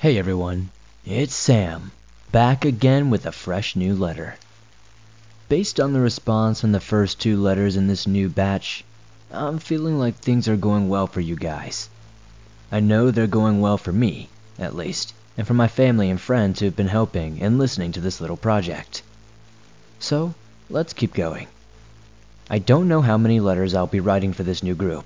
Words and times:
Hey 0.00 0.16
everyone, 0.16 0.70
it's 1.04 1.34
Sam, 1.34 1.92
back 2.32 2.64
again 2.64 3.10
with 3.10 3.26
a 3.26 3.32
fresh 3.32 3.76
new 3.76 3.94
letter. 3.94 4.36
Based 5.50 5.78
on 5.78 5.92
the 5.92 6.00
response 6.00 6.64
on 6.64 6.72
the 6.72 6.80
first 6.80 7.20
two 7.20 7.36
letters 7.36 7.76
in 7.76 7.86
this 7.86 8.06
new 8.06 8.30
batch, 8.30 8.82
I'm 9.30 9.58
feeling 9.58 9.98
like 9.98 10.14
things 10.14 10.48
are 10.48 10.56
going 10.56 10.88
well 10.88 11.06
for 11.06 11.20
you 11.20 11.36
guys. 11.36 11.90
I 12.72 12.80
know 12.80 13.10
they're 13.10 13.26
going 13.26 13.60
well 13.60 13.76
for 13.76 13.92
me, 13.92 14.30
at 14.58 14.74
least, 14.74 15.12
and 15.36 15.46
for 15.46 15.52
my 15.52 15.68
family 15.68 16.08
and 16.08 16.18
friends 16.18 16.60
who 16.60 16.64
have 16.64 16.76
been 16.76 16.88
helping 16.88 17.42
and 17.42 17.58
listening 17.58 17.92
to 17.92 18.00
this 18.00 18.22
little 18.22 18.38
project. 18.38 19.02
So, 19.98 20.32
let's 20.70 20.94
keep 20.94 21.12
going. 21.12 21.46
I 22.48 22.58
don't 22.58 22.88
know 22.88 23.02
how 23.02 23.18
many 23.18 23.38
letters 23.38 23.74
I'll 23.74 23.86
be 23.86 24.00
writing 24.00 24.32
for 24.32 24.44
this 24.44 24.62
new 24.62 24.74
group, 24.74 25.04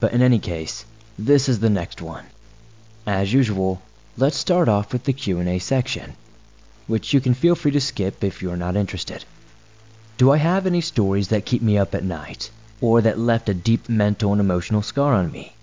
but 0.00 0.14
in 0.14 0.22
any 0.22 0.38
case, 0.38 0.86
this 1.18 1.50
is 1.50 1.60
the 1.60 1.68
next 1.68 2.00
one. 2.00 2.24
As 3.06 3.30
usual, 3.30 3.82
Let's 4.18 4.36
start 4.36 4.68
off 4.68 4.92
with 4.92 5.04
the 5.04 5.14
Q&A 5.14 5.58
section, 5.58 6.12
which 6.86 7.14
you 7.14 7.20
can 7.22 7.32
feel 7.32 7.54
free 7.54 7.70
to 7.70 7.80
skip 7.80 8.22
if 8.22 8.42
you're 8.42 8.58
not 8.58 8.76
interested. 8.76 9.24
Do 10.18 10.30
I 10.30 10.36
have 10.36 10.66
any 10.66 10.82
stories 10.82 11.28
that 11.28 11.46
keep 11.46 11.62
me 11.62 11.78
up 11.78 11.94
at 11.94 12.04
night, 12.04 12.50
or 12.82 13.00
that 13.00 13.18
left 13.18 13.48
a 13.48 13.54
deep 13.54 13.88
mental 13.88 14.32
and 14.32 14.38
emotional 14.38 14.82
scar 14.82 15.14
on 15.14 15.32
me? 15.32 15.54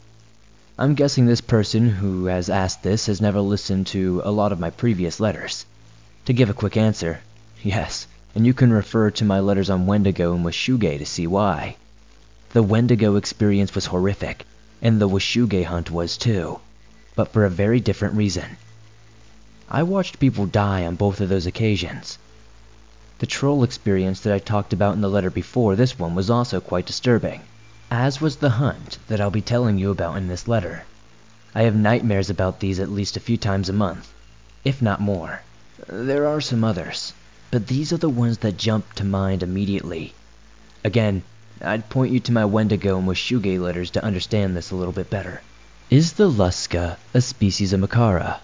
I'm 0.80 0.96
guessing 0.96 1.28
this 1.28 1.42
person 1.42 1.90
who 1.90 2.26
has 2.26 2.50
asked 2.50 2.82
this 2.82 3.06
has 3.06 3.22
never 3.22 3.40
listened 3.40 3.86
to 3.88 4.24
a 4.26 4.32
lot 4.32 4.52
of 4.52 4.60
my 4.60 4.72
previous 4.72 5.20
letters. 5.20 5.68
To 6.26 6.34
give 6.34 6.50
a 6.50 6.56
quick 6.56 6.76
answer, 6.76 7.20
yes, 7.62 8.08
and 8.34 8.48
you 8.48 8.56
can 8.56 8.74
refer 8.74 9.12
to 9.12 9.26
my 9.26 9.40
letters 9.40 9.70
on 9.70 9.86
Wendigo 9.86 10.34
and 10.34 10.44
Washuge 10.44 10.98
to 10.98 11.06
see 11.06 11.28
why. 11.28 11.76
The 12.54 12.64
Wendigo 12.64 13.16
experience 13.16 13.76
was 13.76 13.86
horrific, 13.86 14.48
and 14.82 15.00
the 15.00 15.08
Washuge 15.08 15.66
hunt 15.66 15.92
was 15.92 16.18
too 16.18 16.62
but 17.20 17.34
for 17.34 17.44
a 17.44 17.50
very 17.50 17.82
different 17.82 18.16
reason. 18.16 18.56
I 19.70 19.84
watched 19.84 20.22
people 20.22 20.46
die 20.46 20.86
on 20.86 20.96
both 20.96 21.20
of 21.20 21.28
those 21.28 21.46
occasions. 21.46 22.18
The 23.18 23.26
troll 23.26 23.66
experience 23.66 24.22
that 24.22 24.32
I 24.32 24.40
talked 24.40 24.72
about 24.72 24.94
in 24.94 25.02
the 25.02 25.10
letter 25.10 25.30
before 25.30 25.76
this 25.76 26.00
one 26.00 26.16
was 26.16 26.30
also 26.30 26.62
quite 26.62 26.86
disturbing, 26.86 27.42
as 27.92 28.22
was 28.22 28.38
the 28.38 28.52
hunt 28.52 29.00
that 29.10 29.20
I'll 29.20 29.32
be 29.32 29.42
telling 29.42 29.78
you 29.78 29.92
about 29.92 30.16
in 30.16 30.30
this 30.30 30.48
letter. 30.48 30.86
I 31.54 31.64
have 31.64 31.76
nightmares 31.76 32.30
about 32.30 32.62
these 32.62 32.80
at 32.80 32.90
least 32.90 33.18
a 33.18 33.20
few 33.28 33.36
times 33.36 33.68
a 33.68 33.74
month, 33.74 34.14
if 34.64 34.82
not 34.82 35.02
more. 35.02 35.42
There 35.90 36.26
are 36.26 36.40
some 36.40 36.64
others, 36.64 37.12
but 37.52 37.68
these 37.68 37.92
are 37.92 37.98
the 37.98 38.08
ones 38.08 38.38
that 38.38 38.56
jump 38.56 38.94
to 38.94 39.04
mind 39.04 39.44
immediately. 39.44 40.14
Again, 40.86 41.24
I'd 41.62 41.90
point 41.90 42.14
you 42.14 42.22
to 42.22 42.32
my 42.32 42.46
Wendigo 42.46 42.98
and 42.98 43.06
Washuge 43.06 43.60
letters 43.60 43.90
to 43.92 44.06
understand 44.06 44.56
this 44.56 44.72
a 44.72 44.76
little 44.78 44.94
bit 44.94 45.10
better. 45.10 45.42
Is 45.90 46.14
the 46.14 46.30
Lusca 46.30 46.98
a 47.16 47.20
species 47.22 47.74
of 47.74 47.80
Makara? 47.80 48.42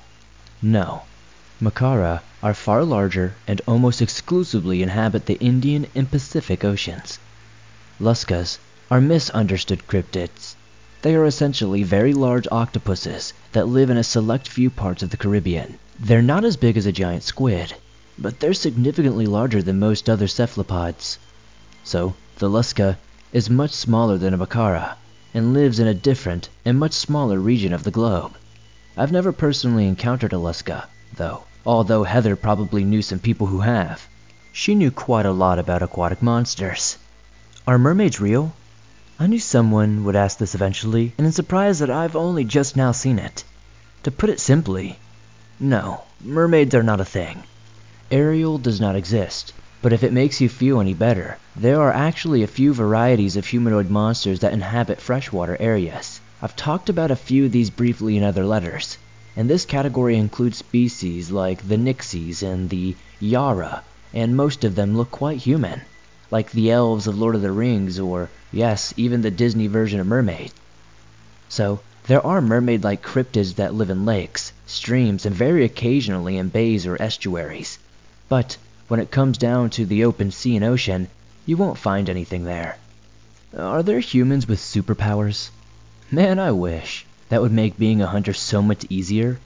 No. 0.64 1.04
Makara 1.62 2.22
are 2.42 2.56
far 2.56 2.84
larger 2.84 3.36
and 3.48 3.62
almost 3.68 4.02
exclusively 4.02 4.82
inhabit 4.82 5.28
the 5.28 5.40
Indian 5.40 5.86
and 5.94 6.10
Pacific 6.10 6.66
Oceans. 6.66 7.20
Luscas 8.00 8.58
are 8.90 9.00
misunderstood 9.00 9.86
cryptids. 9.86 10.56
They 11.04 11.14
are 11.14 11.24
essentially 11.24 11.84
very 11.84 12.16
large 12.16 12.48
octopuses 12.52 13.34
that 13.52 13.68
live 13.68 13.92
in 13.92 13.98
a 13.98 14.04
select 14.04 14.48
few 14.48 14.72
parts 14.72 15.04
of 15.04 15.12
the 15.12 15.18
Caribbean. 15.18 15.78
They're 16.00 16.24
not 16.24 16.46
as 16.46 16.58
big 16.58 16.78
as 16.78 16.88
a 16.88 16.92
giant 16.92 17.22
squid, 17.22 17.76
but 18.18 18.40
they're 18.40 18.56
significantly 18.56 19.28
larger 19.28 19.62
than 19.62 19.78
most 19.78 20.10
other 20.10 20.28
cephalopods. 20.28 21.20
So, 21.84 22.16
the 22.38 22.50
Lusca 22.50 22.98
is 23.32 23.52
much 23.52 23.74
smaller 23.74 24.18
than 24.18 24.34
a 24.34 24.38
Makara 24.40 24.96
and 25.36 25.54
lives 25.54 25.80
in 25.80 25.86
a 25.86 25.94
different 25.94 26.48
and 26.64 26.80
much 26.80 26.94
smaller 26.94 27.38
region 27.38 27.74
of 27.74 27.84
the 27.84 27.92
globe. 27.92 28.34
I've 28.96 29.12
never 29.12 29.34
personally 29.34 29.86
encountered 29.86 30.32
a 30.32 30.38
Lusca, 30.38 30.88
though, 31.14 31.44
although 31.66 32.06
Heather 32.06 32.38
probably 32.38 32.86
knew 32.86 33.02
some 33.02 33.20
people 33.20 33.48
who 33.48 33.60
have. 33.60 34.08
She 34.54 34.74
knew 34.74 34.92
quite 34.92 35.26
a 35.26 35.34
lot 35.34 35.60
about 35.60 35.84
aquatic 35.84 36.22
monsters. 36.22 36.98
Are 37.68 37.78
mermaids 37.78 38.22
real? 38.22 38.54
I 39.20 39.28
knew 39.28 39.40
someone 39.40 40.06
would 40.06 40.16
ask 40.16 40.38
this 40.38 40.56
eventually, 40.56 41.14
and 41.18 41.28
am 41.28 41.34
surprised 41.34 41.82
that 41.82 41.90
I've 41.90 42.16
only 42.16 42.46
just 42.46 42.78
now 42.78 42.94
seen 42.94 43.20
it. 43.20 43.44
To 44.04 44.12
put 44.12 44.30
it 44.30 44.40
simply, 44.40 45.00
no, 45.60 46.04
mermaids 46.24 46.74
are 46.74 46.84
not 46.84 47.02
a 47.02 47.06
thing. 47.06 47.44
Ariel 48.10 48.58
does 48.58 48.80
not 48.80 48.96
exist, 48.96 49.52
but 49.82 49.94
if 49.94 50.04
it 50.04 50.14
makes 50.14 50.42
you 50.42 50.50
feel 50.50 50.80
any 50.80 50.94
better, 50.94 51.38
there 51.56 51.82
are 51.82 51.92
actually 51.92 52.44
a 52.44 52.48
few 52.48 52.74
varieties 52.74 53.36
of 53.36 53.46
humanoid 53.46 53.90
monsters 53.90 54.40
that 54.40 54.54
inhabit 54.54 55.00
freshwater 55.00 55.58
areas. 55.60 56.20
I've 56.42 56.56
talked 56.56 56.90
about 56.90 57.12
a 57.12 57.16
few 57.16 57.46
of 57.46 57.52
these 57.52 57.70
briefly 57.70 58.18
in 58.18 58.24
other 58.24 58.46
letters, 58.46 58.98
and 59.36 59.50
this 59.50 59.66
category 59.66 60.18
includes 60.18 60.58
species 60.58 61.32
like 61.32 61.68
the 61.68 61.78
Nixies 61.78 62.44
and 62.44 62.70
the 62.70 62.96
Yara, 63.20 63.84
and 64.14 64.36
most 64.36 64.64
of 64.64 64.76
them 64.76 64.96
look 64.96 65.12
quite 65.12 65.40
human, 65.40 65.82
like 66.32 66.52
the 66.52 66.72
elves 66.72 67.08
of 67.08 67.18
Lord 67.18 67.36
of 67.36 67.42
the 67.42 67.52
Rings 67.52 68.00
or, 68.00 68.30
yes, 68.52 68.94
even 68.98 69.22
the 69.22 69.32
Disney 69.32 69.68
version 69.68 70.00
of 70.00 70.08
mermaids. 70.08 70.54
So, 71.50 71.80
there 72.08 72.26
are 72.26 72.42
mermaid-like 72.42 73.02
cryptids 73.02 73.56
that 73.56 73.74
live 73.74 73.90
in 73.90 74.06
lakes, 74.06 74.54
streams, 74.66 75.26
and 75.26 75.36
very 75.36 75.66
occasionally 75.66 76.38
in 76.38 76.50
bays 76.50 76.86
or 76.86 77.02
estuaries. 77.02 77.80
But 78.30 78.58
when 78.88 79.00
it 79.00 79.10
comes 79.10 79.38
down 79.38 79.70
to 79.70 79.86
the 79.86 80.04
open 80.06 80.30
sea 80.30 80.56
and 80.56 80.64
ocean, 80.64 81.08
you 81.46 81.58
won't 81.58 81.78
find 81.78 82.10
anything 82.10 82.44
there. 82.44 82.78
Are 83.58 83.82
there 83.82 84.00
humans 84.00 84.48
with 84.48 84.60
superpowers? 84.60 85.50
Man, 86.12 86.38
I 86.40 86.52
wish. 86.52 87.06
That 87.30 87.42
would 87.42 87.52
make 87.52 87.80
being 87.80 88.02
a 88.02 88.08
hunter 88.08 88.34
so 88.34 88.62
much 88.62 88.86
easier. 88.90 89.40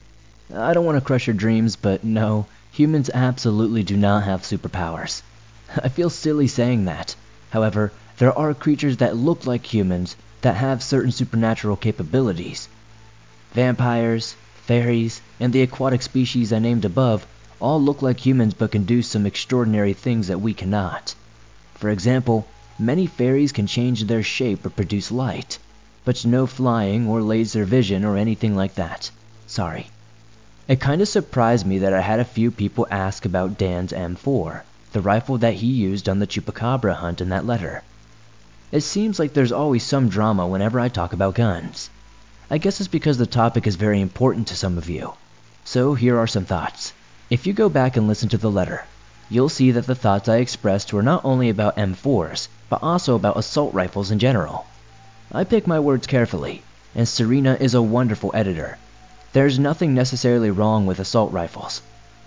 I 0.53 0.73
don't 0.73 0.85
want 0.85 0.97
to 0.97 1.05
crush 1.05 1.27
your 1.27 1.35
dreams, 1.35 1.77
but 1.77 2.03
no, 2.03 2.47
humans 2.71 3.09
absolutely 3.13 3.83
do 3.83 3.95
not 3.95 4.23
have 4.23 4.41
superpowers. 4.41 5.21
I 5.83 5.87
feel 5.89 6.09
silly 6.09 6.47
saying 6.47 6.85
that. 6.85 7.15
However, 7.51 7.93
there 8.17 8.37
are 8.37 8.53
creatures 8.53 8.97
that 8.97 9.15
look 9.15 9.45
like 9.45 9.65
humans 9.65 10.15
that 10.41 10.57
have 10.57 10.83
certain 10.83 11.11
supernatural 11.11 11.77
capabilities. 11.77 12.67
Vampires, 13.53 14.35
fairies, 14.65 15.21
and 15.39 15.53
the 15.53 15.61
aquatic 15.61 16.01
species 16.01 16.51
I 16.51 16.59
named 16.59 16.83
above 16.83 17.25
all 17.59 17.81
look 17.81 18.01
like 18.01 18.25
humans 18.25 18.53
but 18.53 18.71
can 18.71 18.83
do 18.85 19.01
some 19.01 19.25
extraordinary 19.25 19.93
things 19.93 20.27
that 20.27 20.41
we 20.41 20.53
cannot. 20.53 21.15
For 21.75 21.89
example, 21.89 22.47
many 22.77 23.05
fairies 23.05 23.51
can 23.51 23.67
change 23.67 24.03
their 24.03 24.23
shape 24.23 24.65
or 24.65 24.69
produce 24.69 25.11
light, 25.11 25.59
but 26.05 26.25
no 26.25 26.47
flying 26.47 27.07
or 27.07 27.21
laser 27.21 27.65
vision 27.65 28.05
or 28.05 28.17
anything 28.17 28.55
like 28.55 28.75
that. 28.75 29.11
Sorry. 29.47 29.89
It 30.67 30.79
kinda 30.79 31.05
surprised 31.05 31.65
me 31.65 31.79
that 31.79 31.93
I 31.93 32.01
had 32.01 32.19
a 32.19 32.25
few 32.25 32.51
people 32.51 32.87
ask 32.91 33.25
about 33.25 33.57
Dan's 33.57 33.91
M4, 33.91 34.63
the 34.93 35.01
rifle 35.01 35.37
that 35.39 35.55
he 35.55 35.67
used 35.67 36.07
on 36.07 36.19
the 36.19 36.27
Chupacabra 36.27 36.95
hunt 36.95 37.21
in 37.21 37.29
that 37.29 37.45
letter. 37.45 37.83
It 38.71 38.81
seems 38.81 39.17
like 39.17 39.33
there's 39.33 39.51
always 39.51 39.83
some 39.83 40.09
drama 40.09 40.47
whenever 40.47 40.79
I 40.79 40.89
talk 40.89 41.11
about 41.11 41.35
guns. 41.35 41.89
I 42.51 42.57
guess 42.59 42.79
it's 42.79 42.87
because 42.87 43.17
the 43.17 43.25
topic 43.25 43.65
is 43.65 43.75
very 43.75 43.99
important 43.99 44.47
to 44.47 44.55
some 44.55 44.77
of 44.77 44.89
you. 44.89 45.13
So 45.65 45.95
here 45.95 46.17
are 46.17 46.27
some 46.27 46.45
thoughts. 46.45 46.88
If 47.29 47.45
you 47.45 47.53
go 47.53 47.69
back 47.69 47.95
and 47.95 48.07
listen 48.07 48.27
to 48.29 48.39
the 48.39 48.49
letter, 48.49 48.85
you'll 49.29 49.49
see 49.49 49.69
that 49.69 49.85
the 49.85 49.93
thoughts 49.93 50.27
I 50.27 50.37
expressed 50.37 50.91
were 50.91 51.03
not 51.03 51.23
only 51.23 51.49
about 51.49 51.77
M4s, 51.77 52.47
but 52.69 52.81
also 52.81 53.13
about 53.13 53.37
assault 53.37 53.71
rifles 53.71 54.09
in 54.09 54.17
general. 54.17 54.65
I 55.31 55.43
pick 55.43 55.67
my 55.67 55.79
words 55.79 56.07
carefully, 56.07 56.63
and 56.95 57.07
Serena 57.07 57.55
is 57.59 57.75
a 57.75 57.83
wonderful 57.83 58.31
editor. 58.33 58.79
There's 59.31 59.59
nothing 59.59 59.93
necessarily 59.93 60.49
wrong 60.49 60.87
with 60.87 60.97
assault 60.97 61.31
rifles, 61.31 61.83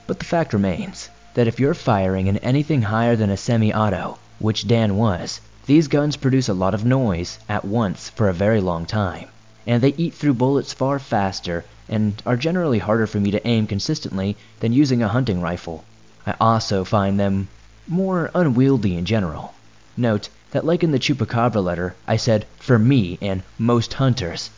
but 0.06 0.20
the 0.20 0.24
fact 0.24 0.52
remains 0.52 1.10
that 1.34 1.48
if 1.48 1.58
you're 1.58 1.74
firing 1.74 2.28
in 2.28 2.36
anything 2.36 2.82
higher 2.82 3.16
than 3.16 3.30
a 3.30 3.36
semi-auto, 3.36 4.18
which 4.38 4.68
Dan 4.68 4.96
was, 4.96 5.40
these 5.66 5.88
guns 5.88 6.14
produce 6.16 6.48
a 6.48 6.54
lot 6.54 6.74
of 6.74 6.84
noise 6.84 7.40
at 7.48 7.64
once 7.64 8.08
for 8.08 8.28
a 8.28 8.32
very 8.32 8.60
long 8.60 8.86
time, 8.86 9.26
and 9.66 9.82
they 9.82 9.94
eat 9.96 10.14
through 10.14 10.34
bullets 10.34 10.72
far 10.72 11.00
faster 11.00 11.64
and 11.88 12.22
are 12.24 12.36
generally 12.36 12.78
harder 12.78 13.06
for 13.06 13.18
me 13.18 13.30
to 13.30 13.46
aim 13.46 13.66
consistently 13.66 14.36
than 14.60 14.72
using 14.72 15.02
a 15.02 15.08
hunting 15.08 15.40
rifle. 15.40 15.84
I 16.26 16.34
also 16.40 16.84
find 16.84 17.18
them 17.18 17.48
more 17.88 18.30
unwieldy 18.34 18.96
in 18.96 19.04
general. 19.04 19.54
Note 19.96 20.28
that 20.52 20.64
like 20.64 20.84
in 20.84 20.92
the 20.92 20.98
Chupacabra 20.98 21.62
letter, 21.62 21.94
I 22.06 22.16
said 22.16 22.46
for 22.58 22.78
me 22.78 23.18
and 23.20 23.42
most 23.58 23.94
hunters. 23.94 24.50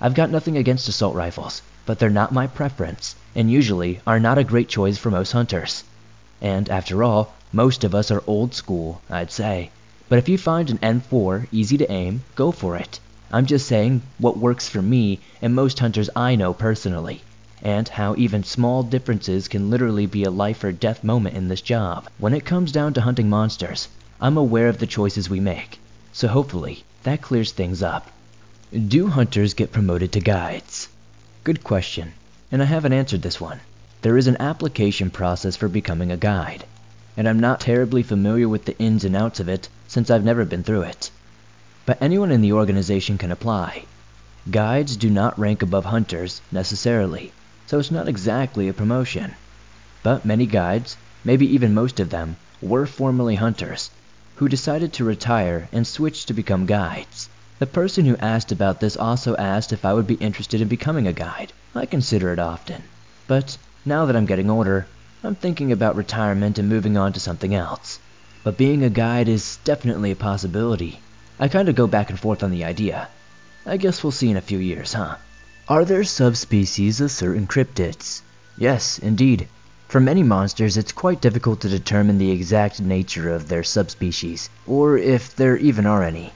I've 0.00 0.14
got 0.14 0.30
nothing 0.30 0.56
against 0.56 0.88
assault 0.88 1.14
rifles, 1.14 1.62
but 1.86 1.98
they're 1.98 2.10
not 2.10 2.32
my 2.32 2.46
preference, 2.46 3.14
and 3.34 3.50
usually 3.50 4.00
are 4.06 4.18
not 4.18 4.38
a 4.38 4.44
great 4.44 4.68
choice 4.68 4.98
for 4.98 5.10
most 5.10 5.32
hunters. 5.32 5.84
And 6.40 6.68
after 6.68 7.04
all, 7.04 7.32
most 7.52 7.84
of 7.84 7.94
us 7.94 8.10
are 8.10 8.24
old 8.26 8.54
school, 8.54 9.00
I'd 9.08 9.30
say. 9.30 9.70
But 10.08 10.18
if 10.18 10.28
you 10.28 10.36
find 10.36 10.68
an 10.70 10.78
M4 10.78 11.46
easy 11.52 11.78
to 11.78 11.92
aim, 11.92 12.24
go 12.34 12.50
for 12.50 12.76
it. 12.76 12.98
I'm 13.34 13.46
just 13.46 13.66
saying 13.66 14.02
what 14.18 14.36
works 14.36 14.68
for 14.68 14.82
me 14.82 15.18
and 15.40 15.54
most 15.54 15.78
hunters 15.78 16.10
I 16.14 16.36
know 16.36 16.52
personally, 16.52 17.22
and 17.62 17.88
how 17.88 18.14
even 18.18 18.44
small 18.44 18.82
differences 18.82 19.48
can 19.48 19.70
literally 19.70 20.04
be 20.04 20.24
a 20.24 20.30
life 20.30 20.62
or 20.62 20.70
death 20.70 21.02
moment 21.02 21.34
in 21.34 21.48
this 21.48 21.62
job. 21.62 22.10
When 22.18 22.34
it 22.34 22.44
comes 22.44 22.72
down 22.72 22.92
to 22.92 23.00
hunting 23.00 23.30
monsters, 23.30 23.88
I'm 24.20 24.36
aware 24.36 24.68
of 24.68 24.76
the 24.76 24.86
choices 24.86 25.30
we 25.30 25.40
make, 25.40 25.80
so 26.12 26.28
hopefully 26.28 26.84
that 27.04 27.22
clears 27.22 27.52
things 27.52 27.82
up. 27.82 28.10
Do 28.70 29.08
hunters 29.08 29.54
get 29.54 29.72
promoted 29.72 30.12
to 30.12 30.20
guides? 30.20 30.88
Good 31.42 31.64
question. 31.64 32.12
and 32.50 32.62
I 32.62 32.66
haven't 32.66 32.92
answered 32.92 33.22
this 33.22 33.40
one. 33.40 33.60
There 34.02 34.18
is 34.18 34.26
an 34.26 34.36
application 34.40 35.08
process 35.08 35.56
for 35.56 35.68
becoming 35.68 36.12
a 36.12 36.18
guide, 36.18 36.64
and 37.16 37.26
I'm 37.26 37.40
not 37.40 37.60
terribly 37.60 38.02
familiar 38.02 38.46
with 38.46 38.66
the 38.66 38.78
ins 38.78 39.04
and 39.04 39.16
outs 39.16 39.40
of 39.40 39.48
it 39.48 39.70
since 39.88 40.10
I've 40.10 40.22
never 40.22 40.44
been 40.44 40.62
through 40.62 40.82
it. 40.82 41.10
But 41.84 42.00
anyone 42.00 42.30
in 42.30 42.42
the 42.42 42.52
organization 42.52 43.18
can 43.18 43.32
apply. 43.32 43.86
Guides 44.48 44.96
do 44.96 45.10
not 45.10 45.36
rank 45.36 45.62
above 45.62 45.84
hunters, 45.84 46.40
necessarily, 46.52 47.32
so 47.66 47.80
it's 47.80 47.90
not 47.90 48.06
exactly 48.06 48.68
a 48.68 48.72
promotion. 48.72 49.34
But 50.04 50.24
many 50.24 50.46
guides, 50.46 50.96
maybe 51.24 51.44
even 51.52 51.74
most 51.74 51.98
of 51.98 52.10
them, 52.10 52.36
were 52.60 52.86
formerly 52.86 53.34
hunters, 53.34 53.90
who 54.36 54.48
decided 54.48 54.92
to 54.92 55.04
retire 55.04 55.68
and 55.72 55.84
switch 55.84 56.24
to 56.26 56.32
become 56.32 56.66
guides. 56.66 57.28
The 57.58 57.66
person 57.66 58.04
who 58.04 58.16
asked 58.18 58.52
about 58.52 58.78
this 58.78 58.96
also 58.96 59.34
asked 59.36 59.72
if 59.72 59.84
I 59.84 59.92
would 59.92 60.06
be 60.06 60.14
interested 60.14 60.60
in 60.60 60.68
becoming 60.68 61.08
a 61.08 61.12
guide. 61.12 61.52
I 61.74 61.86
consider 61.86 62.32
it 62.32 62.38
often. 62.38 62.82
But 63.26 63.58
now 63.84 64.06
that 64.06 64.14
I'm 64.14 64.26
getting 64.26 64.50
older, 64.50 64.86
I'm 65.24 65.34
thinking 65.34 65.72
about 65.72 65.96
retirement 65.96 66.60
and 66.60 66.68
moving 66.68 66.96
on 66.96 67.12
to 67.14 67.20
something 67.20 67.56
else. 67.56 67.98
But 68.44 68.56
being 68.56 68.84
a 68.84 68.90
guide 68.90 69.28
is 69.28 69.58
definitely 69.64 70.12
a 70.12 70.16
possibility. 70.16 71.00
I 71.42 71.48
kind 71.48 71.68
of 71.68 71.74
go 71.74 71.88
back 71.88 72.08
and 72.08 72.20
forth 72.20 72.44
on 72.44 72.52
the 72.52 72.62
idea. 72.62 73.08
I 73.66 73.76
guess 73.76 74.04
we'll 74.04 74.12
see 74.12 74.30
in 74.30 74.36
a 74.36 74.40
few 74.40 74.58
years, 74.58 74.92
huh? 74.92 75.16
Are 75.66 75.84
there 75.84 76.04
subspecies 76.04 77.00
of 77.00 77.10
certain 77.10 77.48
cryptids? 77.48 78.20
Yes, 78.56 79.00
indeed. 79.00 79.48
For 79.88 79.98
many 79.98 80.22
monsters, 80.22 80.76
it's 80.76 80.92
quite 80.92 81.20
difficult 81.20 81.60
to 81.62 81.68
determine 81.68 82.18
the 82.18 82.30
exact 82.30 82.80
nature 82.80 83.28
of 83.34 83.48
their 83.48 83.64
subspecies, 83.64 84.50
or 84.68 84.96
if 84.96 85.34
there 85.34 85.56
even 85.56 85.84
are 85.84 86.04
any. 86.04 86.32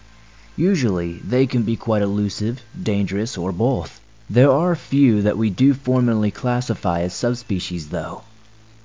Usually, 0.56 1.20
they 1.20 1.47
can 1.47 1.62
be 1.62 1.76
quite 1.76 2.02
elusive, 2.02 2.61
dangerous, 2.82 3.38
or 3.38 3.52
both. 3.52 4.00
There 4.29 4.50
are 4.50 4.75
few 4.75 5.23
that 5.23 5.38
we 5.38 5.50
do 5.50 5.73
formally 5.73 6.32
classify 6.32 7.02
as 7.02 7.14
subspecies, 7.14 7.91
though. 7.91 8.25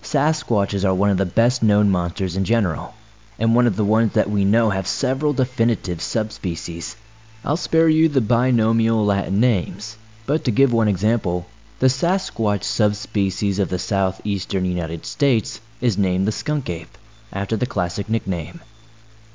Sasquatches 0.03 0.85
are 0.85 0.93
one 0.93 1.09
of 1.09 1.17
the 1.17 1.25
best 1.25 1.63
known 1.63 1.89
monsters 1.89 2.35
in 2.35 2.45
general, 2.45 2.93
and 3.41 3.55
one 3.55 3.65
of 3.65 3.75
the 3.75 3.83
ones 3.83 4.13
that 4.13 4.29
we 4.29 4.45
know 4.45 4.69
have 4.69 4.85
several 4.85 5.33
definitive 5.33 5.99
subspecies. 5.99 6.95
I'll 7.43 7.57
spare 7.57 7.89
you 7.89 8.07
the 8.07 8.21
binomial 8.21 9.03
Latin 9.03 9.39
names, 9.39 9.97
but 10.27 10.43
to 10.43 10.51
give 10.51 10.71
one 10.71 10.87
example, 10.87 11.47
the 11.79 11.87
Sasquatch 11.87 12.63
subspecies 12.63 13.57
of 13.57 13.69
the 13.69 13.79
southeastern 13.79 14.65
United 14.65 15.07
States 15.07 15.59
is 15.81 15.97
named 15.97 16.27
the 16.27 16.31
skunk 16.31 16.69
ape, 16.69 16.95
after 17.33 17.57
the 17.57 17.65
classic 17.65 18.07
nickname. 18.07 18.61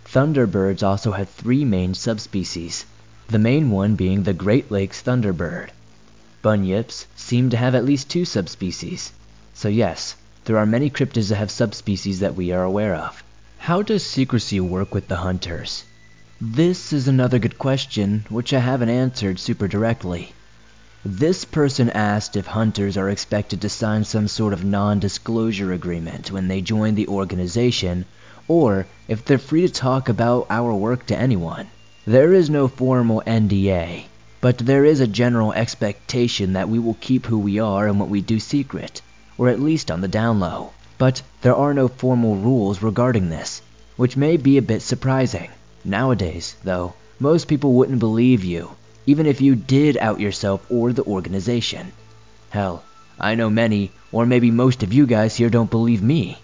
Thunderbirds 0.05 0.85
also 0.85 1.11
have 1.11 1.29
three 1.29 1.65
main 1.65 1.93
subspecies, 1.93 2.85
the 3.27 3.41
main 3.41 3.73
one 3.73 3.97
being 3.97 4.23
the 4.23 4.33
Great 4.33 4.71
Lakes 4.71 5.03
thunderbird. 5.03 5.71
Bunyips 6.45 7.07
seem 7.17 7.51
to 7.51 7.57
have 7.57 7.75
at 7.75 7.85
least 7.85 8.09
two 8.09 8.25
subspecies. 8.25 9.11
So 9.53 9.67
yes, 9.69 10.15
there 10.45 10.59
are 10.59 10.65
many 10.65 10.91
cryptids 10.91 11.31
that 11.31 11.37
have 11.43 11.51
subspecies 11.51 12.21
that 12.21 12.37
we 12.37 12.53
are 12.53 12.63
aware 12.63 12.95
of. 12.95 13.25
How 13.67 13.83
does 13.83 14.07
secrecy 14.07 14.61
work 14.61 14.95
with 14.95 15.09
the 15.09 15.17
hunters? 15.17 15.83
This 16.41 16.93
is 16.93 17.09
another 17.09 17.41
good 17.41 17.59
question, 17.59 18.25
which 18.29 18.55
I 18.55 18.61
haven't 18.61 18.91
answered 18.91 19.41
super 19.41 19.67
directly. 19.67 20.35
This 21.05 21.45
person 21.45 21.91
asked 21.91 22.37
if 22.37 22.47
hunters 22.47 22.97
are 22.97 23.11
expected 23.11 23.61
to 23.63 23.69
sign 23.69 24.05
some 24.05 24.29
sort 24.29 24.53
of 24.53 24.63
non 24.65 25.01
disclosure 25.01 25.73
agreement 25.73 26.31
when 26.31 26.47
they 26.47 26.61
join 26.61 26.95
the 26.95 27.09
organization, 27.09 28.05
or 28.47 28.87
if 29.09 29.25
they're 29.25 29.37
free 29.37 29.63
to 29.63 29.73
talk 29.73 30.09
about 30.09 30.47
our 30.49 30.73
work 30.73 31.05
to 31.07 31.19
anyone. 31.19 31.67
There 32.07 32.33
is 32.33 32.49
no 32.49 32.69
formal 32.69 33.21
NDA, 33.27 34.05
but 34.41 34.59
there 34.59 34.85
is 34.85 35.01
a 35.01 35.09
general 35.09 35.53
expectation 35.53 36.53
that 36.53 36.69
we 36.69 36.79
will 36.79 36.99
keep 37.01 37.27
who 37.27 37.41
we 37.41 37.59
are 37.59 37.89
and 37.89 37.99
what 37.99 38.11
we 38.11 38.21
do 38.21 38.39
secret, 38.39 39.03
or 39.37 39.49
at 39.49 39.59
least 39.59 39.91
on 39.91 40.03
the 40.03 40.07
down 40.07 40.39
low. 40.39 40.71
But 40.99 41.23
there 41.43 41.57
are 41.57 41.75
no 41.75 41.89
formal 41.89 42.37
rules 42.37 42.83
regarding 42.83 43.31
this, 43.31 43.63
which 43.97 44.17
may 44.17 44.37
be 44.37 44.57
a 44.57 44.63
bit 44.63 44.83
surprising. 44.83 45.51
Nowadays, 45.85 46.57
though, 46.65 46.95
most 47.19 47.49
people 47.49 47.73
wouldn't 47.73 47.99
believe 47.99 48.45
you 48.45 48.71
even 49.07 49.25
if 49.25 49.41
you 49.41 49.55
did 49.55 49.97
out 49.99 50.19
yourself 50.19 50.67
or 50.69 50.93
the 50.93 51.05
organization. 51.05 51.93
Hell, 52.51 52.83
I 53.21 53.37
know 53.37 53.49
many, 53.49 53.93
or 54.11 54.27
maybe 54.27 54.51
most 54.51 54.83
of 54.83 54.93
you 54.93 55.07
guys 55.07 55.37
here 55.37 55.49
don't 55.49 55.71
believe 55.71 56.03
me. 56.03 56.39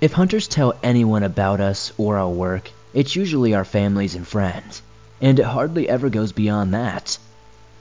If 0.00 0.14
hunters 0.14 0.48
tell 0.48 0.78
anyone 0.82 1.22
about 1.22 1.60
us 1.60 1.92
or 1.98 2.16
our 2.16 2.30
work, 2.30 2.70
it's 2.94 3.14
usually 3.16 3.54
our 3.54 3.66
families 3.66 4.14
and 4.14 4.26
friends, 4.26 4.80
and 5.20 5.38
it 5.38 5.44
hardly 5.44 5.88
ever 5.90 6.08
goes 6.08 6.32
beyond 6.32 6.72
that. 6.72 7.18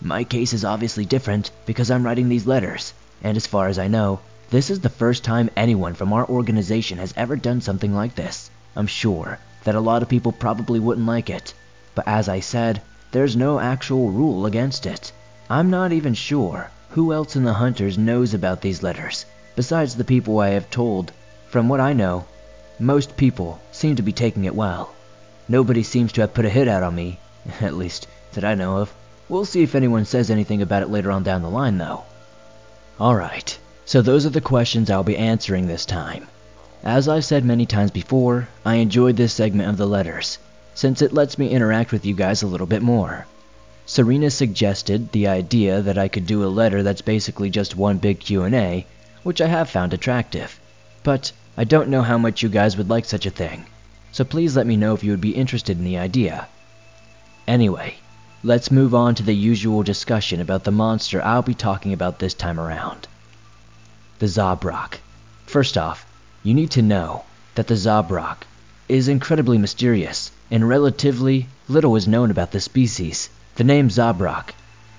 My 0.02 0.26
case 0.26 0.52
is 0.52 0.66
obviously 0.66 1.06
different 1.06 1.50
because 1.66 1.90
I'm 1.90 2.06
writing 2.06 2.28
these 2.28 2.46
letters, 2.46 2.94
and 3.24 3.38
as 3.38 3.48
far 3.48 3.70
as 3.70 3.80
I 3.80 3.88
know, 3.88 4.20
this 4.52 4.70
is 4.70 4.80
the 4.80 4.90
first 4.90 5.24
time 5.24 5.50
anyone 5.56 5.96
from 5.96 6.14
our 6.14 6.28
organization 6.28 6.98
has 7.00 7.14
ever 7.18 7.36
done 7.36 7.62
something 7.62 7.94
like 7.94 8.16
this. 8.16 8.52
I'm 8.76 8.88
sure 8.88 9.40
that 9.64 9.76
a 9.76 9.80
lot 9.80 10.04
of 10.04 10.10
people 10.10 10.32
probably 10.32 10.80
wouldn't 10.80 11.08
like 11.08 11.30
it, 11.30 11.54
but 11.96 12.08
as 12.08 12.30
I 12.30 12.40
said, 12.40 12.82
there's 13.12 13.36
no 13.36 13.60
actual 13.60 14.12
rule 14.12 14.46
against 14.46 14.86
it. 14.86 15.12
I'm 15.50 15.70
not 15.70 15.92
even 15.92 16.14
sure 16.14 16.70
who 16.90 17.12
else 17.12 17.36
in 17.36 17.44
the 17.44 17.54
Hunters 17.54 17.98
knows 17.98 18.34
about 18.34 18.62
these 18.62 18.84
letters, 18.84 19.26
besides 19.56 19.96
the 19.96 20.04
people 20.04 20.40
I 20.40 20.50
have 20.50 20.70
told. 20.70 21.12
From 21.48 21.68
what 21.68 21.80
I 21.80 21.94
know, 21.94 22.26
most 22.78 23.18
people 23.18 23.60
seem 23.72 23.96
to 23.96 24.04
be 24.04 24.12
taking 24.12 24.46
it 24.46 24.56
well. 24.56 24.92
Nobody 25.48 25.82
seems 25.82 26.12
to 26.14 26.22
have 26.22 26.34
put 26.34 26.46
a 26.46 26.50
hit 26.50 26.68
out 26.68 26.84
on 26.84 26.94
me, 26.94 27.20
at 27.62 27.74
least 27.74 28.08
that 28.34 28.44
I 28.44 28.56
know 28.56 28.78
of. 28.78 28.94
We'll 29.28 29.46
see 29.46 29.64
if 29.64 29.74
anyone 29.74 30.06
says 30.06 30.30
anything 30.30 30.62
about 30.62 30.84
it 30.84 30.90
later 30.90 31.10
on 31.12 31.24
down 31.24 31.42
the 31.42 31.50
line, 31.50 31.78
though. 31.78 32.04
Alright, 33.00 33.58
so 33.86 34.02
those 34.02 34.26
are 34.26 34.32
the 34.32 34.42
questions 34.42 34.90
I'll 34.90 35.04
be 35.04 35.16
answering 35.16 35.68
this 35.68 35.86
time. 35.86 36.28
As 36.84 37.08
I've 37.08 37.24
said 37.24 37.46
many 37.46 37.66
times 37.68 37.92
before, 37.92 38.48
I 38.66 38.76
enjoyed 38.76 39.16
this 39.16 39.34
segment 39.34 39.70
of 39.70 39.78
the 39.78 39.86
letters, 39.88 40.40
since 40.74 41.02
it 41.02 41.14
lets 41.14 41.38
me 41.38 41.50
interact 41.50 41.92
with 41.92 42.06
you 42.06 42.16
guys 42.16 42.42
a 42.42 42.48
little 42.48 42.66
bit 42.68 42.82
more. 42.82 43.28
Serena 43.86 44.32
suggested 44.32 45.12
the 45.12 45.28
idea 45.28 45.84
that 45.84 46.00
I 46.00 46.08
could 46.08 46.26
do 46.26 46.44
a 46.44 46.50
letter 46.50 46.82
that's 46.82 47.02
basically 47.02 47.52
just 47.52 47.76
one 47.76 48.00
big 48.00 48.20
Q&A, 48.20 48.88
which 49.22 49.40
I 49.40 49.48
have 49.48 49.70
found 49.70 49.94
attractive. 49.94 50.60
But 51.04 51.32
I 51.56 51.64
don't 51.64 51.90
know 51.90 52.02
how 52.02 52.18
much 52.18 52.42
you 52.42 52.50
guys 52.50 52.76
would 52.78 52.90
like 52.90 53.06
such 53.06 53.28
a 53.28 53.32
thing, 53.32 53.68
so 54.12 54.24
please 54.24 54.56
let 54.56 54.66
me 54.66 54.78
know 54.78 54.96
if 54.96 55.04
you 55.04 55.12
would 55.12 55.22
be 55.22 55.36
interested 55.36 55.78
in 55.78 55.84
the 55.84 56.00
idea. 56.00 56.48
Anyway, 57.48 57.98
let's 58.44 58.72
move 58.72 58.96
on 58.96 59.14
to 59.14 59.24
the 59.24 59.36
usual 59.36 59.84
discussion 59.84 60.42
about 60.42 60.64
the 60.64 60.72
monster 60.72 61.24
I'll 61.24 61.44
be 61.44 61.54
talking 61.54 61.94
about 61.94 62.18
this 62.18 62.34
time 62.34 62.60
around. 62.60 63.08
The 64.18 64.28
Zabraq. 64.28 65.00
First 65.46 65.78
off, 65.78 66.06
you 66.42 66.54
need 66.54 66.72
to 66.72 66.82
know 66.82 67.26
that 67.56 67.68
the 67.68 67.76
Zabraq 67.76 68.38
is 68.88 69.10
incredibly 69.10 69.58
mysterious 69.58 70.32
and 70.50 70.70
relatively 70.70 71.48
little 71.68 71.98
is 71.98 72.08
known 72.08 72.32
about 72.32 72.52
the 72.52 72.62
species. 72.62 73.30
The 73.56 73.66
name 73.66 73.90
Zabraq 73.90 74.52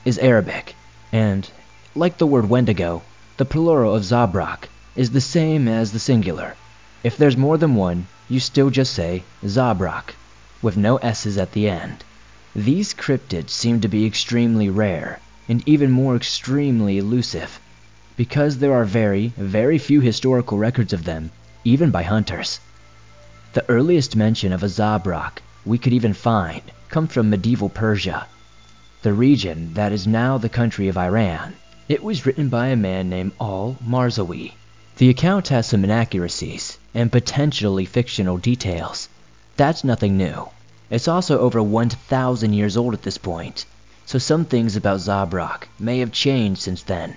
is 0.04 0.18
Arabic, 0.18 0.74
and, 1.12 1.48
like 1.94 2.18
the 2.18 2.26
word 2.26 2.50
Wendigo, 2.50 3.02
the 3.38 3.46
plural 3.46 3.94
of 3.94 4.02
Zabraq 4.04 4.64
is 4.96 5.12
the 5.12 5.20
same 5.22 5.66
as 5.66 5.92
the 5.92 5.98
singular. 5.98 6.54
If 7.02 7.16
there's 7.16 7.38
more 7.38 7.56
than 7.56 7.74
one, 7.74 8.08
you 8.28 8.38
still 8.38 8.68
just 8.68 8.92
say 8.92 9.22
Zabraq, 9.44 10.14
with 10.60 10.76
no 10.76 10.96
S's 10.98 11.38
at 11.38 11.52
the 11.52 11.70
end. 11.70 12.04
These 12.54 12.92
cryptids 12.92 13.50
seem 13.50 13.80
to 13.80 13.88
be 13.88 14.04
extremely 14.04 14.68
rare, 14.68 15.20
and 15.48 15.62
even 15.66 15.90
more 15.90 16.16
extremely 16.16 16.98
elusive, 16.98 17.60
because 18.16 18.58
there 18.58 18.72
are 18.72 18.84
very, 18.84 19.32
very 19.36 19.78
few 19.78 20.00
historical 20.00 20.56
records 20.58 20.92
of 20.92 21.04
them, 21.04 21.30
even 21.64 21.90
by 21.90 22.02
hunters. 22.02 22.60
The 23.52 23.68
earliest 23.68 24.16
mention 24.16 24.52
of 24.52 24.62
a 24.62 24.68
Zabraq 24.68 25.38
we 25.64 25.78
could 25.78 25.92
even 25.92 26.14
find 26.14 26.62
comes 26.88 27.12
from 27.12 27.28
medieval 27.28 27.68
Persia, 27.68 28.26
the 29.02 29.12
region 29.12 29.74
that 29.74 29.92
is 29.92 30.06
now 30.06 30.38
the 30.38 30.48
country 30.48 30.88
of 30.88 30.96
Iran. 30.96 31.54
It 31.88 32.02
was 32.02 32.24
written 32.24 32.48
by 32.48 32.68
a 32.68 32.76
man 32.76 33.10
named 33.10 33.32
Al 33.40 33.76
Marzawi. 33.84 34.52
The 34.96 35.10
account 35.10 35.48
has 35.48 35.66
some 35.66 35.84
inaccuracies 35.84 36.78
and 36.94 37.12
potentially 37.12 37.84
fictional 37.84 38.38
details. 38.38 39.08
That's 39.56 39.84
nothing 39.84 40.16
new. 40.16 40.48
It's 40.88 41.08
also 41.08 41.38
over 41.40 41.62
1,000 41.62 42.52
years 42.52 42.76
old 42.76 42.94
at 42.94 43.02
this 43.02 43.18
point, 43.18 43.66
so 44.06 44.18
some 44.18 44.44
things 44.44 44.76
about 44.76 45.00
Zabraq 45.00 45.64
may 45.78 45.98
have 45.98 46.12
changed 46.12 46.62
since 46.62 46.82
then. 46.82 47.16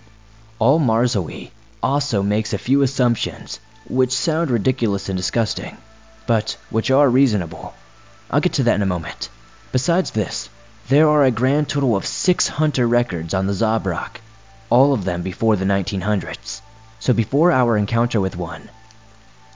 Al 0.62 0.80
Marzawi 0.80 1.52
also 1.82 2.22
makes 2.22 2.54
a 2.54 2.58
few 2.58 2.82
assumptions 2.82 3.60
which 3.88 4.12
sound 4.12 4.52
ridiculous 4.52 5.10
and 5.10 5.18
disgusting 5.18 5.78
but 6.30 6.56
which 6.70 6.92
are 6.92 7.10
reasonable. 7.10 7.74
I'll 8.30 8.40
get 8.40 8.54
to 8.54 8.64
that 8.66 8.76
in 8.76 8.84
a 8.84 8.94
moment. 8.96 9.30
Besides 9.72 10.12
this, 10.12 10.48
there 10.88 11.10
are 11.10 11.24
a 11.24 11.32
grand 11.32 11.70
total 11.70 11.96
of 11.96 12.06
six 12.06 12.48
hunter 12.48 12.88
records 12.88 13.34
on 13.34 13.48
the 13.48 13.54
Zabraq, 13.54 14.18
all 14.70 14.94
of 14.94 15.06
them 15.06 15.24
before 15.24 15.56
the 15.56 15.66
1900s, 15.66 16.62
so 17.00 17.14
before 17.14 17.52
our 17.52 17.76
encounter 17.76 18.22
with 18.22 18.38
one. 18.38 18.70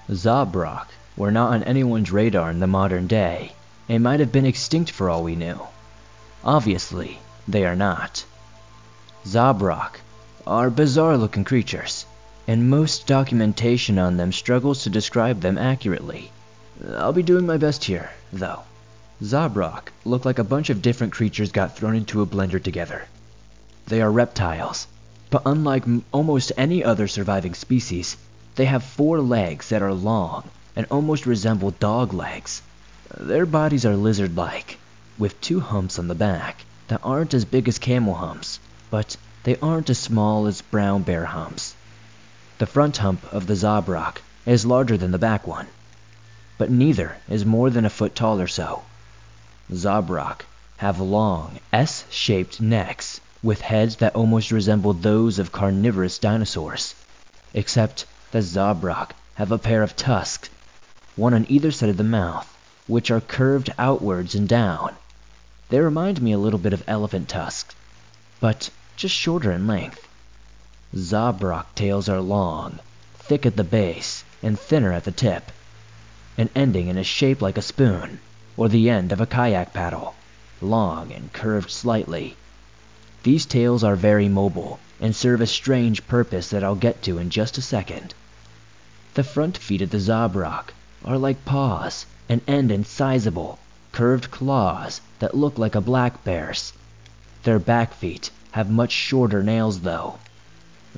Zabraq 0.09 0.87
were 1.15 1.29
not 1.29 1.51
on 1.51 1.61
anyone's 1.61 2.11
radar 2.11 2.49
in 2.49 2.59
the 2.59 2.65
modern 2.65 3.05
day 3.05 3.53
and 3.87 4.01
might 4.01 4.19
have 4.19 4.31
been 4.31 4.47
extinct 4.47 4.89
for 4.89 5.11
all 5.11 5.21
we 5.21 5.35
knew. 5.35 5.59
Obviously, 6.43 7.19
they 7.47 7.67
are 7.67 7.75
not. 7.75 8.25
Zabraq 9.27 9.97
are 10.45 10.69
bizarre 10.69 11.17
looking 11.17 11.43
creatures, 11.43 12.05
and 12.47 12.69
most 12.69 13.07
documentation 13.07 13.97
on 13.97 14.17
them 14.17 14.31
struggles 14.31 14.83
to 14.83 14.89
describe 14.89 15.39
them 15.39 15.57
accurately. 15.57 16.31
I'll 16.95 17.13
be 17.13 17.23
doing 17.23 17.45
my 17.45 17.57
best 17.57 17.85
here, 17.85 18.11
though. 18.31 18.63
Zabraq 19.21 19.89
look 20.03 20.25
like 20.25 20.39
a 20.39 20.43
bunch 20.43 20.69
of 20.69 20.81
different 20.81 21.13
creatures 21.13 21.51
got 21.51 21.77
thrown 21.77 21.95
into 21.95 22.21
a 22.21 22.25
blender 22.25 22.61
together. 22.61 23.03
They 23.87 24.01
are 24.01 24.11
reptiles, 24.11 24.87
but 25.29 25.43
unlike 25.45 25.85
almost 26.11 26.51
any 26.57 26.83
other 26.83 27.07
surviving 27.07 27.53
species, 27.53 28.17
they 28.55 28.65
have 28.65 28.83
four 28.83 29.21
legs 29.21 29.69
that 29.69 29.81
are 29.81 29.93
long 29.93 30.49
and 30.75 30.85
almost 30.91 31.25
resemble 31.25 31.71
dog 31.71 32.13
legs. 32.13 32.61
Their 33.17 33.45
bodies 33.45 33.85
are 33.85 33.95
lizard 33.95 34.35
like, 34.35 34.77
with 35.17 35.39
two 35.39 35.59
humps 35.61 35.99
on 35.99 36.07
the 36.07 36.15
back 36.15 36.65
that 36.89 36.99
aren't 37.03 37.33
as 37.33 37.45
big 37.45 37.67
as 37.67 37.79
camel 37.79 38.15
humps, 38.15 38.59
but 38.89 39.15
they 39.43 39.57
aren't 39.57 39.89
as 39.89 39.99
small 39.99 40.47
as 40.47 40.61
brown 40.61 41.03
bear 41.03 41.25
humps. 41.25 41.75
The 42.59 42.65
front 42.65 42.97
hump 42.97 43.25
of 43.33 43.45
the 43.47 43.55
Zabraq 43.55 44.21
is 44.45 44.65
larger 44.65 44.97
than 44.97 45.11
the 45.11 45.17
back 45.17 45.45
one, 45.45 45.67
but 46.57 46.71
neither 46.71 47.17
is 47.27 47.45
more 47.45 47.69
than 47.69 47.85
a 47.85 47.89
foot 47.89 48.15
tall 48.15 48.39
or 48.39 48.47
so. 48.47 48.83
Zabraq 49.71 50.45
have 50.77 50.99
long, 50.99 51.59
S-shaped 51.71 52.61
necks 52.61 53.19
with 53.41 53.61
heads 53.61 53.97
that 53.97 54.15
almost 54.15 54.51
resemble 54.51 54.93
those 54.93 55.39
of 55.39 55.51
carnivorous 55.51 56.19
dinosaurs, 56.19 56.95
except 57.53 58.05
that 58.31 58.43
Zabraq 58.43 59.11
have 59.35 59.51
a 59.51 59.57
pair 59.57 59.83
of 59.83 59.95
tusks, 59.95 60.49
one 61.15 61.33
on 61.33 61.45
either 61.49 61.71
side 61.71 61.89
of 61.89 61.97
the 61.97 62.03
mouth, 62.03 62.47
which 62.87 63.11
are 63.11 63.19
curved 63.19 63.69
outwards 63.77 64.35
and 64.35 64.47
down. 64.47 64.93
They 65.69 65.79
remind 65.79 66.21
me 66.21 66.31
a 66.31 66.37
little 66.37 66.59
bit 66.59 66.73
of 66.73 66.83
elephant 66.87 67.27
tusks, 67.27 67.75
but 68.39 68.69
just 68.95 69.15
shorter 69.15 69.51
in 69.51 69.65
length. 69.65 70.07
Zabraq 70.95 71.65
tails 71.73 72.07
are 72.07 72.21
long, 72.21 72.79
thick 73.15 73.45
at 73.45 73.55
the 73.55 73.63
base, 73.63 74.23
and 74.43 74.59
thinner 74.59 74.93
at 74.93 75.05
the 75.05 75.11
tip, 75.11 75.51
and 76.37 76.49
ending 76.55 76.87
in 76.87 76.97
a 76.97 77.03
shape 77.03 77.41
like 77.41 77.57
a 77.57 77.61
spoon 77.61 78.19
or 78.55 78.69
the 78.69 78.89
end 78.89 79.11
of 79.11 79.19
a 79.19 79.25
kayak 79.25 79.73
paddle, 79.73 80.13
long 80.61 81.11
and 81.11 81.33
curved 81.33 81.71
slightly. 81.71 82.35
These 83.23 83.47
tails 83.47 83.83
are 83.83 83.95
very 83.95 84.29
mobile 84.29 84.79
and 85.01 85.15
serve 85.15 85.41
a 85.41 85.47
strange 85.47 86.05
purpose 86.07 86.49
that 86.49 86.63
I'll 86.63 86.75
get 86.75 87.01
to 87.03 87.17
in 87.17 87.31
just 87.31 87.57
a 87.57 87.61
second. 87.61 88.13
The 89.15 89.23
front 89.23 89.57
feet 89.57 89.81
of 89.81 89.89
the 89.89 89.97
Zabraq 89.97 90.69
are 91.03 91.17
like 91.17 91.45
paws 91.45 92.05
and 92.29 92.41
end 92.47 92.71
in 92.71 92.85
sizable, 92.85 93.57
curved 93.91 94.29
claws 94.29 95.01
that 95.17 95.35
look 95.35 95.57
like 95.57 95.73
a 95.73 95.81
black 95.81 96.23
bear's. 96.23 96.73
Their 97.43 97.59
back 97.59 97.93
feet 97.93 98.29
have 98.53 98.69
much 98.69 98.91
shorter 98.91 99.41
nails 99.41 99.79
though. 99.81 100.19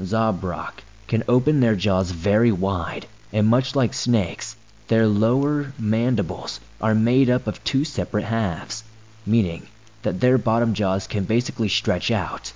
Zabraq 0.02 0.84
can 1.08 1.24
open 1.28 1.62
their 1.62 1.76
jaws 1.76 2.12
very 2.12 2.52
wide, 2.52 3.06
and 3.32 3.48
much 3.48 3.76
like 3.76 3.94
snakes, 3.94 4.58
their 4.90 5.08
lower 5.08 5.74
mandibles 5.80 6.60
are 6.82 6.94
made 6.94 7.30
up 7.30 7.48
of 7.48 7.64
two 7.64 7.86
separate 7.86 8.26
halves, 8.26 8.84
meaning 9.26 9.68
that 10.04 10.20
their 10.20 10.38
bottom 10.38 10.74
jaws 10.74 11.08
can 11.08 11.24
basically 11.24 11.70
stretch 11.70 12.12
out. 12.12 12.52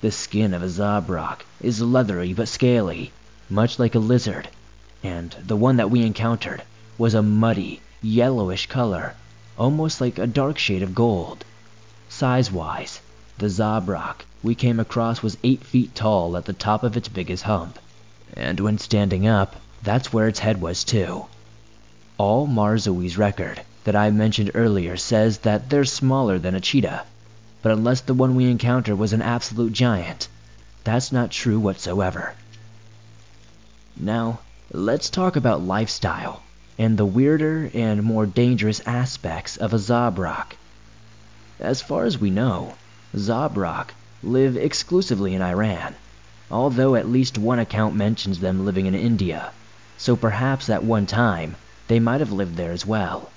The 0.00 0.10
skin 0.10 0.54
of 0.54 0.62
a 0.62 0.68
Zabraq 0.68 1.40
is 1.60 1.82
leathery 1.82 2.32
but 2.32 2.48
scaly, 2.48 3.12
much 3.50 3.78
like 3.78 3.94
a 3.94 3.98
lizard, 3.98 4.48
and 5.02 5.36
the 5.46 5.56
one 5.56 5.76
that 5.76 5.90
we 5.90 6.00
encountered 6.00 6.62
was 6.96 7.12
a 7.12 7.22
muddy, 7.22 7.82
yellowish 8.00 8.68
color, 8.68 9.14
almost 9.58 10.00
like 10.00 10.18
a 10.18 10.26
dark 10.26 10.56
shade 10.56 10.82
of 10.82 10.94
gold. 10.94 11.44
Size-wise, 12.08 13.00
the 13.38 13.46
Zabraq 13.46 14.24
we 14.42 14.54
came 14.54 14.80
across 14.80 15.22
was 15.22 15.36
8 15.42 15.64
feet 15.64 15.94
tall 15.94 16.36
at 16.36 16.44
the 16.44 16.52
top 16.52 16.82
of 16.82 16.96
its 16.96 17.08
biggest 17.08 17.44
hump, 17.44 17.78
and 18.34 18.60
when 18.60 18.78
standing 18.78 19.26
up, 19.26 19.56
that's 19.82 20.12
where 20.12 20.28
its 20.28 20.38
head 20.40 20.60
was 20.60 20.84
too. 20.84 21.26
Al 22.20 22.46
Marzawi's 22.46 23.16
record 23.16 23.60
that 23.84 23.94
I 23.94 24.10
mentioned 24.10 24.50
earlier 24.54 24.96
says 24.96 25.38
that 25.38 25.70
they're 25.70 25.84
smaller 25.84 26.38
than 26.38 26.54
a 26.54 26.60
cheetah, 26.60 27.04
but 27.62 27.72
unless 27.72 28.00
the 28.00 28.14
one 28.14 28.34
we 28.34 28.50
encountered 28.50 28.98
was 28.98 29.12
an 29.12 29.22
absolute 29.22 29.72
giant, 29.72 30.28
that's 30.84 31.12
not 31.12 31.30
true 31.30 31.60
whatsoever. 31.60 32.34
Now, 33.96 34.40
let's 34.72 35.10
talk 35.10 35.36
about 35.36 35.62
lifestyle 35.62 36.42
and 36.78 36.96
the 36.96 37.06
weirder 37.06 37.70
and 37.74 38.02
more 38.02 38.26
dangerous 38.26 38.80
aspects 38.86 39.56
of 39.56 39.72
a 39.72 39.78
Zabraq. 39.78 40.52
As 41.58 41.82
far 41.82 42.04
as 42.04 42.18
we 42.18 42.30
know, 42.30 42.74
Zabraq 43.16 43.94
live 44.22 44.54
exclusively 44.58 45.34
in 45.34 45.40
Iran, 45.40 45.94
although 46.50 46.94
at 46.94 47.08
least 47.08 47.38
one 47.38 47.58
account 47.58 47.94
mentions 47.94 48.38
them 48.38 48.66
living 48.66 48.84
in 48.84 48.94
India, 48.94 49.50
so 49.96 50.14
perhaps 50.14 50.68
at 50.68 50.84
one 50.84 51.06
time 51.06 51.56
they 51.86 52.00
might 52.00 52.20
have 52.20 52.32
lived 52.32 52.56
there 52.56 52.70
as 52.70 52.84
well. 52.84 53.30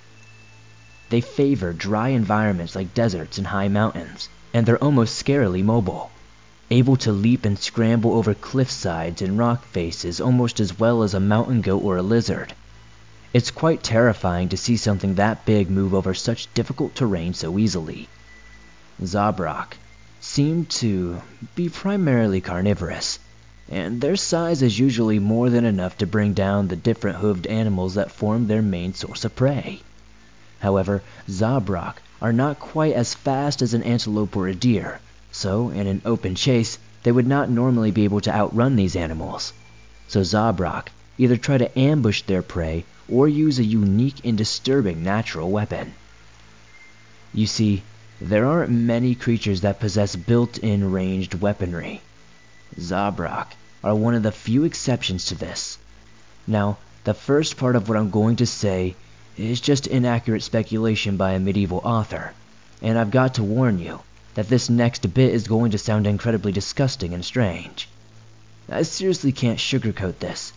They 1.09 1.21
favor 1.21 1.71
dry 1.71 2.09
environments 2.09 2.75
like 2.75 2.93
deserts 2.93 3.37
and 3.37 3.47
high 3.47 3.69
mountains, 3.69 4.27
and 4.53 4.65
they're 4.65 4.83
almost 4.83 5.23
scarily 5.23 5.63
mobile, 5.63 6.11
able 6.69 6.97
to 6.97 7.13
leap 7.13 7.45
and 7.45 7.57
scramble 7.57 8.13
over 8.15 8.33
cliff 8.33 8.69
sides 8.69 9.21
and 9.21 9.37
rock 9.37 9.63
faces 9.63 10.19
almost 10.19 10.59
as 10.59 10.79
well 10.79 11.01
as 11.01 11.13
a 11.13 11.19
mountain 11.21 11.61
goat 11.61 11.81
or 11.81 11.95
a 11.95 12.01
lizard. 12.03 12.53
It's 13.33 13.51
quite 13.51 13.83
terrifying 13.83 14.49
to 14.49 14.57
see 14.57 14.75
something 14.75 15.15
that 15.15 15.45
big 15.45 15.69
move 15.69 15.93
over 15.93 16.13
such 16.13 16.53
difficult 16.53 16.93
terrain 16.93 17.33
so 17.33 17.57
easily. 17.57 18.09
Zabraq 19.03 19.77
seem 20.19 20.65
to 20.65 21.21
be 21.55 21.69
primarily 21.69 22.39
carnivorous, 22.39 23.17
and 23.67 23.99
their 23.99 24.15
size 24.15 24.61
is 24.61 24.77
usually 24.77 25.17
more 25.17 25.49
than 25.49 25.65
enough 25.65 25.97
to 25.97 26.05
bring 26.05 26.33
down 26.33 26.67
the 26.67 26.75
different 26.75 27.17
hoofed 27.17 27.47
animals 27.47 27.95
that 27.95 28.11
form 28.11 28.45
their 28.45 28.61
main 28.61 28.93
source 28.93 29.25
of 29.25 29.35
prey. 29.35 29.81
However, 30.59 31.01
Zabraq 31.27 31.95
are 32.21 32.31
not 32.31 32.59
quite 32.59 32.93
as 32.93 33.15
fast 33.15 33.63
as 33.63 33.73
an 33.73 33.81
antelope 33.81 34.35
or 34.37 34.47
a 34.47 34.53
deer, 34.53 34.99
so 35.31 35.69
in 35.69 35.87
an 35.87 36.03
open 36.05 36.35
chase, 36.35 36.77
they 37.01 37.11
would 37.11 37.25
not 37.25 37.49
normally 37.49 37.89
be 37.89 38.03
able 38.03 38.21
to 38.21 38.35
outrun 38.35 38.75
these 38.75 38.95
animals. 38.95 39.53
So 40.07 40.21
Zabraq 40.21 40.89
either 41.17 41.37
try 41.37 41.57
to 41.57 41.79
ambush 41.79 42.21
their 42.21 42.43
prey 42.43 42.85
or 43.09 43.27
use 43.27 43.57
a 43.57 43.63
unique 43.63 44.23
and 44.23 44.37
disturbing 44.37 45.03
natural 45.03 45.49
weapon. 45.49 45.93
You 47.33 47.47
see, 47.47 47.81
there 48.23 48.45
aren't 48.45 48.69
many 48.69 49.15
creatures 49.15 49.61
that 49.61 49.79
possess 49.79 50.15
built-in 50.15 50.91
ranged 50.91 51.33
weaponry. 51.33 52.01
Zabraq 52.79 53.47
are 53.83 53.95
one 53.95 54.13
of 54.13 54.21
the 54.21 54.31
few 54.31 54.63
exceptions 54.63 55.25
to 55.25 55.35
this. 55.35 55.79
Now, 56.45 56.77
the 57.03 57.15
first 57.15 57.57
part 57.57 57.75
of 57.75 57.89
what 57.89 57.97
I'm 57.97 58.11
going 58.11 58.35
to 58.35 58.45
say 58.45 58.95
is 59.37 59.59
just 59.59 59.87
inaccurate 59.87 60.43
speculation 60.43 61.17
by 61.17 61.31
a 61.31 61.39
medieval 61.39 61.79
author, 61.83 62.31
and 62.79 62.95
I've 62.95 63.09
got 63.09 63.33
to 63.35 63.43
warn 63.43 63.79
you 63.79 64.01
that 64.35 64.49
this 64.49 64.69
next 64.69 65.11
bit 65.15 65.33
is 65.33 65.47
going 65.47 65.71
to 65.71 65.79
sound 65.79 66.05
incredibly 66.05 66.51
disgusting 66.51 67.15
and 67.15 67.25
strange. 67.25 67.89
I 68.69 68.83
seriously 68.83 69.31
can't 69.31 69.57
sugarcoat 69.57 70.19
this, 70.19 70.53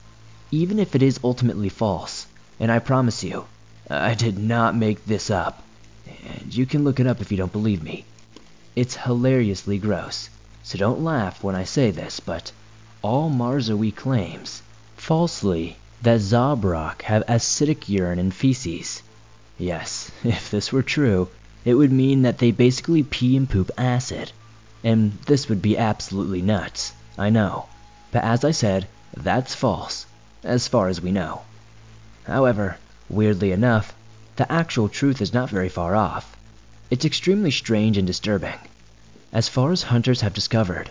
even 0.50 0.78
if 0.78 0.94
it 0.94 1.02
is 1.02 1.18
ultimately 1.24 1.70
false, 1.70 2.26
and 2.60 2.70
I 2.70 2.78
promise 2.78 3.24
you, 3.24 3.46
I 3.88 4.12
did 4.12 4.38
not 4.38 4.76
make 4.76 5.06
this 5.06 5.30
up. 5.30 5.63
And 6.06 6.54
you 6.54 6.66
can 6.66 6.84
look 6.84 7.00
it 7.00 7.06
up 7.06 7.20
if 7.20 7.30
you 7.30 7.36
don't 7.36 7.52
believe 7.52 7.82
me. 7.82 8.04
It's 8.76 8.96
hilariously 8.96 9.78
gross, 9.78 10.28
so 10.62 10.78
don't 10.78 11.04
laugh 11.04 11.42
when 11.42 11.54
I 11.54 11.64
say 11.64 11.90
this, 11.90 12.20
but 12.20 12.52
Al 13.04 13.30
Marzawi 13.30 13.94
claims, 13.94 14.62
falsely, 14.96 15.76
that 16.02 16.20
Zabraq 16.20 17.02
have 17.02 17.24
acidic 17.26 17.88
urine 17.88 18.18
and 18.18 18.34
feces. 18.34 19.02
Yes, 19.58 20.10
if 20.24 20.50
this 20.50 20.72
were 20.72 20.82
true, 20.82 21.28
it 21.64 21.74
would 21.74 21.92
mean 21.92 22.22
that 22.22 22.38
they 22.38 22.50
basically 22.50 23.02
pee 23.02 23.36
and 23.36 23.48
poop 23.48 23.70
acid. 23.78 24.32
And 24.82 25.12
this 25.26 25.48
would 25.48 25.62
be 25.62 25.78
absolutely 25.78 26.42
nuts, 26.42 26.92
I 27.16 27.30
know. 27.30 27.66
But 28.10 28.24
as 28.24 28.44
I 28.44 28.50
said, 28.50 28.86
that's 29.16 29.54
false, 29.54 30.06
as 30.42 30.68
far 30.68 30.88
as 30.88 31.00
we 31.00 31.12
know. 31.12 31.42
However, 32.24 32.78
weirdly 33.08 33.52
enough, 33.52 33.94
the 34.36 34.50
actual 34.50 34.88
truth 34.88 35.20
is 35.20 35.32
not 35.32 35.48
very 35.48 35.68
far 35.68 35.94
off. 35.94 36.36
It's 36.90 37.04
extremely 37.04 37.50
strange 37.50 37.96
and 37.96 38.06
disturbing. 38.06 38.58
As 39.32 39.48
far 39.48 39.72
as 39.72 39.82
hunters 39.82 40.20
have 40.20 40.34
discovered, 40.34 40.90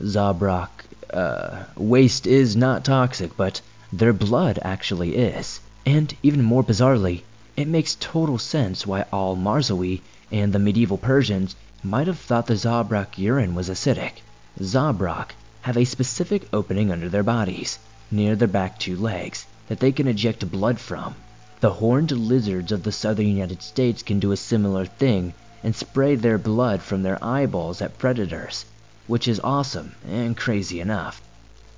Zabraq 0.00 0.68
uh, 1.12 1.64
waste 1.76 2.26
is 2.26 2.56
not 2.56 2.84
toxic, 2.84 3.36
but 3.36 3.60
their 3.92 4.12
blood 4.12 4.58
actually 4.62 5.16
is. 5.16 5.60
And 5.84 6.16
even 6.22 6.42
more 6.42 6.64
bizarrely, 6.64 7.22
it 7.56 7.68
makes 7.68 7.96
total 7.96 8.38
sense 8.38 8.86
why 8.86 9.04
Al 9.12 9.36
Marzawi 9.36 10.00
and 10.30 10.52
the 10.52 10.58
medieval 10.58 10.96
Persians 10.96 11.54
might 11.82 12.06
have 12.06 12.18
thought 12.18 12.46
the 12.46 12.54
Zabraq 12.54 13.18
urine 13.18 13.54
was 13.54 13.68
acidic. 13.68 14.22
Zabraq 14.60 15.30
have 15.62 15.76
a 15.76 15.84
specific 15.84 16.48
opening 16.52 16.90
under 16.90 17.08
their 17.08 17.22
bodies, 17.22 17.78
near 18.10 18.34
their 18.34 18.48
back 18.48 18.78
two 18.78 18.96
legs, 18.96 19.44
that 19.68 19.80
they 19.80 19.92
can 19.92 20.08
eject 20.08 20.50
blood 20.50 20.80
from. 20.80 21.14
The 21.62 21.74
horned 21.74 22.10
lizards 22.10 22.72
of 22.72 22.82
the 22.82 22.90
southern 22.90 23.28
United 23.28 23.62
States 23.62 24.02
can 24.02 24.18
do 24.18 24.32
a 24.32 24.36
similar 24.36 24.84
thing 24.84 25.32
and 25.62 25.76
spray 25.76 26.16
their 26.16 26.36
blood 26.36 26.82
from 26.82 27.04
their 27.04 27.24
eyeballs 27.24 27.80
at 27.80 27.98
predators. 27.98 28.64
which 29.06 29.28
is 29.28 29.38
awesome 29.44 29.94
and 30.04 30.36
crazy 30.36 30.80
enough. 30.80 31.22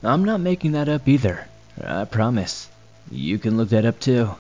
I'm 0.03 0.25
not 0.25 0.41
making 0.41 0.73
that 0.73 0.89
up 0.89 1.07
either. 1.07 1.49
I 1.87 2.07
promise. 2.07 2.71
You 3.11 3.39
can 3.39 3.59
look 3.59 3.69
that 3.69 3.85
up 3.85 4.01
too. 4.01 4.37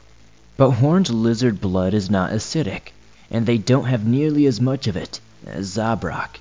But 0.56 0.70
horned 0.70 1.10
lizard 1.10 1.60
blood 1.60 1.92
is 1.92 2.08
not 2.08 2.32
acidic, 2.32 2.94
and 3.30 3.44
they 3.44 3.58
don't 3.58 3.84
have 3.84 4.06
nearly 4.06 4.46
as 4.46 4.62
much 4.62 4.86
of 4.86 4.96
it 4.96 5.20
as 5.46 5.74
Zabraq. 5.76 6.40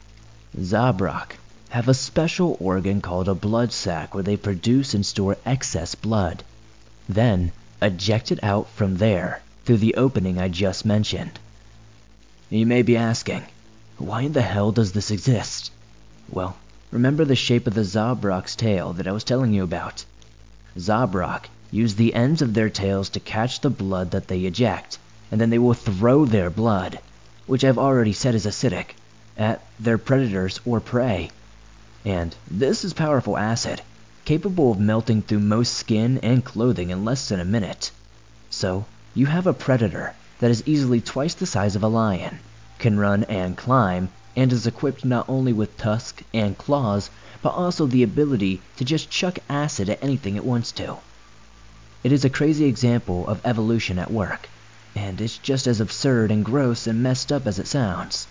Zabraq 0.58 1.36
have 1.72 1.90
a 1.90 1.94
special 1.94 2.56
organ 2.62 3.02
called 3.02 3.28
a 3.28 3.36
blood 3.36 3.74
sac 3.74 4.14
where 4.14 4.24
they 4.24 4.38
produce 4.38 4.94
and 4.94 5.06
store 5.06 5.36
excess 5.46 5.94
blood, 5.94 6.42
then 7.10 7.52
eject 7.84 8.32
it 8.32 8.44
out 8.44 8.70
from 8.70 8.98
there 8.98 9.42
through 9.66 9.78
the 9.78 9.96
opening 9.96 10.40
I 10.40 10.48
just 10.48 10.86
mentioned. 10.86 11.40
You 12.50 12.66
may 12.66 12.82
be 12.82 12.98
asking, 12.98 13.44
why 13.98 14.22
in 14.22 14.34
the 14.34 14.42
hell 14.42 14.72
does 14.72 14.92
this 14.92 15.12
exist? 15.12 15.72
Well, 16.30 16.56
remember 16.92 17.26
the 17.26 17.36
shape 17.36 17.68
of 17.68 17.74
the 17.74 17.82
Zabraq's 17.82 18.56
tail 18.56 18.94
that 18.94 19.08
I 19.08 19.12
was 19.12 19.24
telling 19.24 19.54
you 19.54 19.64
about? 19.64 20.06
Zabraq 20.78 21.46
use 21.72 21.96
the 21.96 22.14
ends 22.14 22.42
of 22.42 22.54
their 22.54 22.70
tails 22.70 23.10
to 23.10 23.20
catch 23.20 23.62
the 23.62 23.70
blood 23.70 24.12
that 24.12 24.28
they 24.28 24.42
eject, 24.42 24.98
and 25.32 25.42
then 25.42 25.50
they 25.50 25.60
will 25.60 25.74
throw 25.74 26.26
their 26.26 26.50
blood, 26.50 27.00
which 27.48 27.64
I've 27.64 27.78
already 27.78 28.14
said 28.14 28.36
is 28.36 28.46
acidic, 28.46 28.96
at 29.38 29.62
their 29.80 29.98
predators 29.98 30.60
or 30.66 30.80
prey. 30.80 31.32
And 32.06 32.36
this 32.50 32.84
is 32.86 32.94
powerful 32.94 33.38
acid, 33.38 33.82
capable 34.26 34.72
of 34.72 34.80
melting 34.80 35.22
through 35.22 35.40
most 35.40 35.74
skin 35.74 36.18
and 36.20 36.46
clothing 36.46 36.90
in 36.90 37.04
less 37.04 37.28
than 37.28 37.40
a 37.40 37.46
minute. 37.46 37.92
So, 38.50 38.86
you 39.14 39.26
have 39.26 39.46
a 39.48 39.54
predator 39.54 40.16
that 40.40 40.50
is 40.50 40.64
easily 40.66 41.02
twice 41.02 41.34
the 41.34 41.46
size 41.46 41.76
of 41.76 41.84
a 41.84 41.88
lion, 41.88 42.40
can 42.80 42.98
run 42.98 43.26
and 43.26 43.58
climb, 43.58 44.10
and 44.36 44.52
is 44.54 44.66
equipped 44.66 45.04
not 45.04 45.28
only 45.28 45.52
with 45.52 45.78
tusks 45.78 46.24
and 46.34 46.58
claws, 46.58 47.10
but 47.42 47.50
also 47.50 47.86
the 47.86 48.04
ability 48.04 48.62
to 48.78 48.86
just 48.86 49.10
chuck 49.10 49.40
acid 49.50 49.90
at 49.90 50.02
anything 50.02 50.36
it 50.36 50.46
wants 50.46 50.72
to. 50.72 50.98
It 52.04 52.12
is 52.12 52.24
a 52.24 52.30
crazy 52.30 52.66
example 52.66 53.28
of 53.28 53.42
evolution 53.46 54.00
at 54.00 54.12
work, 54.12 54.48
and 54.96 55.20
it's 55.20 55.38
just 55.38 55.68
as 55.68 55.82
absurd 55.82 56.32
and 56.32 56.46
gross 56.46 56.88
and 56.88 57.04
messed 57.04 57.32
up 57.32 57.46
as 57.46 57.60
it 57.60 57.68
sounds. 57.68 58.28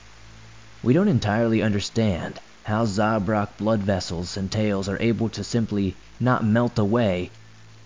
We 0.83 0.95
don't 0.95 1.09
entirely 1.09 1.63
understand 1.63 2.41
how 2.65 2.85
Zabraq 2.85 3.49
blood 3.59 3.81
vessels 3.81 4.37
and 4.37 4.51
tails 4.51 4.89
are 4.89 5.01
able 5.03 5.29
to 5.31 5.43
simply 5.43 5.97
not 6.21 6.45
melt 6.45 6.79
away, 6.79 7.31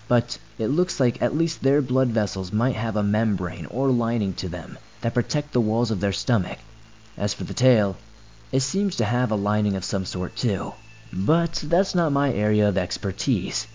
but 0.06 0.38
it 0.58 0.68
looks 0.68 1.00
like 1.00 1.22
at 1.22 1.34
least 1.34 1.62
their 1.62 1.80
blood 1.80 2.08
vessels 2.08 2.52
might 2.52 2.76
have 2.76 2.96
a 2.96 3.02
membrane 3.02 3.66
or 3.66 3.90
lining 3.90 4.34
to 4.34 4.48
them 4.48 4.76
that 5.00 5.14
protect 5.14 5.52
the 5.52 5.60
walls 5.60 5.90
of 5.90 6.00
their 6.00 6.12
stomach. 6.12 6.58
As 7.16 7.32
for 7.32 7.44
the 7.44 7.54
tail, 7.54 7.96
it 8.52 8.60
seems 8.60 8.96
to 8.96 9.04
have 9.04 9.30
a 9.30 9.36
lining 9.36 9.76
of 9.76 9.84
some 9.84 10.04
sort 10.04 10.36
too, 10.36 10.74
but 11.12 11.54
that's 11.66 11.94
not 11.94 12.12
my 12.12 12.32
area 12.32 12.68
of 12.68 12.76
expertise. 12.76 13.66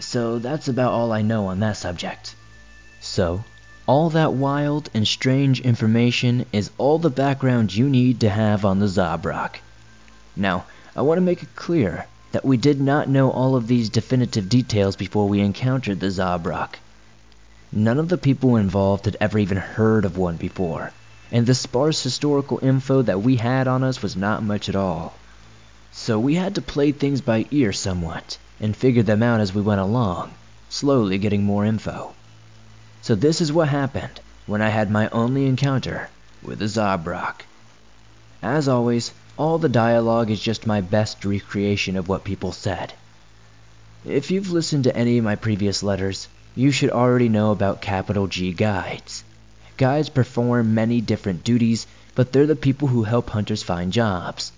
So 0.00 0.38
that's 0.38 0.68
about 0.68 0.92
all 0.92 1.12
I 1.12 1.22
know 1.22 1.46
on 1.46 1.60
that 1.60 1.76
subject. 1.76 2.36
So, 3.00 3.44
all 3.86 4.10
that 4.10 4.34
wild 4.34 4.90
and 4.94 5.06
strange 5.08 5.60
information 5.60 6.46
is 6.52 6.70
all 6.78 6.98
the 6.98 7.10
background 7.10 7.74
you 7.74 7.88
need 7.88 8.20
to 8.20 8.28
have 8.28 8.64
on 8.64 8.78
the 8.78 8.86
Zabraq. 8.86 9.56
Now, 10.40 10.66
I 10.94 11.02
want 11.02 11.18
to 11.18 11.22
make 11.22 11.42
it 11.42 11.56
clear 11.56 12.06
that 12.30 12.44
we 12.44 12.56
did 12.56 12.80
not 12.80 13.08
know 13.08 13.28
all 13.28 13.56
of 13.56 13.66
these 13.66 13.88
definitive 13.88 14.48
details 14.48 14.94
before 14.94 15.28
we 15.28 15.40
encountered 15.40 15.98
the 15.98 16.10
Zabraq. 16.10 16.76
None 17.72 17.98
of 17.98 18.08
the 18.08 18.16
people 18.16 18.54
involved 18.54 19.06
had 19.06 19.16
ever 19.20 19.38
even 19.40 19.56
heard 19.56 20.04
of 20.04 20.16
one 20.16 20.36
before, 20.36 20.92
and 21.32 21.44
the 21.44 21.56
sparse 21.56 22.04
historical 22.04 22.60
info 22.62 23.02
that 23.02 23.20
we 23.20 23.34
had 23.34 23.66
on 23.66 23.82
us 23.82 24.00
was 24.00 24.14
not 24.14 24.44
much 24.44 24.68
at 24.68 24.76
all. 24.76 25.14
So 25.90 26.20
we 26.20 26.36
had 26.36 26.54
to 26.54 26.62
play 26.62 26.92
things 26.92 27.20
by 27.20 27.46
ear 27.50 27.72
somewhat 27.72 28.38
and 28.60 28.76
figure 28.76 29.02
them 29.02 29.24
out 29.24 29.40
as 29.40 29.52
we 29.52 29.60
went 29.60 29.80
along, 29.80 30.30
slowly 30.68 31.18
getting 31.18 31.42
more 31.42 31.64
info. 31.64 32.14
So 33.02 33.16
this 33.16 33.40
is 33.40 33.52
what 33.52 33.68
happened 33.68 34.20
when 34.46 34.62
I 34.62 34.68
had 34.68 34.88
my 34.88 35.08
only 35.08 35.46
encounter 35.46 36.10
with 36.42 36.62
a 36.62 36.66
Zabraq. 36.66 37.40
As 38.40 38.68
always, 38.68 39.12
all 39.38 39.56
the 39.58 39.68
dialogue 39.68 40.32
is 40.32 40.40
just 40.40 40.66
my 40.66 40.80
best 40.80 41.24
recreation 41.24 41.96
of 41.96 42.08
what 42.08 42.24
people 42.24 42.50
said. 42.50 42.92
If 44.04 44.32
you've 44.32 44.50
listened 44.50 44.82
to 44.84 44.96
any 44.96 45.16
of 45.18 45.24
my 45.24 45.36
previous 45.36 45.84
letters, 45.84 46.26
you 46.56 46.72
should 46.72 46.90
already 46.90 47.28
know 47.28 47.52
about 47.52 47.80
capital 47.80 48.26
G 48.26 48.52
guides. 48.52 49.22
Guides 49.76 50.08
perform 50.08 50.74
many 50.74 51.00
different 51.00 51.44
duties, 51.44 51.86
but 52.16 52.32
they're 52.32 52.48
the 52.48 52.56
people 52.56 52.88
who 52.88 53.04
help 53.04 53.30
hunters 53.30 53.62
find 53.62 53.92
jobs. 53.92 54.50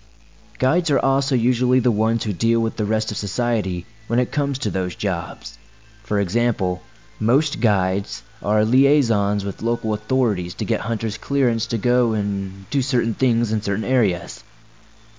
Guides 0.57 0.89
are 0.89 0.97
also 0.99 1.35
usually 1.35 1.79
the 1.79 1.91
ones 1.91 2.23
who 2.23 2.33
deal 2.33 2.59
with 2.59 2.75
the 2.75 2.85
rest 2.85 3.11
of 3.11 3.17
society 3.17 3.85
when 4.07 4.17
it 4.17 4.31
comes 4.31 4.57
to 4.59 4.71
those 4.71 4.95
jobs. 4.95 5.59
For 6.01 6.19
example, 6.19 6.81
most 7.19 7.59
guides 7.61 8.23
are 8.41 8.65
liaisons 8.65 9.45
with 9.45 9.61
local 9.61 9.93
authorities 9.93 10.55
to 10.55 10.65
get 10.65 10.81
hunters 10.81 11.19
clearance 11.19 11.67
to 11.67 11.77
go 11.77 12.13
and 12.13 12.67
do 12.71 12.81
certain 12.81 13.13
things 13.13 13.51
in 13.51 13.61
certain 13.61 13.85
areas. 13.85 14.43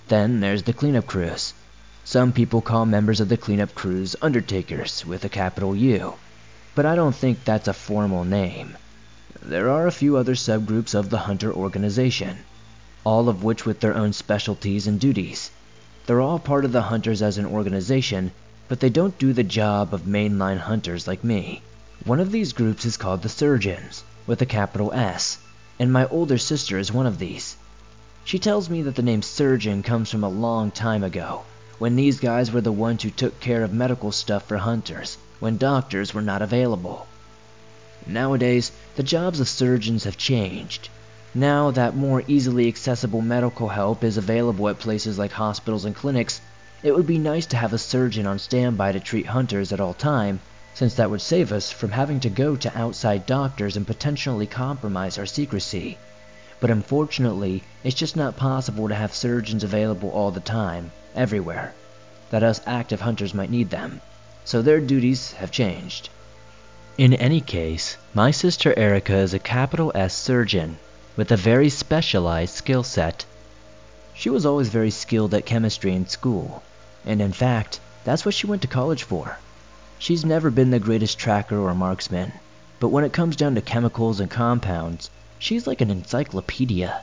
Then 0.07 0.39
there's 0.39 0.63
the 0.63 0.73
cleanup 0.73 1.07
crews. 1.07 1.53
Some 2.03 2.33
people 2.33 2.61
call 2.61 2.85
members 2.85 3.19
of 3.19 3.29
the 3.29 3.37
cleanup 3.37 3.75
crews 3.75 4.15
undertakers 4.21 5.05
with 5.05 5.23
a 5.25 5.29
capital 5.29 5.75
U, 5.75 6.15
but 6.75 6.85
I 6.85 6.95
don't 6.95 7.15
think 7.15 7.43
that's 7.43 7.67
a 7.67 7.73
formal 7.73 8.23
name. 8.23 8.77
There 9.41 9.69
are 9.69 9.87
a 9.87 9.91
few 9.91 10.17
other 10.17 10.35
subgroups 10.35 10.93
of 10.93 11.09
the 11.09 11.19
hunter 11.19 11.53
organization 11.53 12.39
all 13.05 13.27
of 13.27 13.43
which 13.43 13.65
with 13.65 13.81
their 13.81 13.93
own 13.93 14.13
specialties 14.13 14.87
and 14.87 14.97
duties. 14.97 15.51
They're 16.05 16.21
all 16.21 16.39
part 16.39 16.63
of 16.63 16.71
the 16.71 16.83
hunters 16.83 17.21
as 17.21 17.37
an 17.37 17.45
organization, 17.45 18.31
but 18.69 18.79
they 18.79 18.89
don't 18.89 19.17
do 19.17 19.33
the 19.33 19.43
job 19.43 19.93
of 19.93 20.03
mainline 20.03 20.57
hunters 20.57 21.05
like 21.05 21.21
me. 21.21 21.61
One 22.05 22.21
of 22.21 22.31
these 22.31 22.53
groups 22.53 22.85
is 22.85 22.95
called 22.95 23.21
the 23.21 23.27
Surgeons, 23.27 24.05
with 24.25 24.41
a 24.41 24.45
capital 24.45 24.93
S, 24.93 25.37
and 25.77 25.91
my 25.91 26.05
older 26.05 26.37
sister 26.37 26.77
is 26.77 26.93
one 26.93 27.05
of 27.05 27.19
these. 27.19 27.57
She 28.25 28.39
tells 28.39 28.69
me 28.69 28.81
that 28.83 28.95
the 28.95 29.01
name 29.01 29.21
surgeon 29.21 29.83
comes 29.83 30.09
from 30.09 30.23
a 30.23 30.29
long 30.29 30.71
time 30.71 31.03
ago, 31.03 31.41
when 31.77 31.95
these 31.97 32.21
guys 32.21 32.51
were 32.51 32.61
the 32.61 32.71
ones 32.71 33.03
who 33.03 33.09
took 33.09 33.39
care 33.41 33.63
of 33.63 33.73
medical 33.73 34.13
stuff 34.13 34.47
for 34.47 34.57
hunters, 34.57 35.17
when 35.41 35.57
doctors 35.57 36.13
were 36.13 36.21
not 36.21 36.41
available. 36.41 37.05
Nowadays, 38.07 38.71
the 38.95 39.03
jobs 39.03 39.41
of 39.41 39.49
surgeons 39.49 40.05
have 40.05 40.17
changed, 40.17 40.87
now 41.35 41.71
that 41.71 41.97
more 41.97 42.23
easily 42.27 42.67
accessible 42.67 43.21
medical 43.21 43.67
help 43.67 44.03
is 44.03 44.17
available 44.17 44.69
at 44.69 44.79
places 44.79 45.17
like 45.17 45.31
hospitals 45.31 45.83
and 45.83 45.95
clinics, 45.95 46.39
it 46.83 46.95
would 46.95 47.07
be 47.07 47.17
nice 47.17 47.47
to 47.47 47.57
have 47.57 47.73
a 47.73 47.77
surgeon 47.77 48.27
on 48.27 48.37
standby 48.39 48.91
to 48.91 48.99
treat 48.99 49.25
hunters 49.25 49.73
at 49.73 49.79
all 49.81 49.93
time, 49.93 50.39
since 50.73 50.93
that 50.93 51.09
would 51.09 51.21
save 51.21 51.51
us 51.51 51.71
from 51.71 51.91
having 51.91 52.19
to 52.19 52.29
go 52.29 52.55
to 52.55 52.77
outside 52.77 53.25
doctors 53.25 53.75
and 53.75 53.85
potentially 53.87 54.45
compromise 54.45 55.17
our 55.17 55.25
secrecy. 55.25 55.97
But 56.63 56.71
unfortunately, 56.71 57.61
it's 57.83 57.93
just 57.93 58.15
not 58.15 58.37
possible 58.37 58.87
to 58.87 58.95
have 58.95 59.13
surgeons 59.13 59.65
available 59.65 60.09
all 60.11 60.31
the 60.31 60.39
time, 60.39 60.93
everywhere, 61.13 61.73
that 62.29 62.41
us 62.41 62.61
active 62.65 63.01
hunters 63.01 63.33
might 63.33 63.49
need 63.51 63.69
them, 63.69 63.99
so 64.45 64.61
their 64.61 64.79
duties 64.79 65.33
have 65.33 65.51
changed. 65.51 66.07
In 66.97 67.15
any 67.15 67.41
case, 67.41 67.97
my 68.13 68.31
sister 68.31 68.73
Erica 68.79 69.17
is 69.17 69.33
a 69.33 69.39
capital 69.39 69.91
S 69.93 70.13
surgeon 70.13 70.77
with 71.17 71.33
a 71.33 71.35
very 71.35 71.67
specialized 71.67 72.55
skill 72.55 72.83
set. 72.83 73.25
She 74.13 74.29
was 74.29 74.45
always 74.45 74.69
very 74.69 74.89
skilled 74.89 75.33
at 75.33 75.45
chemistry 75.45 75.93
in 75.93 76.07
school, 76.07 76.63
and 77.05 77.21
in 77.21 77.33
fact, 77.33 77.81
that's 78.05 78.23
what 78.23 78.35
she 78.35 78.47
went 78.47 78.61
to 78.61 78.69
college 78.69 79.03
for. 79.03 79.37
She's 79.99 80.23
never 80.23 80.49
been 80.49 80.71
the 80.71 80.79
greatest 80.79 81.17
tracker 81.19 81.57
or 81.57 81.75
marksman, 81.75 82.31
but 82.79 82.87
when 82.87 83.03
it 83.03 83.11
comes 83.11 83.35
down 83.35 83.55
to 83.55 83.61
chemicals 83.61 84.21
and 84.21 84.31
compounds, 84.31 85.09
she's 85.43 85.67
like 85.67 85.81
an 85.81 85.91
encyclopedia. 85.91 87.01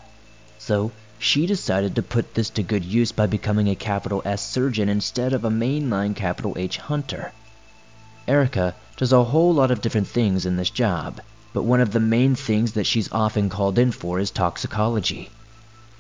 So, 0.59 0.93
she 1.19 1.45
decided 1.45 1.95
to 1.95 2.03
put 2.03 2.33
this 2.33 2.49
to 2.49 2.63
good 2.63 2.83
use 2.83 3.13
by 3.13 3.27
becoming 3.27 3.69
a 3.69 3.75
capital 3.75 4.23
S 4.25 4.41
surgeon 4.41 4.89
instead 4.89 5.35
of 5.35 5.45
a 5.45 5.51
mainline 5.51 6.17
capital 6.17 6.55
H 6.57 6.79
hunter. 6.79 7.33
Erica 8.27 8.75
does 8.97 9.13
a 9.13 9.25
whole 9.25 9.53
lot 9.53 9.71
of 9.71 9.83
different 9.83 10.09
things 10.09 10.47
in 10.47 10.57
this 10.57 10.71
job, 10.71 11.21
but 11.53 11.65
one 11.65 11.83
of 11.83 11.93
the 11.93 12.01
main 12.01 12.35
things 12.35 12.73
that 12.73 12.87
she's 12.87 13.13
often 13.13 13.51
called 13.51 13.79
in 13.79 13.93
for 13.93 14.19
is 14.19 14.31
toxicology. 14.31 15.29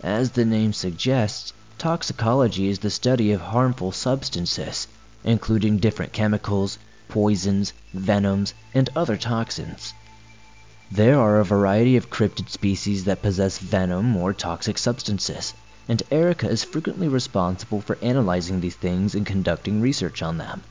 As 0.02 0.30
the 0.30 0.46
name 0.46 0.72
suggests, 0.72 1.52
toxicology 1.76 2.68
is 2.68 2.78
the 2.78 2.88
study 2.88 3.32
of 3.32 3.42
harmful 3.42 3.92
substances, 3.92 4.88
including 5.24 5.76
different 5.76 6.14
chemicals, 6.14 6.78
poisons, 7.06 7.74
venoms, 7.92 8.54
and 8.72 8.88
other 8.96 9.18
toxins. 9.18 9.92
There 10.92 11.20
are 11.20 11.38
a 11.38 11.44
variety 11.44 11.96
of 11.96 12.10
cryptid 12.10 12.48
species 12.48 13.04
that 13.04 13.22
possess 13.22 13.58
venom 13.58 14.16
or 14.16 14.32
toxic 14.32 14.76
substances, 14.76 15.54
and 15.88 16.02
Erica 16.10 16.48
is 16.48 16.64
frequently 16.64 17.06
responsible 17.06 17.80
for 17.80 17.96
analyzing 18.02 18.60
these 18.60 18.74
things 18.74 19.14
and 19.14 19.24
conducting 19.24 19.80
research 19.80 20.20
on 20.20 20.38
them. 20.38 20.62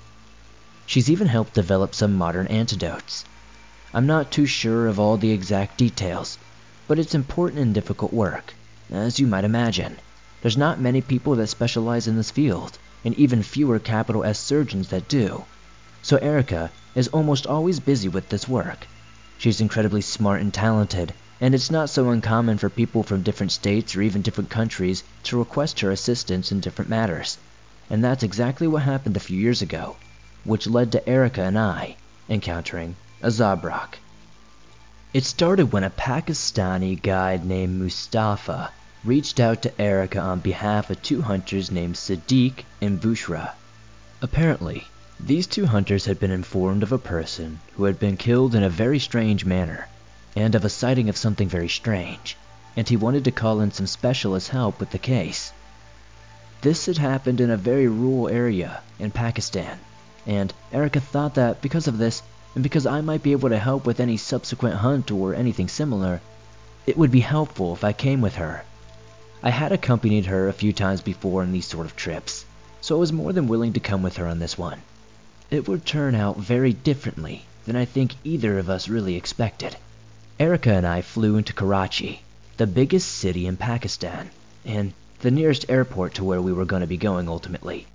She's 0.86 1.10
even 1.10 1.28
helped 1.28 1.54
develop 1.54 1.96
some 1.96 2.16
modern 2.16 2.48
antidotes. 2.48 3.24
I'm 3.94 4.08
not 4.08 4.30
too 4.30 4.46
sure 4.46 4.88
of 4.88 5.00
all 5.00 5.16
the 5.16 5.32
exact 5.32 5.78
details, 5.78 6.38
but 6.86 7.00
it's 7.00 7.16
important 7.16 7.62
and 7.62 7.74
difficult 7.74 8.12
work, 8.12 8.54
as 8.92 9.22
you 9.22 9.26
might 9.28 9.46
imagine. 9.46 9.96
There's 10.42 10.58
not 10.58 10.82
many 10.82 11.00
people 11.00 11.36
that 11.38 11.48
specialize 11.48 12.10
in 12.10 12.18
this 12.18 12.30
field, 12.30 12.78
and 13.06 13.16
even 13.16 13.42
fewer 13.42 13.80
capital 13.80 14.26
S 14.26 14.38
surgeons 14.38 14.90
that 14.90 15.08
do. 15.08 15.46
So 16.02 16.18
Erica 16.18 16.72
is 16.94 17.08
almost 17.08 17.48
always 17.48 17.80
busy 17.80 18.10
with 18.10 18.28
this 18.28 18.50
work. 18.50 18.86
She's 19.40 19.62
incredibly 19.62 20.02
smart 20.02 20.42
and 20.42 20.54
talented, 20.54 21.14
and 21.40 21.56
it's 21.56 21.72
not 21.72 21.90
so 21.90 22.10
uncommon 22.10 22.58
for 22.58 22.70
people 22.70 23.04
from 23.04 23.24
different 23.24 23.54
states 23.54 23.96
or 23.96 24.02
even 24.02 24.22
different 24.22 24.50
countries 24.50 25.02
to 25.24 25.40
request 25.40 25.80
her 25.80 25.92
assistance 25.92 26.52
in 26.52 26.60
different 26.60 26.90
matters. 26.90 27.38
And 27.90 28.04
that's 28.04 28.22
exactly 28.22 28.68
what 28.68 28.84
happened 28.84 29.16
a 29.16 29.22
few 29.22 29.40
years 29.40 29.62
ago, 29.62 29.96
which 30.44 30.68
led 30.68 30.92
to 30.92 31.08
Erica 31.08 31.42
and 31.44 31.58
I 31.58 31.96
encountering 32.28 32.98
a 33.22 33.30
Zabraq. 33.32 34.00
It 35.14 35.24
started 35.24 35.72
when 35.72 35.86
a 35.86 35.90
Pakistani 35.90 37.02
guide 37.02 37.46
named 37.46 37.80
Mustafa 37.80 38.72
reached 39.06 39.40
out 39.40 39.62
to 39.62 39.82
Erica 39.82 40.20
on 40.20 40.42
behalf 40.42 40.90
of 40.90 41.02
two 41.02 41.22
hunters 41.22 41.72
named 41.72 41.96
Sadiq 41.96 42.66
and 42.82 43.00
Bushra. 43.00 43.54
Apparently, 44.22 44.90
these 45.22 45.46
two 45.46 45.66
hunters 45.66 46.06
had 46.06 46.20
been 46.20 46.32
informed 46.32 46.82
of 46.82 46.92
a 46.92 46.98
person 46.98 47.60
who 47.76 47.84
had 47.84 48.00
been 48.00 48.18
killed 48.18 48.56
in 48.56 48.64
a 48.64 48.70
very 48.70 48.98
strange 48.98 49.46
manner, 49.46 49.88
and 50.36 50.56
of 50.56 50.66
a 50.66 50.70
sighting 50.70 51.10
of 51.10 51.18
something 51.18 51.48
very 51.48 51.68
strange, 51.68 52.38
and 52.76 52.88
he 52.88 52.96
wanted 52.96 53.24
to 53.24 53.32
call 53.32 53.60
in 53.60 53.70
some 53.70 53.86
specialist 53.86 54.48
help 54.48 54.80
with 54.80 54.90
the 54.90 54.98
case. 54.98 55.52
This 56.62 56.86
had 56.88 56.98
happened 56.98 57.42
in 57.42 57.52
a 57.52 57.58
very 57.58 57.88
rural 57.88 58.30
area 58.30 58.82
in 58.98 59.12
Pakistan, 59.12 59.78
and 60.26 60.54
Erica 60.72 61.00
thought 61.02 61.36
that 61.36 61.62
because 61.62 61.88
of 61.88 61.98
this, 61.98 62.24
and 62.56 62.64
because 62.64 62.88
I 62.88 63.02
might 63.02 63.22
be 63.22 63.34
able 63.34 63.50
to 63.50 63.60
help 63.60 63.86
with 63.86 64.00
any 64.00 64.18
subsequent 64.18 64.78
hunt 64.78 65.12
or 65.12 65.36
anything 65.36 65.68
similar, 65.68 66.22
it 66.88 66.98
would 66.98 67.12
be 67.12 67.20
helpful 67.20 67.74
if 67.74 67.84
I 67.84 67.94
came 67.94 68.22
with 68.22 68.36
her. 68.36 68.64
I 69.44 69.52
had 69.52 69.74
accompanied 69.74 70.26
her 70.26 70.48
a 70.48 70.54
few 70.54 70.74
times 70.74 71.02
before 71.02 71.44
on 71.44 71.52
these 71.52 71.68
sort 71.68 71.86
of 71.86 71.96
trips, 71.96 72.46
so 72.82 72.96
I 72.96 73.00
was 73.00 73.14
more 73.14 73.34
than 73.34 73.48
willing 73.48 73.74
to 73.74 73.80
come 73.80 74.02
with 74.02 74.16
her 74.16 74.26
on 74.26 74.40
this 74.40 74.58
one. 74.58 74.82
It 75.52 75.68
would 75.68 75.84
turn 75.84 76.14
out 76.14 76.38
very 76.38 76.74
differently 76.74 77.46
than 77.66 77.76
I 77.76 77.84
think 77.84 78.14
either 78.24 78.60
of 78.60 78.70
us 78.70 78.88
really 78.88 79.16
expected. 79.16 79.78
Erica 80.40 80.72
and 80.72 80.86
I 80.86 81.02
flew 81.02 81.38
into 81.38 81.54
Karachi, 81.54 82.22
the 82.58 82.68
biggest 82.68 83.08
city 83.12 83.48
in 83.48 83.58
Pakistan, 83.58 84.30
and 84.64 84.94
the 85.22 85.32
nearest 85.32 85.66
airport 85.68 86.14
to 86.14 86.24
where 86.24 86.40
we 86.40 86.54
were 86.54 86.66
going 86.66 86.82
to 86.82 86.88
be 86.88 86.98
going 86.98 87.28
ultimately. 87.28 87.88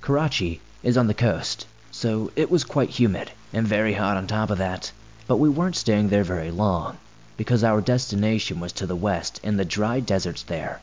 Karachi 0.00 0.62
is 0.82 0.96
on 0.96 1.06
the 1.06 1.12
coast, 1.12 1.66
so 1.90 2.32
it 2.34 2.50
was 2.50 2.64
quite 2.64 2.88
humid 2.88 3.30
and 3.52 3.68
very 3.68 3.92
hot 3.92 4.16
on 4.16 4.26
top 4.26 4.48
of 4.48 4.56
that, 4.56 4.90
but 5.26 5.36
we 5.36 5.50
weren't 5.50 5.76
staying 5.76 6.08
there 6.08 6.24
very 6.24 6.50
long 6.50 6.96
because 7.36 7.62
our 7.62 7.82
destination 7.82 8.58
was 8.58 8.72
to 8.72 8.86
the 8.86 8.96
west 8.96 9.38
in 9.42 9.58
the 9.58 9.66
dry 9.66 10.00
deserts 10.00 10.44
there. 10.44 10.80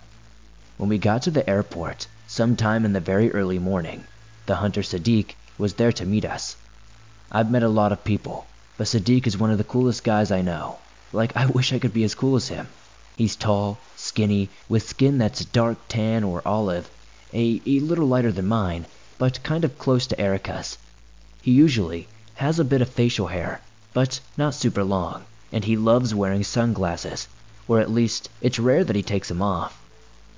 When 0.78 0.90
we 0.90 1.00
got 1.00 1.24
to 1.24 1.32
the 1.32 1.50
airport, 1.50 2.06
sometime 2.28 2.86
in 2.86 2.94
the 2.94 3.00
very 3.00 3.32
early 3.32 3.58
morning, 3.58 4.04
the 4.46 4.58
hunter 4.58 4.84
Sadiq 4.84 5.34
was 5.58 5.74
there 5.74 5.92
to 5.92 6.06
meet 6.06 6.26
us. 6.26 6.56
I've 7.32 7.52
met 7.52 7.64
a 7.64 7.70
lot 7.70 7.92
of 7.92 8.04
people, 8.04 8.46
but 8.78 8.88
Sadiq 8.88 9.28
is 9.28 9.38
one 9.38 9.52
of 9.52 9.58
the 9.58 9.64
coolest 9.64 10.04
guys 10.04 10.32
I 10.32 10.42
know. 10.42 10.80
Like, 11.12 11.36
I 11.36 11.46
wish 11.46 11.72
I 11.74 11.80
could 11.80 11.94
be 11.94 12.04
as 12.04 12.16
cool 12.16 12.36
as 12.36 12.48
him. 12.48 12.68
He's 13.16 13.36
tall, 13.36 13.78
skinny, 13.96 14.50
with 14.68 14.88
skin 14.88 15.20
that's 15.20 15.46
dark 15.46 15.78
tan 15.88 16.24
or 16.24 16.42
olive, 16.48 16.90
a, 17.34 17.62
a 17.66 17.80
little 17.80 18.08
lighter 18.08 18.32
than 18.32 18.48
mine, 18.48 18.86
but 19.20 19.44
kind 19.44 19.64
of 19.64 19.78
close 19.78 20.08
to 20.08 20.20
Erica's. 20.20 20.78
He 21.42 21.52
usually 21.52 22.08
has 22.36 22.58
a 22.58 22.64
bit 22.64 22.82
of 22.82 22.90
facial 22.90 23.28
hair, 23.28 23.62
but 23.94 24.20
not 24.38 24.56
super 24.56 24.84
long, 24.84 25.26
and 25.52 25.64
he 25.64 25.78
loves 25.78 26.16
wearing 26.16 26.44
sunglasses, 26.44 27.28
or 27.68 27.80
at 27.80 27.92
least 27.92 28.30
it's 28.42 28.58
rare 28.58 28.84
that 28.84 28.96
he 28.96 29.04
takes 29.04 29.28
them 29.28 29.42
off. 29.42 29.80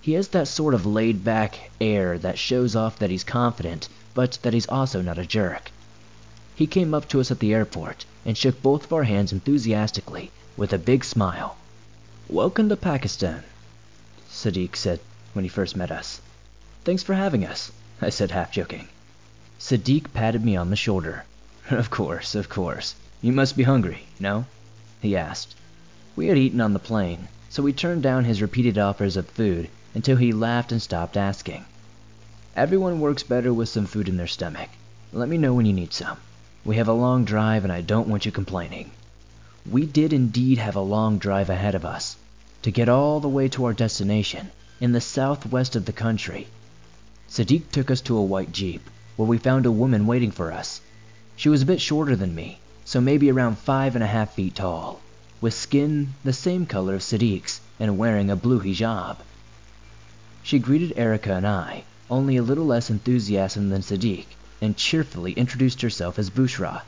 He 0.02 0.14
has 0.14 0.28
that 0.30 0.50
sort 0.50 0.74
of 0.74 0.86
laid 0.86 1.24
back 1.24 1.72
air 1.80 2.18
that 2.18 2.38
shows 2.38 2.76
off 2.76 3.00
that 3.00 3.10
he's 3.10 3.24
confident, 3.24 3.88
but 4.16 4.40
that 4.44 4.54
he's 4.54 4.70
also 4.70 5.02
not 5.02 5.18
a 5.18 5.26
jerk. 5.26 5.72
He 6.56 6.66
came 6.66 6.94
up 6.94 7.10
to 7.10 7.20
us 7.20 7.32
at 7.32 7.40
the 7.40 7.54
airport 7.54 8.06
and 8.26 8.38
shook 8.38 8.62
both 8.62 8.86
of 8.86 8.94
our 8.94 9.04
hands 9.04 9.34
enthusiastically 9.34 10.32
with 10.56 10.72
a 10.72 10.78
big 10.78 11.04
smile. 11.04 11.58
Welcome 12.30 12.70
to 12.70 12.78
Pakistan, 12.78 13.44
Sadiq 14.32 14.78
said 14.78 15.02
when 15.34 15.44
he 15.44 15.50
first 15.50 15.76
met 15.76 15.92
us. 15.92 16.22
Thanks 16.86 17.04
for 17.04 17.14
having 17.14 17.46
us, 17.46 17.74
I 18.02 18.10
said 18.10 18.32
half 18.32 18.54
joking. 18.54 18.88
Sadiq 19.60 20.14
patted 20.14 20.46
me 20.46 20.56
on 20.56 20.70
the 20.70 20.78
shoulder. 20.78 21.26
Of 21.70 21.90
course, 21.90 22.36
of 22.36 22.48
course. 22.48 22.96
You 23.22 23.34
must 23.34 23.58
be 23.58 23.64
hungry, 23.64 24.08
no? 24.18 24.46
he 25.02 25.18
asked. 25.18 25.56
We 26.16 26.28
had 26.28 26.38
eaten 26.38 26.62
on 26.62 26.72
the 26.72 26.80
plane, 26.80 27.28
so 27.50 27.62
we 27.62 27.74
turned 27.74 28.04
down 28.04 28.24
his 28.24 28.42
repeated 28.42 28.78
offers 28.78 29.18
of 29.18 29.28
food 29.28 29.70
until 29.94 30.16
he 30.16 30.32
laughed 30.32 30.72
and 30.72 30.82
stopped 30.82 31.18
asking. 31.18 31.66
Everyone 32.56 33.02
works 33.02 33.22
better 33.22 33.54
with 33.54 33.68
some 33.68 33.86
food 33.86 34.08
in 34.08 34.16
their 34.16 34.28
stomach. 34.28 34.70
Let 35.12 35.28
me 35.28 35.38
know 35.38 35.54
when 35.54 35.66
you 35.66 35.74
need 35.74 35.92
some. 35.92 36.16
We 36.64 36.78
have 36.78 36.88
a 36.88 36.94
long 36.94 37.26
drive 37.26 37.66
and 37.66 37.74
I 37.74 37.82
don't 37.82 38.08
want 38.08 38.26
you 38.26 38.32
complaining. 38.32 38.92
We 39.70 39.86
did 39.86 40.14
indeed 40.14 40.58
have 40.58 40.78
a 40.78 40.80
long 40.80 41.18
drive 41.18 41.50
ahead 41.50 41.76
of 41.76 41.84
us 41.84 42.16
to 42.62 42.72
get 42.72 42.88
all 42.88 43.20
the 43.20 43.28
way 43.28 43.50
to 43.50 43.66
our 43.66 43.74
destination 43.74 44.52
in 44.80 44.94
the 44.94 45.02
southwest 45.02 45.76
of 45.76 45.84
the 45.84 45.92
country. 45.92 46.48
Sadiq 47.30 47.72
took 47.72 47.92
us 47.92 48.00
to 48.02 48.16
a 48.16 48.24
white 48.24 48.54
jeep 48.54 48.90
where 49.18 49.28
we 49.28 49.38
found 49.38 49.66
a 49.66 49.72
woman 49.72 50.08
waiting 50.08 50.32
for 50.32 50.54
us. 50.54 50.80
She 51.36 51.50
was 51.50 51.62
a 51.62 51.66
bit 51.66 51.82
shorter 51.82 52.16
than 52.16 52.34
me, 52.34 52.60
so 52.86 53.02
maybe 53.02 53.30
around 53.30 53.58
five 53.58 53.96
and 53.96 54.04
a 54.04 54.08
half 54.08 54.34
feet 54.34 54.56
tall, 54.56 55.02
with 55.42 55.54
skin 55.54 56.14
the 56.24 56.32
same 56.32 56.66
color 56.66 56.96
as 56.96 57.04
Sadiq's 57.04 57.60
and 57.82 57.98
wearing 57.98 58.30
a 58.30 58.38
blue 58.38 58.62
hijab. 58.62 59.18
She 60.42 60.58
greeted 60.58 60.94
Erica 60.96 61.34
and 61.34 61.46
I, 61.46 61.84
only 62.10 62.38
a 62.38 62.44
little 62.44 62.66
less 62.66 62.90
enthusiasm 62.90 63.70
than 63.70 63.82
Sadiq, 63.82 64.26
and 64.62 64.78
cheerfully 64.78 65.34
introduced 65.34 65.82
herself 65.82 66.20
as 66.20 66.30
Bushra. 66.30 66.84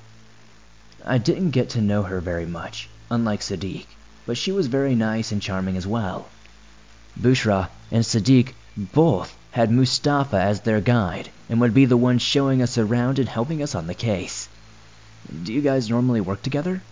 I 1.03 1.17
didn't 1.17 1.51
get 1.51 1.69
to 1.69 1.81
know 1.81 2.03
her 2.03 2.21
very 2.21 2.45
much, 2.45 2.87
unlike 3.09 3.41
Sadiq, 3.41 3.85
but 4.25 4.37
she 4.37 4.51
was 4.51 4.67
very 4.67 4.93
nice 4.93 5.31
and 5.31 5.41
charming 5.41 5.75
as 5.75 5.87
well. 5.87 6.27
Bushra 7.19 7.69
and 7.89 8.03
Sadiq 8.03 8.53
both 8.77 9.35
had 9.51 9.71
Mustafa 9.71 10.39
as 10.39 10.61
their 10.61 10.81
guide 10.81 11.31
and 11.49 11.59
would 11.59 11.73
be 11.73 11.85
the 11.85 11.97
one 11.97 12.19
showing 12.19 12.61
us 12.61 12.77
around 12.77 13.17
and 13.17 13.27
helping 13.27 13.63
us 13.63 13.73
on 13.73 13.87
the 13.87 13.95
case. 13.95 14.49
Do 15.43 15.51
you 15.51 15.61
guys 15.61 15.89
normally 15.89 16.21
work 16.21 16.43
together? 16.43 16.83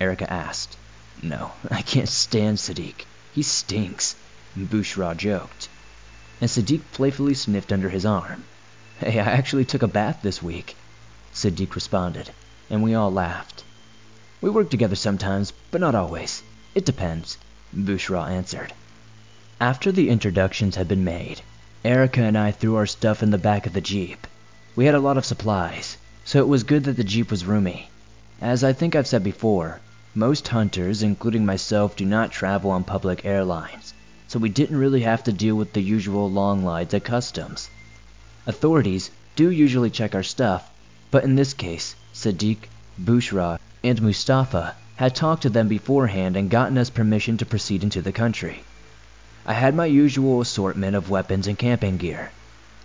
Erica 0.00 0.32
asked. 0.32 0.76
No, 1.22 1.52
I 1.70 1.82
can't 1.82 2.08
stand 2.08 2.58
Sadiq. 2.58 3.06
He 3.32 3.42
stinks, 3.42 4.16
Bushra 4.56 5.16
joked. 5.16 5.68
And 6.40 6.48
Sadiq 6.48 6.82
playfully 6.92 7.34
sniffed 7.34 7.72
under 7.72 7.88
his 7.88 8.06
arm. 8.06 8.44
Hey, 9.00 9.18
I 9.18 9.24
actually 9.24 9.64
took 9.64 9.82
a 9.82 9.88
bath 9.88 10.20
this 10.22 10.42
week, 10.42 10.76
Sadiq 11.32 11.74
responded, 11.74 12.30
and 12.70 12.82
we 12.82 12.94
all 12.94 13.12
laughed. 13.12 13.64
We 14.40 14.50
work 14.50 14.70
together 14.70 14.94
sometimes, 14.94 15.52
but 15.70 15.80
not 15.80 15.94
always. 15.94 16.42
It 16.74 16.84
depends, 16.84 17.38
Bushra 17.74 18.28
answered. 18.28 18.72
After 19.60 19.90
the 19.90 20.08
introductions 20.10 20.76
had 20.76 20.86
been 20.86 21.02
made, 21.02 21.42
Erica 21.84 22.22
and 22.22 22.38
I 22.38 22.52
threw 22.52 22.76
our 22.76 22.86
stuff 22.86 23.22
in 23.22 23.30
the 23.30 23.38
back 23.38 23.66
of 23.66 23.72
the 23.72 23.80
Jeep. 23.80 24.26
We 24.76 24.84
had 24.84 24.94
a 24.94 25.00
lot 25.00 25.18
of 25.18 25.24
supplies, 25.24 25.96
so 26.24 26.38
it 26.38 26.46
was 26.46 26.62
good 26.62 26.84
that 26.84 26.96
the 26.96 27.02
Jeep 27.02 27.32
was 27.32 27.44
roomy. 27.44 27.90
As 28.40 28.62
I 28.62 28.72
think 28.72 28.94
I've 28.94 29.08
said 29.08 29.24
before, 29.24 29.80
most 30.14 30.46
hunters, 30.46 31.02
including 31.02 31.44
myself, 31.44 31.96
do 31.96 32.04
not 32.04 32.30
travel 32.30 32.70
on 32.70 32.84
public 32.84 33.24
airlines, 33.24 33.94
so 34.28 34.38
we 34.38 34.50
didn't 34.50 34.76
really 34.76 35.00
have 35.00 35.24
to 35.24 35.32
deal 35.32 35.54
with 35.54 35.72
the 35.72 35.82
usual 35.82 36.30
long 36.30 36.62
lines 36.62 36.92
at 36.92 37.02
customs. 37.02 37.70
Authorities 38.46 39.10
do 39.36 39.50
usually 39.50 39.88
check 39.88 40.14
our 40.14 40.22
stuff, 40.22 40.70
but 41.10 41.24
in 41.24 41.34
this 41.34 41.54
case, 41.54 41.94
Sadiq, 42.12 42.58
Bushra, 43.02 43.58
and 43.82 44.02
Mustafa 44.02 44.74
had 44.96 45.14
talked 45.14 45.42
to 45.42 45.50
them 45.50 45.68
beforehand 45.68 46.36
and 46.36 46.50
gotten 46.50 46.76
us 46.76 46.90
permission 46.90 47.38
to 47.38 47.46
proceed 47.46 47.82
into 47.82 48.02
the 48.02 48.12
country. 48.12 48.64
I 49.46 49.54
had 49.54 49.74
my 49.74 49.86
usual 49.86 50.42
assortment 50.42 50.94
of 50.94 51.08
weapons 51.08 51.46
and 51.46 51.58
camping 51.58 51.96
gear. 51.96 52.30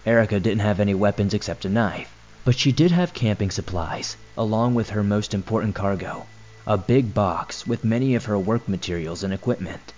Erica 0.05 0.39
didn't 0.39 0.59
have 0.59 0.79
any 0.79 0.93
weapons 0.93 1.33
except 1.33 1.65
a 1.65 1.69
knife, 1.69 2.09
but 2.45 2.57
she 2.57 2.71
did 2.71 2.91
have 2.91 3.13
camping 3.13 3.51
supplies, 3.51 4.15
along 4.37 4.75
with 4.75 4.91
her 4.91 5.03
most 5.03 5.33
important 5.33 5.75
cargo, 5.75 6.25
a 6.65 6.77
big 6.77 7.13
box 7.13 7.67
with 7.67 7.83
many 7.83 8.15
of 8.15 8.25
her 8.25 8.39
work 8.39 8.69
materials 8.69 9.23
and 9.23 9.33
equipment. 9.33 9.91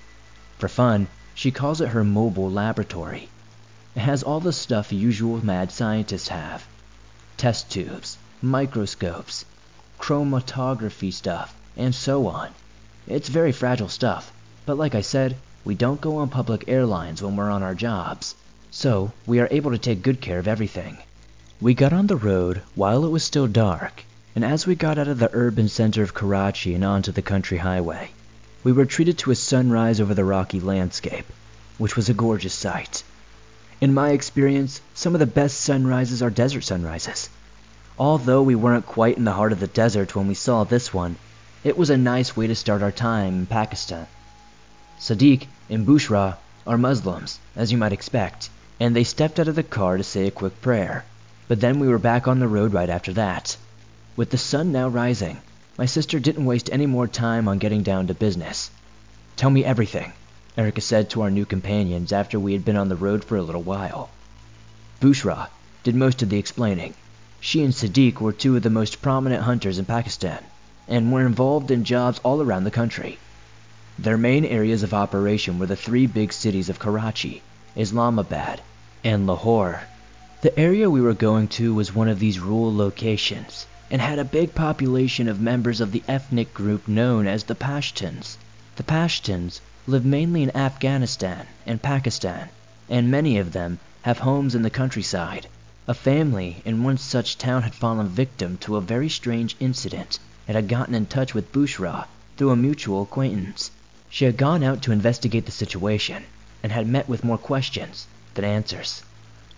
For 0.58 0.68
fun, 0.68 1.08
she 1.36 1.52
calls 1.52 1.82
it 1.82 1.90
her 1.90 2.04
mobile 2.04 2.50
laboratory. 2.50 3.28
It 3.94 4.00
has 4.00 4.24
all 4.24 4.40
the 4.40 4.54
stuff 4.54 4.94
usual 4.94 5.46
mad 5.46 5.70
scientists 5.72 6.30
have. 6.30 6.66
Test 7.36 7.70
tubes, 7.70 8.18
microscopes, 8.42 9.44
chromatography 10.00 11.12
stuff, 11.12 11.54
and 11.76 11.94
so 11.94 12.28
on. 12.28 12.50
It's 13.06 13.28
very 13.28 13.52
fragile 13.52 13.90
stuff, 13.90 14.32
but 14.66 14.78
like 14.78 14.96
I 14.96 15.02
said, 15.02 15.36
we 15.66 15.76
don't 15.76 16.00
go 16.00 16.18
on 16.18 16.30
public 16.30 16.64
airlines 16.68 17.22
when 17.22 17.36
we're 17.36 17.50
on 17.50 17.64
our 17.64 17.76
jobs, 17.76 18.36
so 18.72 19.12
we 19.26 19.40
are 19.40 19.50
able 19.52 19.72
to 19.72 19.78
take 19.78 20.02
good 20.02 20.22
care 20.22 20.40
of 20.40 20.48
everything. 20.48 20.98
We 21.60 21.74
got 21.74 21.92
on 21.92 22.08
the 22.08 22.16
road 22.16 22.62
while 22.76 23.04
it 23.04 23.10
was 23.10 23.24
still 23.24 23.48
dark, 23.48 24.06
and 24.36 24.46
as 24.46 24.66
we 24.66 24.76
got 24.76 24.98
out 24.98 25.08
of 25.08 25.20
the 25.20 25.30
urban 25.34 25.68
center 25.68 26.02
of 26.02 26.14
Karachi 26.14 26.74
and 26.74 26.84
onto 26.86 27.12
the 27.12 27.22
country 27.22 27.58
highway, 27.58 28.12
we 28.66 28.72
were 28.72 28.86
treated 28.86 29.16
to 29.16 29.30
a 29.30 29.36
sunrise 29.36 30.02
over 30.02 30.16
the 30.16 30.26
rocky 30.26 30.60
landscape, 30.60 31.28
which 31.78 31.96
was 31.96 32.10
a 32.10 32.16
gorgeous 32.16 32.56
sight. 32.56 33.04
In 33.80 33.94
my 33.94 34.10
experience, 34.10 34.82
some 34.96 35.14
of 35.14 35.20
the 35.20 35.28
best 35.28 35.62
sunrises 35.62 36.24
are 36.24 36.32
desert 36.32 36.64
sunrises. 36.64 37.30
Although 38.00 38.42
we 38.42 38.56
weren't 38.56 38.88
quite 38.88 39.18
in 39.18 39.24
the 39.24 39.34
heart 39.34 39.52
of 39.52 39.60
the 39.60 39.68
desert 39.68 40.16
when 40.16 40.28
we 40.28 40.34
saw 40.34 40.64
this 40.64 40.92
one, 40.92 41.16
it 41.64 41.78
was 41.78 41.92
a 41.92 41.98
nice 41.98 42.36
way 42.36 42.48
to 42.48 42.56
start 42.56 42.82
our 42.82 42.92
time 42.92 43.42
in 43.42 43.46
Pakistan. 43.46 44.08
Sadiq 45.00 45.46
and 45.70 45.86
Bushra 45.86 46.38
are 46.66 46.78
Muslims, 46.80 47.38
as 47.56 47.72
you 47.72 47.78
might 47.78 47.94
expect, 47.94 48.50
and 48.80 48.96
they 48.96 49.04
stepped 49.04 49.40
out 49.40 49.48
of 49.48 49.54
the 49.54 49.62
car 49.62 49.98
to 49.98 50.04
say 50.04 50.26
a 50.26 50.32
quick 50.32 50.60
prayer. 50.64 51.06
But 51.48 51.62
then 51.62 51.78
we 51.78 51.88
were 51.88 52.00
back 52.00 52.28
on 52.28 52.40
the 52.40 52.48
road 52.48 52.74
right 52.74 52.90
after 52.90 53.14
that. 53.14 53.58
With 54.16 54.32
the 54.32 54.40
sun 54.40 54.72
now 54.72 54.88
rising, 54.88 55.38
my 55.78 55.86
sister 55.86 56.20
didn't 56.20 56.46
waste 56.46 56.70
any 56.72 56.86
more 56.86 57.06
time 57.06 57.50
on 57.50 57.58
getting 57.58 57.84
down 57.84 58.08
to 58.08 58.14
business. 58.14 58.72
Tell 59.36 59.50
me 59.50 59.66
everything, 59.66 60.14
Erica 60.58 60.80
said 60.80 61.10
to 61.10 61.22
our 61.22 61.30
new 61.30 61.46
companions 61.46 62.14
after 62.14 62.40
we 62.40 62.54
had 62.54 62.64
been 62.64 62.78
on 62.78 62.88
the 62.88 62.96
road 62.96 63.26
for 63.26 63.36
a 63.36 63.42
little 63.42 63.62
while. 63.62 64.10
Bushra 65.02 65.50
did 65.84 65.94
most 65.94 66.22
of 66.22 66.30
the 66.30 66.38
explaining. 66.38 66.94
She 67.42 67.62
and 67.62 67.74
Sadiq 67.74 68.22
were 68.22 68.32
two 68.32 68.56
of 68.56 68.64
the 68.64 68.70
most 68.70 69.02
prominent 69.02 69.44
hunters 69.44 69.78
in 69.78 69.84
Pakistan 69.84 70.42
and 70.88 71.12
were 71.12 71.26
involved 71.26 71.70
in 71.70 71.84
jobs 71.84 72.22
all 72.24 72.42
around 72.42 72.64
the 72.64 72.72
country. 72.72 73.18
Their 74.00 74.18
main 74.18 74.46
areas 74.46 74.82
of 74.82 74.94
operation 74.94 75.60
were 75.60 75.66
the 75.66 75.76
three 75.76 76.08
big 76.08 76.32
cities 76.32 76.70
of 76.70 76.80
Karachi, 76.80 77.42
Islamabad, 77.76 78.62
and 79.04 79.28
Lahore. 79.28 79.82
The 80.42 80.58
area 80.58 80.90
we 80.90 81.02
were 81.02 81.14
going 81.14 81.50
to 81.60 81.74
was 81.74 81.94
one 81.94 82.08
of 82.08 82.20
these 82.20 82.40
rural 82.40 82.74
locations 82.74 83.66
and 83.92 84.02
had 84.02 84.18
a 84.18 84.26
big 84.26 84.56
population 84.56 85.28
of 85.28 85.40
members 85.40 85.80
of 85.80 85.92
the 85.92 86.04
ethnic 86.08 86.54
group 86.56 86.88
known 86.88 87.28
as 87.28 87.44
the 87.44 87.54
Pashtuns. 87.54 88.38
The 88.78 88.84
Pashtuns 88.84 89.62
live 89.86 90.04
mainly 90.04 90.42
in 90.42 90.58
Afghanistan 90.58 91.46
and 91.68 91.82
Pakistan, 91.82 92.50
and 92.90 93.12
many 93.12 93.38
of 93.38 93.54
them 93.54 93.80
have 94.02 94.18
homes 94.18 94.56
in 94.56 94.64
the 94.64 94.72
countryside. 94.72 95.48
A 95.88 95.94
family 95.94 96.64
in 96.66 96.84
one 96.84 96.98
such 96.98 97.38
town 97.38 97.62
had 97.62 97.76
fallen 97.76 98.08
victim 98.10 98.58
to 98.60 98.76
a 98.76 98.82
very 98.82 99.08
strange 99.08 99.56
incident 99.60 100.18
and 100.48 100.56
had 100.56 100.68
gotten 100.68 100.96
in 100.96 101.06
touch 101.06 101.36
with 101.36 101.52
Bushra 101.52 102.08
through 102.38 102.50
a 102.50 102.56
mutual 102.56 103.04
acquaintance. 103.04 103.70
She 104.10 104.26
had 104.26 104.36
gone 104.36 104.64
out 104.64 104.82
to 104.84 104.92
investigate 104.92 105.46
the 105.46 105.52
situation 105.52 106.24
and 106.64 106.72
had 106.72 106.88
met 106.88 107.08
with 107.08 107.24
more 107.24 107.38
questions 107.38 108.08
than 108.34 108.46
answers. 108.46 109.04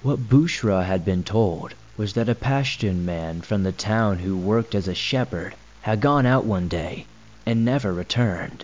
What 0.04 0.28
Bushra 0.28 0.86
had 0.86 1.06
been 1.06 1.24
told 1.24 1.74
was 1.98 2.14
that 2.14 2.30
a 2.30 2.36
Pashtun 2.36 3.04
man 3.04 3.42
from 3.42 3.64
the 3.64 3.72
town 3.72 4.20
who 4.20 4.38
worked 4.38 4.76
as 4.76 4.88
a 4.88 4.94
shepherd 4.94 5.56
had 5.82 6.00
gone 6.00 6.28
out 6.28 6.46
one 6.46 6.68
day 6.68 7.08
and 7.44 7.66
never 7.66 7.92
returned. 7.92 8.64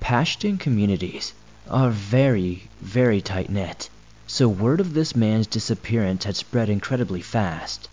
Pashtun 0.00 0.58
communities 0.58 1.32
are 1.70 1.90
very, 1.90 2.68
very 2.80 3.20
tight 3.20 3.48
knit, 3.48 3.88
so 4.26 4.48
word 4.48 4.80
of 4.80 4.92
this 4.92 5.14
man's 5.14 5.46
disappearance 5.46 6.24
had 6.24 6.34
spread 6.34 6.68
incredibly 6.68 7.22
fast. 7.22 7.88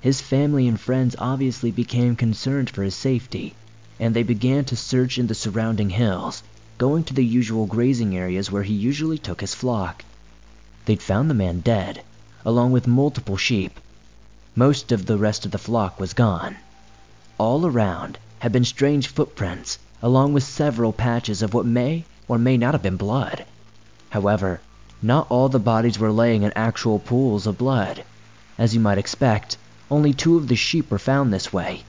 His 0.00 0.20
family 0.20 0.66
and 0.66 0.80
friends 0.80 1.14
obviously 1.18 1.70
became 1.70 2.16
concerned 2.16 2.70
for 2.70 2.82
his 2.82 2.96
safety, 2.96 3.54
and 4.00 4.16
they 4.16 4.24
began 4.24 4.64
to 4.64 4.74
search 4.76 5.16
in 5.16 5.28
the 5.28 5.34
surrounding 5.34 5.90
hills, 5.90 6.42
going 6.76 7.04
to 7.04 7.14
the 7.14 7.24
usual 7.24 7.66
grazing 7.66 8.16
areas 8.16 8.50
where 8.50 8.64
he 8.64 8.74
usually 8.74 9.18
took 9.18 9.40
his 9.40 9.54
flock. 9.54 10.04
They'd 10.86 11.02
found 11.02 11.30
the 11.30 11.34
man 11.34 11.60
dead, 11.60 12.02
along 12.44 12.72
with 12.72 12.88
multiple 12.88 13.36
sheep. 13.36 13.78
Most 14.58 14.90
of 14.90 15.06
the 15.06 15.16
rest 15.18 15.44
of 15.46 15.52
the 15.52 15.56
flock 15.56 16.00
was 16.00 16.14
gone. 16.14 16.56
All 17.38 17.64
around 17.64 18.18
had 18.40 18.50
been 18.50 18.64
strange 18.64 19.06
footprints 19.06 19.78
along 20.02 20.32
with 20.32 20.42
several 20.42 20.92
patches 20.92 21.42
of 21.42 21.54
what 21.54 21.64
may 21.64 22.04
or 22.26 22.38
may 22.38 22.56
not 22.56 22.74
have 22.74 22.82
been 22.82 22.96
blood. 22.96 23.44
However, 24.10 24.60
not 25.00 25.28
all 25.30 25.48
the 25.48 25.60
bodies 25.60 25.96
were 25.96 26.10
laying 26.10 26.42
in 26.42 26.52
actual 26.56 26.98
pools 26.98 27.46
of 27.46 27.56
blood. 27.56 28.02
As 28.58 28.74
you 28.74 28.80
might 28.80 28.98
expect, 28.98 29.56
only 29.92 30.12
two 30.12 30.36
of 30.36 30.48
the 30.48 30.56
sheep 30.56 30.90
were 30.90 30.98
found 30.98 31.32
this 31.32 31.52
way. 31.52 31.84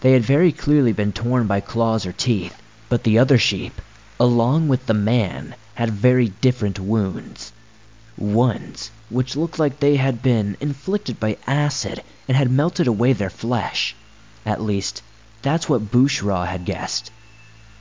They 0.00 0.12
had 0.12 0.22
very 0.22 0.52
clearly 0.52 0.92
been 0.92 1.10
torn 1.10 1.48
by 1.48 1.58
claws 1.58 2.06
or 2.06 2.12
teeth, 2.12 2.54
but 2.88 3.02
the 3.02 3.18
other 3.18 3.36
sheep, 3.36 3.80
along 4.20 4.68
with 4.68 4.86
the 4.86 4.94
man, 4.94 5.56
had 5.74 5.90
very 5.90 6.28
different 6.40 6.78
wounds. 6.78 7.52
Ones 8.16 8.92
which 9.10 9.34
looked 9.34 9.58
like 9.58 9.80
they 9.80 9.96
had 9.96 10.22
been 10.22 10.56
inflicted 10.60 11.18
by 11.18 11.36
acid 11.48 12.00
and 12.28 12.36
had 12.36 12.50
melted 12.50 12.86
away 12.86 13.12
their 13.12 13.28
flesh. 13.28 13.96
At 14.46 14.62
least, 14.62 15.02
that's 15.42 15.68
what 15.68 15.90
Bushra 15.90 16.46
had 16.46 16.64
guessed. 16.64 17.10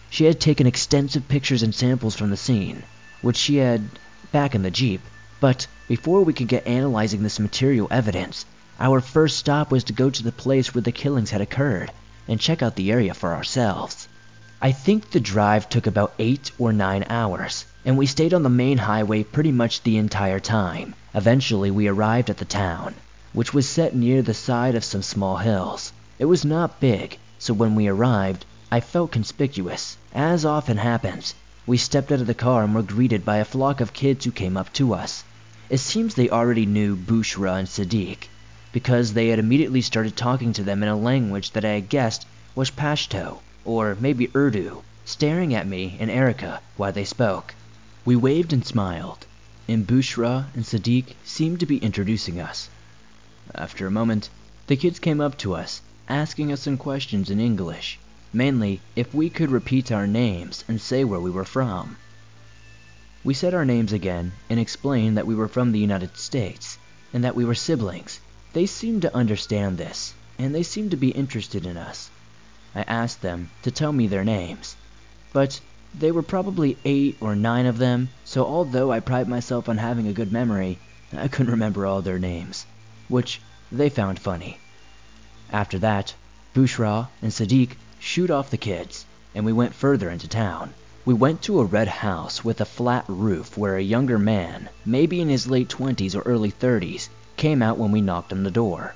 She 0.10 0.26
had 0.26 0.40
taken 0.40 0.66
extensive 0.66 1.28
pictures 1.28 1.62
and 1.62 1.74
samples 1.74 2.16
from 2.16 2.32
the 2.32 2.38
scene, 2.38 2.84
which 3.22 3.38
she 3.38 3.58
had 3.58 3.88
back 4.32 4.56
in 4.56 4.64
the 4.64 4.72
Jeep. 4.72 5.02
But 5.40 5.68
before 5.88 6.24
we 6.24 6.34
could 6.34 6.48
get 6.48 6.66
analyzing 6.66 7.22
this 7.22 7.40
material 7.40 7.88
evidence, 7.92 8.46
our 8.80 9.02
first 9.02 9.38
stop 9.38 9.72
was 9.72 9.84
to 9.86 9.94
go 9.94 10.10
to 10.10 10.24
the 10.24 10.32
place 10.32 10.74
where 10.74 10.82
the 10.82 10.92
killings 10.92 11.30
had 11.30 11.42
occurred 11.42 11.92
and 12.28 12.40
check 12.40 12.64
out 12.64 12.76
the 12.76 12.92
area 12.92 13.14
for 13.14 13.34
ourselves. 13.34 14.08
I 14.66 14.72
think 14.72 15.10
the 15.10 15.20
drive 15.20 15.68
took 15.68 15.88
about 15.88 16.14
eight 16.20 16.50
or 16.58 16.72
nine 16.72 17.04
hours, 17.10 17.66
and 17.84 17.98
we 17.98 18.06
stayed 18.06 18.34
on 18.34 18.44
the 18.44 18.50
main 18.50 18.78
highway 18.78 19.24
pretty 19.24 19.52
much 19.52 19.84
the 19.84 19.98
entire 19.98 20.40
time. 20.40 20.96
Eventually, 21.14 21.70
we 21.70 21.90
arrived 21.90 22.30
at 22.30 22.38
the 22.38 22.46
town, 22.46 22.96
which 23.34 23.54
was 23.54 23.68
set 23.68 23.94
near 23.94 24.22
the 24.22 24.34
side 24.34 24.76
of 24.76 24.86
some 24.86 25.02
small 25.02 25.36
hills. 25.36 25.92
It 26.18 26.32
was 26.32 26.46
not 26.46 26.80
big, 26.80 27.18
so 27.38 27.54
when 27.54 27.76
we 27.76 27.90
arrived, 27.90 28.46
I 28.72 28.80
felt 28.80 29.12
conspicuous. 29.12 29.98
As 30.14 30.46
often 30.46 30.78
happens, 30.78 31.36
we 31.68 31.76
stepped 31.76 32.10
out 32.14 32.22
of 32.22 32.28
the 32.28 32.34
car 32.34 32.64
and 32.64 32.74
were 32.74 32.84
greeted 32.84 33.26
by 33.26 33.40
a 33.40 33.44
flock 33.44 33.82
of 33.82 33.92
kids 33.92 34.24
who 34.24 34.32
came 34.32 34.56
up 34.56 34.72
to 34.80 34.94
us. 34.94 35.26
It 35.70 35.80
seems 35.80 36.16
they 36.16 36.30
already 36.30 36.66
knew 36.66 36.96
Bushra 36.96 37.60
and 37.60 37.68
Sadiq, 37.68 38.30
because 38.72 39.12
they 39.12 39.28
had 39.28 39.40
immediately 39.40 39.82
started 39.82 40.16
talking 40.16 40.54
to 40.54 40.64
them 40.64 40.82
in 40.84 40.88
a 40.88 40.96
language 40.96 41.52
that 41.52 41.66
I 41.66 41.72
had 41.72 41.90
guessed 41.90 42.26
was 42.56 42.72
Pashto, 42.72 43.40
or 43.66 43.96
maybe 44.00 44.30
Urdu, 44.36 44.84
staring 45.06 45.54
at 45.54 45.68
me 45.68 45.98
and 46.00 46.12
Erica 46.12 46.62
while 46.78 46.92
they 46.92 47.06
spoke. 47.06 47.56
We 48.06 48.16
waved 48.16 48.54
and 48.54 48.66
smiled, 48.66 49.26
and 49.68 49.88
Bushra 49.88 50.48
and 50.54 50.66
Sadiq 50.66 51.16
seemed 51.24 51.60
to 51.62 51.66
be 51.66 51.78
introducing 51.78 52.40
us. 52.40 52.70
After 53.56 53.88
a 53.88 53.92
moment, 53.92 54.30
the 54.68 54.76
kids 54.76 55.00
came 55.00 55.22
up 55.22 55.38
to 55.40 55.56
us 55.56 55.82
asking 56.10 56.52
us 56.52 56.62
some 56.62 56.78
questions 56.78 57.30
in 57.30 57.40
English, 57.40 57.98
mainly 58.34 58.82
if 58.96 59.14
we 59.14 59.30
could 59.30 59.50
repeat 59.50 59.90
our 59.92 60.06
names 60.06 60.66
and 60.68 60.82
say 60.82 61.04
where 61.06 61.20
we 61.20 61.32
were 61.32 61.46
from. 61.46 61.96
We 63.24 63.34
said 63.34 63.54
our 63.54 63.64
names 63.64 63.94
again 63.94 64.34
and 64.50 64.60
explained 64.60 65.18
that 65.18 65.26
we 65.26 65.36
were 65.36 65.48
from 65.48 65.72
the 65.72 65.80
United 65.80 66.18
States 66.18 66.78
and 67.14 67.24
that 67.24 67.36
we 67.36 67.46
were 67.46 67.56
siblings. 67.56 68.20
They 68.52 68.66
seemed 68.66 69.04
to 69.04 69.16
understand 69.16 69.78
this, 69.78 70.14
and 70.38 70.54
they 70.54 70.64
seemed 70.64 70.92
to 70.92 70.98
be 70.98 71.12
interested 71.12 71.66
in 71.66 71.78
us. 71.78 72.10
I 72.76 72.82
asked 72.88 73.22
them 73.22 73.52
to 73.62 73.70
tell 73.70 73.94
me 73.94 74.08
their 74.08 74.24
names, 74.24 74.76
but 75.32 75.60
they 75.94 76.12
were 76.12 76.24
probably 76.24 76.76
eight 76.84 77.18
or 77.22 77.36
nine 77.36 77.68
of 77.68 77.78
them, 77.78 78.10
so 78.26 78.44
although 78.44 78.92
I 78.92 79.00
pride 79.00 79.28
myself 79.28 79.70
on 79.70 79.78
having 79.78 80.08
a 80.08 80.12
good 80.14 80.32
memory, 80.32 80.80
I 81.16 81.28
couldn't 81.28 81.52
remember 81.52 81.86
all 81.86 82.02
their 82.02 82.18
names, 82.18 82.66
which 83.10 83.40
they 83.72 83.90
found 83.90 84.18
funny. 84.18 84.58
After 85.52 85.78
that, 85.78 86.16
Bushra 86.56 87.10
and 87.22 87.32
Sadiq 87.32 87.78
shooed 88.00 88.32
off 88.32 88.50
the 88.50 88.58
kids, 88.58 89.06
and 89.36 89.46
we 89.46 89.54
went 89.54 89.76
further 89.76 90.10
into 90.10 90.28
town. 90.28 90.74
We 91.06 91.14
went 91.14 91.44
to 91.44 91.60
a 91.60 91.66
red 91.66 91.88
house 91.88 92.44
with 92.44 92.60
a 92.60 92.66
flat 92.66 93.06
roof 93.08 93.56
where 93.56 93.78
a 93.78 93.84
younger 93.84 94.18
man, 94.18 94.70
maybe 94.84 95.22
in 95.22 95.30
his 95.30 95.46
late 95.46 95.70
20s 95.70 96.16
or 96.16 96.22
early 96.22 96.52
30s, 96.52 97.10
came 97.38 97.62
out 97.62 97.78
when 97.78 97.92
we 97.92 98.02
knocked 98.02 98.34
on 98.34 98.42
the 98.42 98.50
door. 98.50 98.96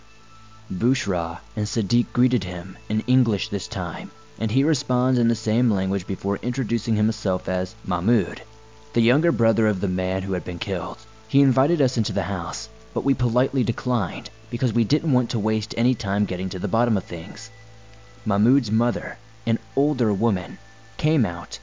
Bushra 0.69 1.39
and 1.55 1.65
Sadiq 1.65 2.11
greeted 2.11 2.43
him 2.43 2.77
in 2.89 2.99
English 3.07 3.47
this 3.47 3.69
time, 3.69 4.11
and 4.37 4.51
he 4.51 4.65
responds 4.65 5.17
in 5.17 5.29
the 5.29 5.33
same 5.35 5.71
language 5.71 6.05
before 6.05 6.39
introducing 6.41 6.97
himself 6.97 7.47
as 7.47 7.73
Mahmud, 7.85 8.41
the 8.91 8.99
younger 8.99 9.31
brother 9.31 9.67
of 9.67 9.79
the 9.79 9.87
man 9.87 10.23
who 10.23 10.33
had 10.33 10.43
been 10.43 10.59
killed. 10.59 10.97
He 11.29 11.41
invited 11.41 11.81
us 11.81 11.95
into 11.97 12.11
the 12.11 12.23
house, 12.23 12.67
but 12.93 13.05
we 13.05 13.13
politely 13.13 13.63
declined 13.63 14.29
because 14.49 14.73
we 14.73 14.83
didn't 14.83 15.13
want 15.13 15.29
to 15.29 15.39
waste 15.39 15.73
any 15.77 15.95
time 15.95 16.25
getting 16.25 16.49
to 16.49 16.59
the 16.59 16.67
bottom 16.67 16.97
of 16.97 17.05
things. 17.05 17.49
Mahmud's 18.25 18.69
mother, 18.69 19.17
an 19.45 19.59
older 19.77 20.11
woman, 20.11 20.57
came 20.97 21.25
out. 21.25 21.59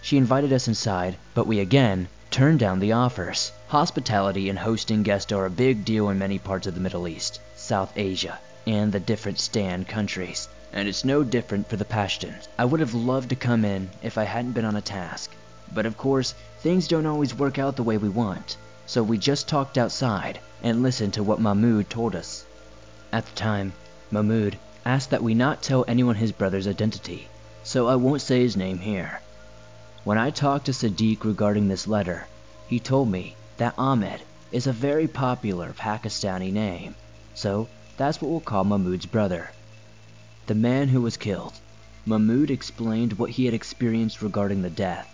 She 0.00 0.16
invited 0.16 0.52
us 0.52 0.68
inside, 0.68 1.16
but 1.34 1.48
we 1.48 1.58
again 1.58 2.06
turned 2.30 2.60
down 2.60 2.78
the 2.78 2.92
offers. 2.92 3.50
Hospitality 3.66 4.48
and 4.48 4.60
hosting 4.60 5.02
guests 5.02 5.32
are 5.32 5.46
a 5.46 5.50
big 5.50 5.84
deal 5.84 6.08
in 6.08 6.18
many 6.18 6.38
parts 6.38 6.68
of 6.68 6.74
the 6.74 6.80
Middle 6.80 7.08
East, 7.08 7.40
South 7.64 7.92
Asia, 7.96 8.38
and 8.66 8.92
the 8.92 9.00
different 9.00 9.38
Stan 9.38 9.84
countries. 9.84 10.48
And 10.72 10.88
it's 10.88 11.04
no 11.04 11.24
different 11.24 11.68
for 11.68 11.76
the 11.76 11.84
Pashtuns. 11.84 12.48
I 12.58 12.64
would 12.64 12.80
have 12.80 12.94
loved 12.94 13.30
to 13.30 13.36
come 13.36 13.64
in 13.64 13.90
if 14.02 14.18
I 14.18 14.24
hadn't 14.24 14.52
been 14.52 14.64
on 14.64 14.76
a 14.76 14.80
task. 14.80 15.30
But 15.72 15.86
of 15.86 15.96
course, 15.96 16.34
things 16.60 16.88
don't 16.88 17.06
always 17.06 17.34
work 17.34 17.58
out 17.58 17.76
the 17.76 17.82
way 17.82 17.96
we 17.96 18.08
want 18.08 18.56
so 18.86 19.02
we 19.02 19.16
just 19.16 19.48
talked 19.48 19.78
outside 19.78 20.38
and 20.62 20.82
listened 20.82 21.14
to 21.14 21.22
what 21.22 21.40
Mahmud 21.40 21.88
told 21.88 22.14
us. 22.14 22.44
At 23.10 23.24
the 23.24 23.34
time, 23.34 23.72
Mahmud 24.10 24.58
asked 24.84 25.08
that 25.08 25.22
we 25.22 25.32
not 25.32 25.62
tell 25.62 25.86
anyone 25.88 26.16
his 26.16 26.32
brother's 26.32 26.68
identity, 26.68 27.28
so 27.62 27.88
I 27.88 27.96
won't 27.96 28.20
say 28.20 28.40
his 28.40 28.58
name 28.58 28.78
here. 28.78 29.20
When 30.04 30.18
I 30.18 30.28
talked 30.28 30.66
to 30.66 30.72
Sadiq 30.72 31.24
regarding 31.24 31.68
this 31.68 31.88
letter, 31.88 32.26
he 32.68 32.78
told 32.78 33.10
me 33.10 33.36
that 33.56 33.72
Ahmed 33.78 34.20
is 34.52 34.66
a 34.66 34.72
very 34.72 35.08
popular 35.08 35.72
Pakistani 35.72 36.52
name, 36.52 36.94
so 37.34 37.68
that's 37.96 38.20
what 38.20 38.30
we'll 38.30 38.40
call 38.40 38.64
Mahmoud's 38.64 39.06
brother. 39.06 39.50
The 40.46 40.54
man 40.54 40.88
who 40.88 41.00
was 41.00 41.16
killed. 41.16 41.60
Mahmoud 42.06 42.50
explained 42.50 43.14
what 43.14 43.30
he 43.30 43.44
had 43.44 43.54
experienced 43.54 44.22
regarding 44.22 44.62
the 44.62 44.70
death. 44.70 45.08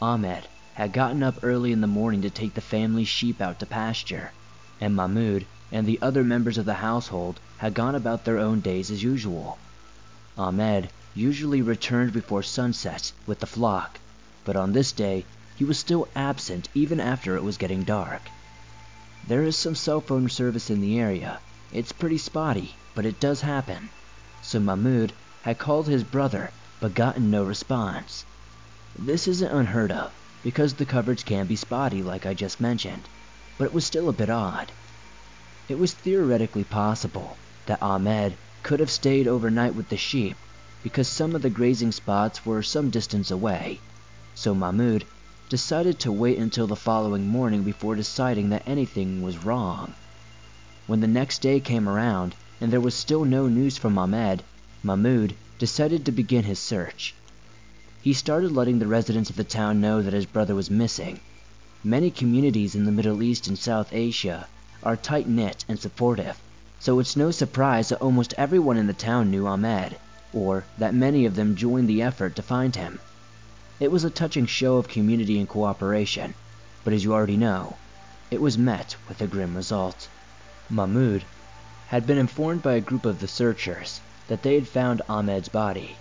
Ahmed 0.00 0.48
had 0.74 0.92
gotten 0.92 1.22
up 1.22 1.38
early 1.42 1.72
in 1.72 1.80
the 1.80 1.86
morning 1.86 2.22
to 2.22 2.30
take 2.30 2.54
the 2.54 2.60
family 2.60 3.04
sheep 3.04 3.40
out 3.40 3.58
to 3.60 3.66
pasture, 3.66 4.32
and 4.80 4.94
Mahmoud 4.94 5.46
and 5.72 5.86
the 5.86 6.00
other 6.02 6.24
members 6.24 6.58
of 6.58 6.66
the 6.66 6.74
household 6.74 7.40
had 7.58 7.74
gone 7.74 7.94
about 7.94 8.24
their 8.24 8.38
own 8.38 8.60
days 8.60 8.90
as 8.90 9.02
usual. 9.02 9.58
Ahmed 10.36 10.90
usually 11.14 11.62
returned 11.62 12.12
before 12.12 12.42
sunset 12.42 13.12
with 13.26 13.40
the 13.40 13.46
flock, 13.46 13.98
but 14.44 14.56
on 14.56 14.72
this 14.72 14.92
day 14.92 15.24
he 15.56 15.64
was 15.64 15.78
still 15.78 16.08
absent 16.14 16.68
even 16.74 17.00
after 17.00 17.36
it 17.36 17.42
was 17.42 17.56
getting 17.56 17.84
dark. 17.84 18.30
There 19.28 19.42
is 19.42 19.56
some 19.56 19.74
cell 19.74 20.00
phone 20.00 20.28
service 20.28 20.70
in 20.70 20.80
the 20.80 21.00
area. 21.00 21.40
It's 21.72 21.90
pretty 21.90 22.18
spotty, 22.18 22.76
but 22.94 23.04
it 23.04 23.18
does 23.18 23.40
happen. 23.40 23.88
So 24.40 24.60
Mahmoud 24.60 25.12
had 25.42 25.58
called 25.58 25.88
his 25.88 26.04
brother 26.04 26.50
but 26.80 26.94
gotten 26.94 27.28
no 27.30 27.42
response. 27.42 28.24
This 28.96 29.26
isn't 29.26 29.50
unheard 29.50 29.90
of, 29.90 30.12
because 30.44 30.74
the 30.74 30.84
coverage 30.84 31.24
can 31.24 31.46
be 31.46 31.56
spotty 31.56 32.04
like 32.04 32.24
I 32.24 32.34
just 32.34 32.60
mentioned, 32.60 33.02
but 33.58 33.64
it 33.64 33.72
was 33.72 33.84
still 33.84 34.08
a 34.08 34.12
bit 34.12 34.30
odd. 34.30 34.70
It 35.68 35.78
was 35.78 35.92
theoretically 35.92 36.64
possible 36.64 37.36
that 37.66 37.82
Ahmed 37.82 38.36
could 38.62 38.78
have 38.78 38.90
stayed 38.90 39.26
overnight 39.26 39.74
with 39.74 39.88
the 39.88 39.96
sheep 39.96 40.36
because 40.84 41.08
some 41.08 41.34
of 41.34 41.42
the 41.42 41.50
grazing 41.50 41.90
spots 41.90 42.46
were 42.46 42.62
some 42.62 42.90
distance 42.90 43.32
away, 43.32 43.80
so 44.36 44.54
Mahmoud 44.54 45.04
decided 45.48 45.98
to 46.00 46.10
wait 46.10 46.38
until 46.38 46.66
the 46.66 46.74
following 46.74 47.28
morning 47.28 47.62
before 47.62 47.94
deciding 47.94 48.48
that 48.50 48.62
anything 48.66 49.22
was 49.22 49.44
wrong. 49.44 49.94
When 50.86 51.00
the 51.00 51.06
next 51.06 51.40
day 51.40 51.60
came 51.60 51.88
around 51.88 52.34
and 52.60 52.72
there 52.72 52.80
was 52.80 52.94
still 52.94 53.24
no 53.24 53.46
news 53.46 53.76
from 53.76 53.96
Ahmed, 53.96 54.42
Mahmoud 54.82 55.34
decided 55.58 56.04
to 56.04 56.12
begin 56.12 56.44
his 56.44 56.58
search. 56.58 57.14
He 58.02 58.12
started 58.12 58.52
letting 58.52 58.78
the 58.78 58.86
residents 58.86 59.30
of 59.30 59.36
the 59.36 59.44
town 59.44 59.80
know 59.80 60.02
that 60.02 60.12
his 60.12 60.26
brother 60.26 60.54
was 60.54 60.70
missing. 60.70 61.20
Many 61.84 62.10
communities 62.10 62.74
in 62.74 62.84
the 62.84 62.92
Middle 62.92 63.22
East 63.22 63.46
and 63.46 63.58
South 63.58 63.92
Asia 63.92 64.48
are 64.82 64.96
tight 64.96 65.28
knit 65.28 65.64
and 65.68 65.78
supportive, 65.78 66.40
so 66.80 66.98
it's 66.98 67.16
no 67.16 67.30
surprise 67.30 67.88
that 67.88 68.00
almost 68.00 68.34
everyone 68.36 68.76
in 68.76 68.86
the 68.86 68.92
town 68.92 69.30
knew 69.30 69.46
Ahmed, 69.46 69.96
or 70.32 70.64
that 70.78 70.94
many 70.94 71.24
of 71.24 71.36
them 71.36 71.56
joined 71.56 71.88
the 71.88 72.02
effort 72.02 72.36
to 72.36 72.42
find 72.42 72.74
him. 72.74 72.98
It 73.78 73.92
was 73.92 74.04
a 74.04 74.10
touching 74.10 74.46
show 74.46 74.78
of 74.78 74.88
community 74.88 75.38
and 75.38 75.46
cooperation, 75.46 76.32
but 76.82 76.94
as 76.94 77.04
you 77.04 77.12
already 77.12 77.36
know, 77.36 77.76
it 78.30 78.40
was 78.40 78.56
met 78.56 78.96
with 79.06 79.20
a 79.20 79.26
grim 79.26 79.54
result. 79.54 80.08
Mahmoud 80.70 81.26
had 81.88 82.06
been 82.06 82.16
informed 82.16 82.62
by 82.62 82.72
a 82.72 82.80
group 82.80 83.04
of 83.04 83.18
the 83.20 83.28
searchers 83.28 84.00
that 84.28 84.42
they 84.42 84.54
had 84.54 84.66
found 84.66 85.02
Ahmed's 85.10 85.50
body, 85.50 85.98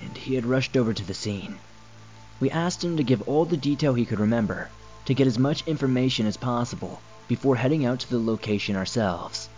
and 0.00 0.16
he 0.16 0.36
had 0.36 0.46
rushed 0.46 0.76
over 0.76 0.94
to 0.94 1.02
the 1.02 1.14
scene. 1.14 1.58
We 2.38 2.48
asked 2.48 2.84
him 2.84 2.96
to 2.96 3.02
give 3.02 3.22
all 3.22 3.44
the 3.44 3.56
detail 3.56 3.94
he 3.94 4.06
could 4.06 4.20
remember, 4.20 4.70
to 5.06 5.12
get 5.14 5.26
as 5.26 5.36
much 5.36 5.66
information 5.66 6.26
as 6.26 6.36
possible 6.36 7.02
before 7.26 7.56
heading 7.56 7.84
out 7.84 7.98
to 8.00 8.08
the 8.08 8.20
location 8.20 8.76
ourselves. 8.76 9.48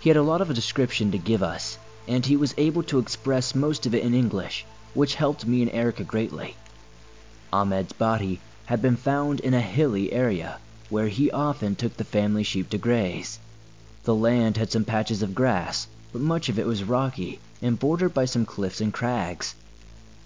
He 0.00 0.10
had 0.10 0.18
a 0.18 0.22
lot 0.22 0.42
of 0.42 0.50
a 0.50 0.54
description 0.54 1.10
to 1.12 1.18
give 1.18 1.42
us, 1.42 1.78
and 2.06 2.26
he 2.26 2.36
was 2.36 2.54
able 2.58 2.82
to 2.82 2.98
express 2.98 3.54
most 3.54 3.86
of 3.86 3.94
it 3.94 4.02
in 4.02 4.12
English, 4.12 4.66
which 4.92 5.14
helped 5.14 5.46
me 5.46 5.62
and 5.62 5.72
Erica 5.72 6.04
greatly. 6.04 6.54
Ahmed's 7.56 7.92
body 7.92 8.40
had 8.66 8.82
been 8.82 8.96
found 8.96 9.38
in 9.38 9.54
a 9.54 9.60
hilly 9.60 10.12
area 10.12 10.58
where 10.90 11.06
he 11.06 11.30
often 11.30 11.76
took 11.76 11.96
the 11.96 12.02
family 12.02 12.42
sheep 12.42 12.68
to 12.70 12.78
graze. 12.78 13.38
The 14.02 14.14
land 14.14 14.56
had 14.56 14.72
some 14.72 14.84
patches 14.84 15.22
of 15.22 15.36
grass, 15.36 15.86
but 16.12 16.20
much 16.20 16.48
of 16.48 16.58
it 16.58 16.66
was 16.66 16.82
rocky 16.82 17.38
and 17.62 17.78
bordered 17.78 18.12
by 18.12 18.24
some 18.24 18.44
cliffs 18.44 18.80
and 18.80 18.92
crags. 18.92 19.54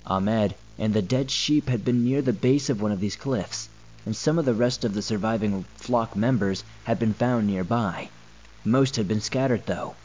Ahmed 0.06 0.54
and 0.78 0.94
the 0.94 1.02
dead 1.02 1.30
sheep 1.30 1.68
had 1.68 1.84
been 1.84 2.02
near 2.02 2.22
the 2.22 2.32
base 2.32 2.70
of 2.70 2.80
one 2.80 2.92
of 2.92 3.00
these 3.00 3.14
cliffs, 3.14 3.68
and 4.06 4.16
some 4.16 4.38
of 4.38 4.46
the 4.46 4.54
rest 4.54 4.82
of 4.82 4.94
the 4.94 5.02
surviving 5.02 5.66
flock 5.76 6.16
members 6.16 6.64
had 6.84 6.98
been 6.98 7.12
found 7.12 7.46
nearby. 7.46 8.08
Most 8.64 8.96
had 8.96 9.06
been 9.06 9.20
scattered, 9.20 9.66
though. 9.66 9.96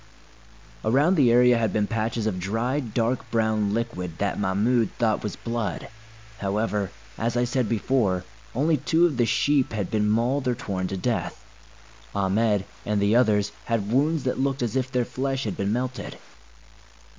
Around 0.84 1.16
the 1.16 1.32
area 1.32 1.58
had 1.58 1.72
been 1.72 1.88
patches 1.88 2.28
of 2.28 2.42
dried, 2.42 2.94
dark 2.94 3.32
brown 3.32 3.74
liquid 3.74 4.18
that 4.18 4.38
Mahmoud 4.38 4.90
thought 5.00 5.24
was 5.24 5.38
blood. 5.38 5.88
However, 6.40 6.92
as 7.16 7.38
I 7.38 7.44
said 7.44 7.70
before, 7.70 8.26
only 8.56 8.76
two 8.76 9.06
of 9.06 9.18
the 9.18 9.26
sheep 9.28 9.72
had 9.72 9.92
been 9.92 10.10
mauled 10.10 10.48
or 10.48 10.56
torn 10.56 10.88
to 10.88 10.98
death. 10.98 11.46
Ahmed 12.16 12.66
and 12.86 13.00
the 13.00 13.16
others 13.16 13.52
had 13.66 13.92
wounds 13.92 14.24
that 14.24 14.40
looked 14.40 14.64
as 14.64 14.76
if 14.76 14.92
their 14.92 15.06
flesh 15.06 15.44
had 15.44 15.56
been 15.56 15.72
melted. 15.72 16.18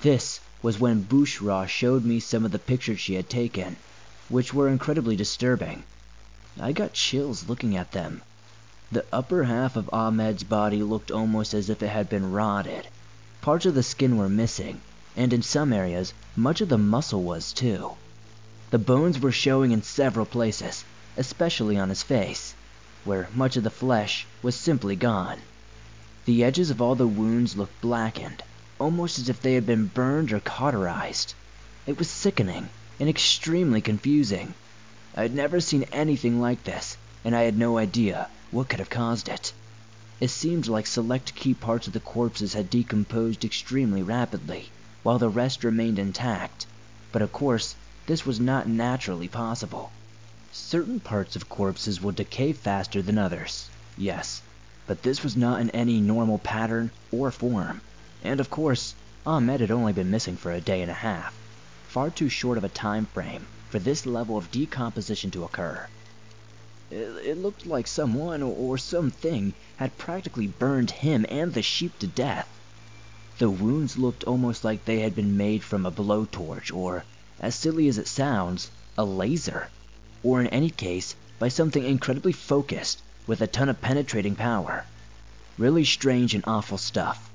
This 0.00 0.40
was 0.62 0.80
when 0.80 1.04
Bushra 1.04 1.68
showed 1.68 2.04
me 2.04 2.18
some 2.18 2.44
of 2.44 2.50
the 2.50 2.58
pictures 2.58 2.98
she 2.98 3.14
had 3.14 3.30
taken, 3.30 3.76
which 4.28 4.52
were 4.52 4.68
incredibly 4.68 5.14
disturbing. 5.14 5.84
I 6.60 6.72
got 6.72 6.94
chills 6.94 7.48
looking 7.48 7.76
at 7.76 7.92
them. 7.92 8.24
The 8.90 9.06
upper 9.12 9.44
half 9.44 9.76
of 9.76 9.88
Ahmed's 9.92 10.42
body 10.42 10.82
looked 10.82 11.12
almost 11.12 11.54
as 11.54 11.70
if 11.70 11.84
it 11.84 11.88
had 11.90 12.08
been 12.08 12.32
rotted. 12.32 12.88
Parts 13.40 13.64
of 13.64 13.76
the 13.76 13.82
skin 13.84 14.16
were 14.16 14.28
missing, 14.28 14.82
and 15.14 15.32
in 15.32 15.42
some 15.42 15.72
areas, 15.72 16.14
much 16.34 16.60
of 16.60 16.68
the 16.68 16.78
muscle 16.78 17.22
was 17.22 17.52
too. 17.52 17.92
The 18.74 18.78
bones 18.80 19.20
were 19.20 19.30
showing 19.30 19.70
in 19.70 19.84
several 19.84 20.26
places, 20.26 20.84
especially 21.16 21.78
on 21.78 21.90
his 21.90 22.02
face 22.02 22.56
where 23.04 23.28
much 23.32 23.56
of 23.56 23.62
the 23.62 23.70
flesh 23.70 24.26
was 24.42 24.56
simply 24.56 24.96
gone. 24.96 25.38
The 26.24 26.42
edges 26.42 26.70
of 26.70 26.82
all 26.82 26.96
the 26.96 27.06
wounds 27.06 27.56
looked 27.56 27.80
blackened, 27.80 28.42
almost 28.80 29.16
as 29.20 29.28
if 29.28 29.40
they 29.40 29.54
had 29.54 29.64
been 29.64 29.86
burned 29.86 30.32
or 30.32 30.40
cauterized. 30.40 31.34
It 31.86 31.98
was 31.98 32.10
sickening 32.10 32.68
and 32.98 33.08
extremely 33.08 33.80
confusing. 33.80 34.54
I 35.14 35.22
had 35.22 35.36
never 35.36 35.60
seen 35.60 35.84
anything 35.92 36.40
like 36.40 36.64
this, 36.64 36.96
and 37.24 37.36
I 37.36 37.42
had 37.42 37.56
no 37.56 37.78
idea 37.78 38.28
what 38.50 38.68
could 38.68 38.80
have 38.80 38.90
caused 38.90 39.28
it. 39.28 39.52
It 40.18 40.30
seemed 40.30 40.66
like 40.66 40.88
select 40.88 41.36
key 41.36 41.54
parts 41.54 41.86
of 41.86 41.92
the 41.92 42.00
corpses 42.00 42.54
had 42.54 42.70
decomposed 42.70 43.44
extremely 43.44 44.02
rapidly, 44.02 44.72
while 45.04 45.20
the 45.20 45.28
rest 45.28 45.62
remained 45.62 46.00
intact. 46.00 46.66
But 47.12 47.22
of 47.22 47.30
course, 47.30 47.76
this 48.06 48.26
was 48.26 48.38
not 48.38 48.68
naturally 48.68 49.28
possible. 49.28 49.90
Certain 50.52 51.00
parts 51.00 51.36
of 51.36 51.48
corpses 51.48 52.00
will 52.00 52.12
decay 52.12 52.52
faster 52.52 53.00
than 53.00 53.18
others, 53.18 53.68
yes, 53.96 54.42
but 54.86 55.02
this 55.02 55.22
was 55.22 55.36
not 55.36 55.60
in 55.60 55.70
any 55.70 56.00
normal 56.00 56.38
pattern 56.38 56.90
or 57.10 57.30
form. 57.30 57.80
And 58.22 58.40
of 58.40 58.50
course, 58.50 58.94
Ahmed 59.26 59.60
had 59.60 59.70
only 59.70 59.92
been 59.92 60.10
missing 60.10 60.36
for 60.36 60.52
a 60.52 60.60
day 60.60 60.82
and 60.82 60.90
a 60.90 60.94
half, 60.94 61.34
far 61.88 62.10
too 62.10 62.28
short 62.28 62.58
of 62.58 62.64
a 62.64 62.68
time 62.68 63.06
frame 63.06 63.46
for 63.70 63.78
this 63.78 64.04
level 64.04 64.36
of 64.36 64.50
decomposition 64.50 65.30
to 65.30 65.44
occur. 65.44 65.86
It, 66.90 67.38
looked 67.38 67.66
like 67.66 67.86
someone 67.86 68.42
or 68.42 68.76
something 68.76 69.54
had 69.76 69.96
practically 69.96 70.46
burned 70.46 70.90
him 70.90 71.24
and 71.28 71.54
the 71.54 71.62
sheep 71.62 71.98
to 72.00 72.06
death. 72.06 72.48
The 73.38 73.48
wounds 73.48 73.96
looked 73.96 74.24
almost 74.24 74.62
like 74.62 74.84
they 74.84 75.00
had 75.00 75.16
been 75.16 75.36
made 75.36 75.64
from 75.64 75.86
a 75.86 75.90
blowtorch 75.90 76.70
or, 76.72 77.04
as 77.40 77.54
silly 77.54 77.88
as 77.88 77.98
it 77.98 78.08
sounds, 78.08 78.70
a 78.96 79.04
laser 79.04 79.68
or 80.22 80.40
in 80.40 80.46
any 80.46 80.70
case, 80.70 81.14
by 81.38 81.48
something 81.48 81.84
incredibly 81.84 82.32
focused 82.32 83.02
with 83.26 83.42
a 83.42 83.46
ton 83.46 83.68
of 83.68 83.80
penetrating 83.82 84.34
power. 84.34 84.86
Really 85.58 85.84
strange 85.84 86.34
and 86.34 86.42
awful 86.46 86.78
stuff. 86.78 87.30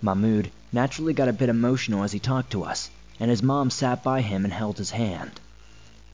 Mahmoud 0.00 0.50
naturally 0.72 1.12
got 1.12 1.28
a 1.28 1.32
bit 1.32 1.48
emotional 1.48 2.04
as 2.04 2.12
he 2.12 2.20
talked 2.20 2.52
to 2.52 2.62
us, 2.62 2.90
and 3.18 3.30
his 3.30 3.42
mom 3.42 3.70
sat 3.70 4.04
by 4.04 4.20
him 4.20 4.44
and 4.44 4.52
held 4.52 4.78
his 4.78 4.90
hand. 4.90 5.40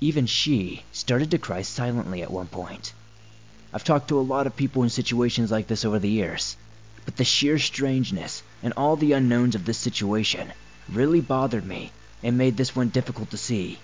Even 0.01 0.25
she 0.25 0.83
started 0.93 1.31
to 1.31 1.39
cry 1.39 1.61
silently 1.61 2.23
at 2.23 2.31
one 2.31 2.47
point. 2.47 2.95
I've 3.73 3.85
talked 3.85 4.09
to 4.09 4.19
a 4.19 4.23
lot 4.23 4.47
of 4.47 4.57
people 4.57 4.83
in 4.83 4.89
situations 4.89 5.51
like 5.51 5.67
this 5.67 5.85
over 5.85 5.99
the 5.99 6.09
years, 6.09 6.57
but 7.05 7.17
the 7.17 7.25
sheer 7.25 7.59
strangeness 7.59 8.43
and 8.63 8.73
all 8.77 8.97
the 8.97 9.13
unknowns 9.13 9.55
of 9.55 9.67
this 9.67 9.79
situation 9.79 10.53
really 10.89 11.21
bothered 11.21 11.67
me 11.67 11.93
and 12.23 12.37
made 12.37 12.57
this 12.57 12.75
one 12.75 12.89
difficult 12.89 13.31
to 13.31 13.37
see. 13.37 13.79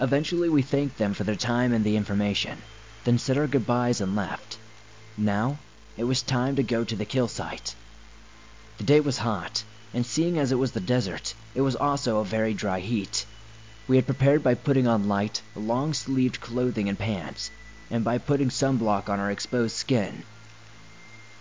Eventually, 0.00 0.48
we 0.48 0.62
thanked 0.62 0.98
them 0.98 1.14
for 1.14 1.24
their 1.24 1.36
time 1.36 1.72
and 1.72 1.84
the 1.84 1.96
information, 1.96 2.58
then 3.04 3.18
said 3.18 3.38
our 3.38 3.46
goodbyes 3.46 4.00
and 4.00 4.16
left. 4.16 4.58
Now, 5.16 5.58
it 5.96 6.04
was 6.04 6.22
time 6.22 6.56
to 6.56 6.62
go 6.62 6.82
to 6.84 6.96
the 6.96 7.04
kill 7.04 7.28
site. 7.28 7.74
The 8.78 8.84
day 8.84 9.00
was 9.00 9.18
hot, 9.18 9.62
and 9.94 10.04
seeing 10.04 10.38
as 10.38 10.50
it 10.50 10.58
was 10.58 10.72
the 10.72 10.80
desert, 10.80 11.34
it 11.54 11.60
was 11.60 11.76
also 11.76 12.18
a 12.18 12.24
very 12.24 12.54
dry 12.54 12.80
heat. 12.80 13.26
We 13.86 13.96
had 13.96 14.06
prepared 14.06 14.42
by 14.42 14.54
putting 14.54 14.86
on 14.86 15.06
light, 15.06 15.42
long 15.54 15.92
sleeved 15.92 16.40
clothing 16.40 16.88
and 16.88 16.98
pants, 16.98 17.50
and 17.90 18.02
by 18.02 18.18
putting 18.18 18.48
sunblock 18.48 19.08
on 19.08 19.20
our 19.20 19.30
exposed 19.30 19.76
skin. 19.76 20.24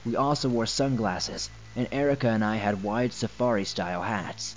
We 0.05 0.15
also 0.15 0.49
wore 0.49 0.65
sunglasses, 0.65 1.49
and 1.75 1.87
Erica 1.91 2.27
and 2.27 2.43
I 2.43 2.57
had 2.57 2.83
wide 2.83 3.13
safari 3.13 3.63
style 3.63 4.01
hats. 4.01 4.55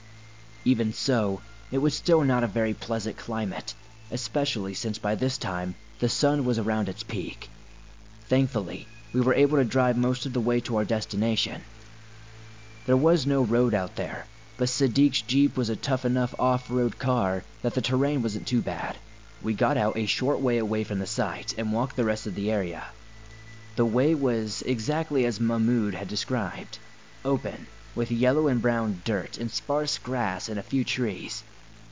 Even 0.64 0.92
so, 0.92 1.40
it 1.74 1.82
was 1.82 1.92
still 1.92 2.22
not 2.22 2.44
a 2.44 2.46
very 2.46 2.72
pleasant 2.72 3.16
climate, 3.16 3.74
especially 4.12 4.72
since 4.74 4.96
by 4.96 5.16
this 5.16 5.36
time 5.36 5.74
the 5.98 6.08
sun 6.08 6.44
was 6.44 6.56
around 6.56 6.88
its 6.88 7.02
peak. 7.02 7.50
Thankfully, 8.28 8.86
we 9.12 9.20
were 9.20 9.34
able 9.34 9.56
to 9.56 9.64
drive 9.64 9.96
most 9.96 10.24
of 10.24 10.32
the 10.32 10.40
way 10.40 10.60
to 10.60 10.76
our 10.76 10.84
destination. 10.84 11.60
There 12.86 12.96
was 12.96 13.26
no 13.26 13.42
road 13.42 13.74
out 13.74 13.96
there, 13.96 14.24
but 14.56 14.68
Sadiq's 14.68 15.22
Jeep 15.22 15.56
was 15.56 15.68
a 15.68 15.74
tough 15.74 16.04
enough 16.04 16.32
off-road 16.38 16.96
car 17.00 17.42
that 17.62 17.74
the 17.74 17.80
terrain 17.80 18.22
wasn't 18.22 18.46
too 18.46 18.62
bad. 18.62 18.96
We 19.42 19.52
got 19.52 19.76
out 19.76 19.96
a 19.96 20.06
short 20.06 20.38
way 20.38 20.58
away 20.58 20.84
from 20.84 21.00
the 21.00 21.08
site 21.08 21.58
and 21.58 21.72
walked 21.72 21.96
the 21.96 22.04
rest 22.04 22.28
of 22.28 22.36
the 22.36 22.52
area. 22.52 22.84
The 23.74 23.84
way 23.84 24.14
was 24.14 24.62
exactly 24.62 25.26
as 25.26 25.40
Mahmoud 25.40 25.94
had 25.94 26.06
described. 26.06 26.78
Open, 27.24 27.66
with 27.96 28.12
yellow 28.12 28.46
and 28.46 28.62
brown 28.62 29.02
dirt 29.04 29.38
and 29.38 29.50
sparse 29.50 29.98
grass 29.98 30.48
and 30.48 30.56
a 30.56 30.62
few 30.62 30.84
trees, 30.84 31.42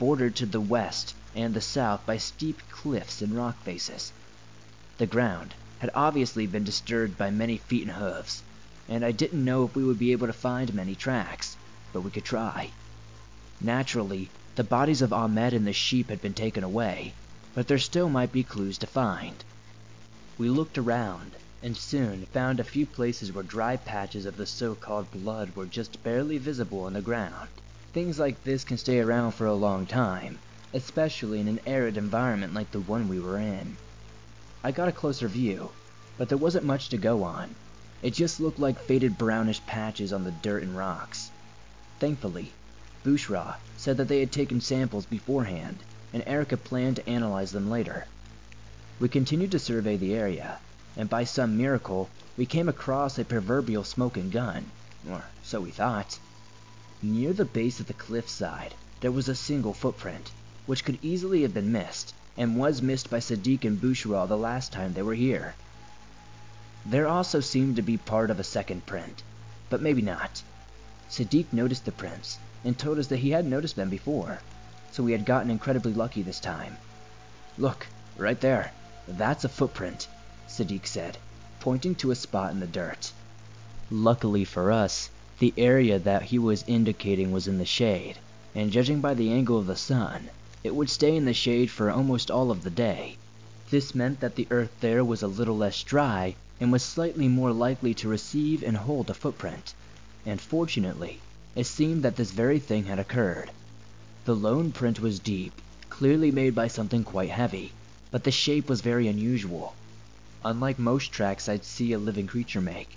bordered 0.02 0.34
to 0.34 0.46
the 0.46 0.60
west 0.60 1.14
and 1.32 1.54
the 1.54 1.60
south 1.60 2.04
by 2.04 2.16
steep 2.16 2.60
cliffs 2.68 3.22
and 3.22 3.36
rock 3.36 3.62
faces. 3.62 4.10
The 4.98 5.06
ground 5.06 5.54
had 5.78 5.90
obviously 5.94 6.44
been 6.48 6.64
disturbed 6.64 7.16
by 7.16 7.30
many 7.30 7.56
feet 7.56 7.86
and 7.86 7.92
hoofs, 7.92 8.42
and 8.88 9.04
I 9.04 9.12
didn't 9.12 9.44
know 9.44 9.64
if 9.64 9.76
we 9.76 9.84
would 9.84 10.00
be 10.00 10.10
able 10.10 10.26
to 10.26 10.32
find 10.32 10.74
many 10.74 10.96
tracks, 10.96 11.56
but 11.92 12.00
we 12.00 12.10
could 12.10 12.24
try. 12.24 12.72
Naturally, 13.60 14.28
the 14.56 14.64
bodies 14.64 15.02
of 15.02 15.12
Ahmed 15.12 15.54
and 15.54 15.64
the 15.68 15.72
sheep 15.72 16.10
had 16.10 16.20
been 16.20 16.34
taken 16.34 16.64
away, 16.64 17.14
but 17.54 17.68
there 17.68 17.78
still 17.78 18.08
might 18.08 18.32
be 18.32 18.42
clues 18.42 18.78
to 18.78 18.88
find. 18.88 19.44
We 20.36 20.50
looked 20.50 20.78
around 20.78 21.36
and 21.62 21.76
soon 21.76 22.26
found 22.26 22.58
a 22.58 22.64
few 22.64 22.86
places 22.86 23.30
where 23.30 23.44
dry 23.44 23.76
patches 23.76 24.26
of 24.26 24.36
the 24.36 24.46
so-called 24.46 25.12
blood 25.12 25.54
were 25.54 25.66
just 25.66 26.02
barely 26.02 26.38
visible 26.38 26.80
on 26.86 26.94
the 26.94 27.02
ground. 27.02 27.50
Things 27.92 28.18
like 28.18 28.42
this 28.42 28.64
can 28.64 28.78
stay 28.78 29.00
around 29.00 29.32
for 29.32 29.44
a 29.44 29.52
long 29.52 29.84
time, 29.84 30.38
especially 30.72 31.40
in 31.40 31.48
an 31.48 31.60
arid 31.66 31.98
environment 31.98 32.54
like 32.54 32.70
the 32.70 32.80
one 32.80 33.06
we 33.06 33.20
were 33.20 33.36
in. 33.36 33.76
I 34.64 34.72
got 34.72 34.88
a 34.88 34.92
closer 34.92 35.28
view, 35.28 35.72
but 36.16 36.30
there 36.30 36.38
wasn't 36.38 36.64
much 36.64 36.88
to 36.88 36.96
go 36.96 37.22
on. 37.22 37.54
It 38.02 38.14
just 38.14 38.40
looked 38.40 38.58
like 38.58 38.78
faded 38.78 39.18
brownish 39.18 39.60
patches 39.66 40.10
on 40.10 40.24
the 40.24 40.30
dirt 40.30 40.62
and 40.62 40.74
rocks. 40.74 41.30
Thankfully, 42.00 42.52
Bushra 43.04 43.56
said 43.76 43.98
that 43.98 44.08
they 44.08 44.20
had 44.20 44.32
taken 44.32 44.62
samples 44.62 45.04
beforehand 45.04 45.80
and 46.14 46.22
Erica 46.26 46.56
planned 46.56 46.96
to 46.96 47.06
analyze 47.06 47.52
them 47.52 47.68
later. 47.68 48.06
We 49.00 49.10
continued 49.10 49.50
to 49.50 49.58
survey 49.58 49.98
the 49.98 50.14
area, 50.14 50.60
and 50.96 51.10
by 51.10 51.24
some 51.24 51.58
miracle, 51.58 52.08
we 52.38 52.46
came 52.46 52.70
across 52.70 53.18
a 53.18 53.24
proverbial 53.26 53.84
smoking 53.84 54.30
gun, 54.30 54.70
or 55.10 55.24
so 55.42 55.60
we 55.60 55.70
thought. 55.70 56.18
Near 57.04 57.32
the 57.32 57.44
base 57.44 57.80
of 57.80 57.88
the 57.88 57.94
cliffside, 57.94 58.74
there 59.00 59.10
was 59.10 59.28
a 59.28 59.34
single 59.34 59.74
footprint, 59.74 60.30
which 60.66 60.84
could 60.84 61.00
easily 61.02 61.42
have 61.42 61.52
been 61.52 61.72
missed, 61.72 62.14
and 62.36 62.56
was 62.56 62.80
missed 62.80 63.10
by 63.10 63.18
Sadiq 63.18 63.64
and 63.64 63.80
Bushra 63.80 64.28
the 64.28 64.36
last 64.36 64.70
time 64.70 64.92
they 64.92 65.02
were 65.02 65.14
here. 65.14 65.56
There 66.86 67.08
also 67.08 67.40
seemed 67.40 67.74
to 67.74 67.82
be 67.82 67.96
part 67.96 68.30
of 68.30 68.38
a 68.38 68.44
second 68.44 68.86
print, 68.86 69.24
but 69.68 69.82
maybe 69.82 70.00
not. 70.00 70.44
Sadiq 71.10 71.52
noticed 71.52 71.86
the 71.86 71.90
prints 71.90 72.38
and 72.64 72.78
told 72.78 73.00
us 73.00 73.08
that 73.08 73.18
he 73.18 73.30
hadn't 73.30 73.50
noticed 73.50 73.74
them 73.74 73.90
before, 73.90 74.38
so 74.92 75.02
we 75.02 75.10
had 75.10 75.24
gotten 75.24 75.50
incredibly 75.50 75.92
lucky 75.92 76.22
this 76.22 76.38
time. 76.38 76.76
Look, 77.58 77.88
right 78.16 78.40
there. 78.40 78.70
That's 79.08 79.42
a 79.42 79.48
footprint, 79.48 80.06
Sadiq 80.48 80.86
said, 80.86 81.18
pointing 81.58 81.96
to 81.96 82.12
a 82.12 82.14
spot 82.14 82.52
in 82.52 82.60
the 82.60 82.66
dirt. 82.68 83.10
Luckily 83.90 84.44
for 84.44 84.70
us, 84.70 85.10
the 85.42 85.52
area 85.56 85.98
that 85.98 86.22
he 86.22 86.38
was 86.38 86.62
indicating 86.68 87.32
was 87.32 87.48
in 87.48 87.58
the 87.58 87.64
shade, 87.64 88.16
and 88.54 88.70
judging 88.70 89.00
by 89.00 89.12
the 89.12 89.32
angle 89.32 89.58
of 89.58 89.66
the 89.66 89.74
sun, 89.74 90.30
it 90.62 90.72
would 90.72 90.88
stay 90.88 91.16
in 91.16 91.24
the 91.24 91.34
shade 91.34 91.68
for 91.68 91.90
almost 91.90 92.30
all 92.30 92.52
of 92.52 92.62
the 92.62 92.70
day. 92.70 93.16
This 93.68 93.92
meant 93.92 94.20
that 94.20 94.36
the 94.36 94.46
earth 94.52 94.70
there 94.78 95.04
was 95.04 95.20
a 95.20 95.26
little 95.26 95.56
less 95.56 95.82
dry 95.82 96.36
and 96.60 96.70
was 96.70 96.84
slightly 96.84 97.26
more 97.26 97.52
likely 97.52 97.92
to 97.94 98.08
receive 98.08 98.62
and 98.62 98.76
hold 98.76 99.10
a 99.10 99.14
footprint. 99.14 99.74
And 100.24 100.40
fortunately, 100.40 101.18
it 101.56 101.66
seemed 101.66 102.04
that 102.04 102.14
this 102.14 102.30
very 102.30 102.60
thing 102.60 102.84
had 102.84 103.00
occurred. 103.00 103.50
The 104.26 104.36
lone 104.36 104.70
print 104.70 105.00
was 105.00 105.18
deep, 105.18 105.60
clearly 105.88 106.30
made 106.30 106.54
by 106.54 106.68
something 106.68 107.02
quite 107.02 107.30
heavy, 107.30 107.72
but 108.12 108.22
the 108.22 108.30
shape 108.30 108.68
was 108.68 108.80
very 108.80 109.08
unusual. 109.08 109.74
Unlike 110.44 110.78
most 110.78 111.10
tracks 111.10 111.48
I'd 111.48 111.64
see 111.64 111.92
a 111.92 111.98
living 111.98 112.28
creature 112.28 112.60
make. 112.60 112.90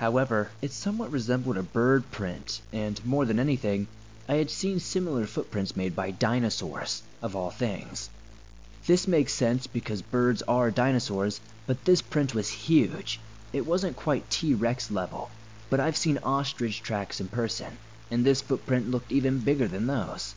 However, 0.00 0.52
it 0.62 0.70
somewhat 0.70 1.10
resembled 1.10 1.56
a 1.56 1.62
bird 1.64 2.12
print, 2.12 2.62
and 2.72 3.04
more 3.04 3.24
than 3.26 3.40
anything, 3.40 3.88
I 4.28 4.36
had 4.36 4.48
seen 4.48 4.78
similar 4.78 5.26
footprints 5.26 5.74
made 5.74 5.96
by 5.96 6.12
dinosaurs, 6.12 7.02
of 7.20 7.34
all 7.34 7.50
things. 7.50 8.08
This 8.86 9.08
makes 9.08 9.32
sense 9.32 9.66
because 9.66 10.02
birds 10.02 10.40
are 10.42 10.70
dinosaurs, 10.70 11.40
but 11.66 11.84
this 11.84 12.00
print 12.00 12.32
was 12.32 12.48
huge. 12.48 13.24
It 13.52 13.66
wasn't 13.66 13.96
quite 13.96 14.30
T-Rex 14.30 14.92
level, 14.92 15.32
but 15.68 15.80
I've 15.80 15.96
seen 15.96 16.18
ostrich 16.18 16.80
tracks 16.80 17.20
in 17.20 17.26
person, 17.28 17.80
and 18.08 18.24
this 18.24 18.40
footprint 18.40 18.88
looked 18.88 19.10
even 19.10 19.40
bigger 19.40 19.66
than 19.66 19.88
those. 19.88 20.36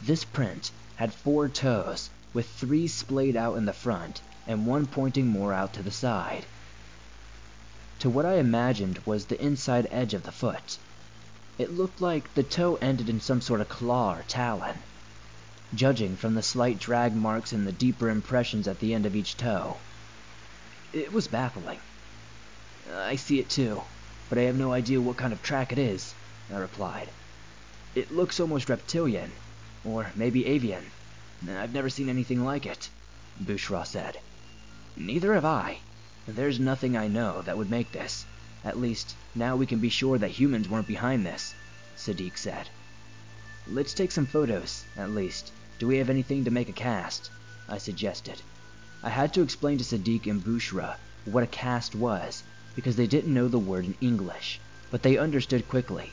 This 0.00 0.22
print 0.22 0.70
had 0.94 1.12
four 1.12 1.48
toes, 1.48 2.08
with 2.32 2.48
three 2.50 2.86
splayed 2.86 3.34
out 3.34 3.56
in 3.56 3.64
the 3.64 3.72
front 3.72 4.22
and 4.46 4.64
one 4.64 4.86
pointing 4.86 5.26
more 5.26 5.52
out 5.52 5.72
to 5.74 5.82
the 5.82 5.90
side. 5.90 6.46
To 8.04 8.10
what 8.10 8.26
I 8.26 8.34
imagined 8.34 9.00
was 9.06 9.24
the 9.24 9.42
inside 9.42 9.88
edge 9.90 10.12
of 10.12 10.24
the 10.24 10.30
foot. 10.30 10.76
It 11.56 11.72
looked 11.72 12.02
like 12.02 12.34
the 12.34 12.42
toe 12.42 12.76
ended 12.82 13.08
in 13.08 13.18
some 13.18 13.40
sort 13.40 13.62
of 13.62 13.70
claw 13.70 14.16
or 14.16 14.24
talon. 14.28 14.76
Judging 15.74 16.14
from 16.14 16.34
the 16.34 16.42
slight 16.42 16.78
drag 16.78 17.16
marks 17.16 17.50
and 17.50 17.66
the 17.66 17.72
deeper 17.72 18.10
impressions 18.10 18.68
at 18.68 18.78
the 18.78 18.92
end 18.92 19.06
of 19.06 19.16
each 19.16 19.38
toe. 19.38 19.78
It 20.92 21.14
was 21.14 21.28
baffling. 21.28 21.78
I 22.94 23.16
see 23.16 23.38
it 23.38 23.48
too, 23.48 23.80
but 24.28 24.36
I 24.36 24.42
have 24.42 24.56
no 24.58 24.74
idea 24.74 25.00
what 25.00 25.16
kind 25.16 25.32
of 25.32 25.42
track 25.42 25.72
it 25.72 25.78
is, 25.78 26.12
I 26.52 26.58
replied. 26.58 27.08
It 27.94 28.12
looks 28.12 28.38
almost 28.38 28.68
reptilian, 28.68 29.32
or 29.82 30.12
maybe 30.14 30.44
avian. 30.44 30.90
I've 31.48 31.72
never 31.72 31.88
seen 31.88 32.10
anything 32.10 32.44
like 32.44 32.66
it, 32.66 32.90
Bushra 33.42 33.86
said. 33.86 34.18
Neither 34.94 35.32
have 35.32 35.46
I. 35.46 35.78
There's 36.26 36.58
nothing 36.58 36.96
I 36.96 37.08
know 37.08 37.42
that 37.42 37.58
would 37.58 37.70
make 37.70 37.92
this. 37.92 38.24
At 38.64 38.78
least, 38.78 39.14
now 39.34 39.56
we 39.56 39.66
can 39.66 39.78
be 39.78 39.88
sure 39.88 40.18
that 40.18 40.30
humans 40.30 40.68
weren't 40.68 40.86
behind 40.86 41.26
this, 41.26 41.54
Sadiq 41.96 42.38
said. 42.38 42.68
Let's 43.68 43.94
take 43.94 44.10
some 44.10 44.26
photos, 44.26 44.84
at 44.96 45.10
least. 45.10 45.52
Do 45.78 45.86
we 45.86 45.98
have 45.98 46.10
anything 46.10 46.44
to 46.44 46.50
make 46.50 46.68
a 46.68 46.72
cast? 46.72 47.30
I 47.68 47.78
suggested. 47.78 48.40
I 49.02 49.10
had 49.10 49.34
to 49.34 49.42
explain 49.42 49.78
to 49.78 49.84
Sadiq 49.84 50.26
and 50.26 50.42
Bushra 50.42 50.96
what 51.24 51.44
a 51.44 51.46
cast 51.46 51.94
was, 51.94 52.42
because 52.74 52.96
they 52.96 53.06
didn't 53.06 53.34
know 53.34 53.48
the 53.48 53.58
word 53.58 53.84
in 53.84 53.94
English, 54.00 54.60
but 54.90 55.02
they 55.02 55.18
understood 55.18 55.68
quickly. 55.68 56.10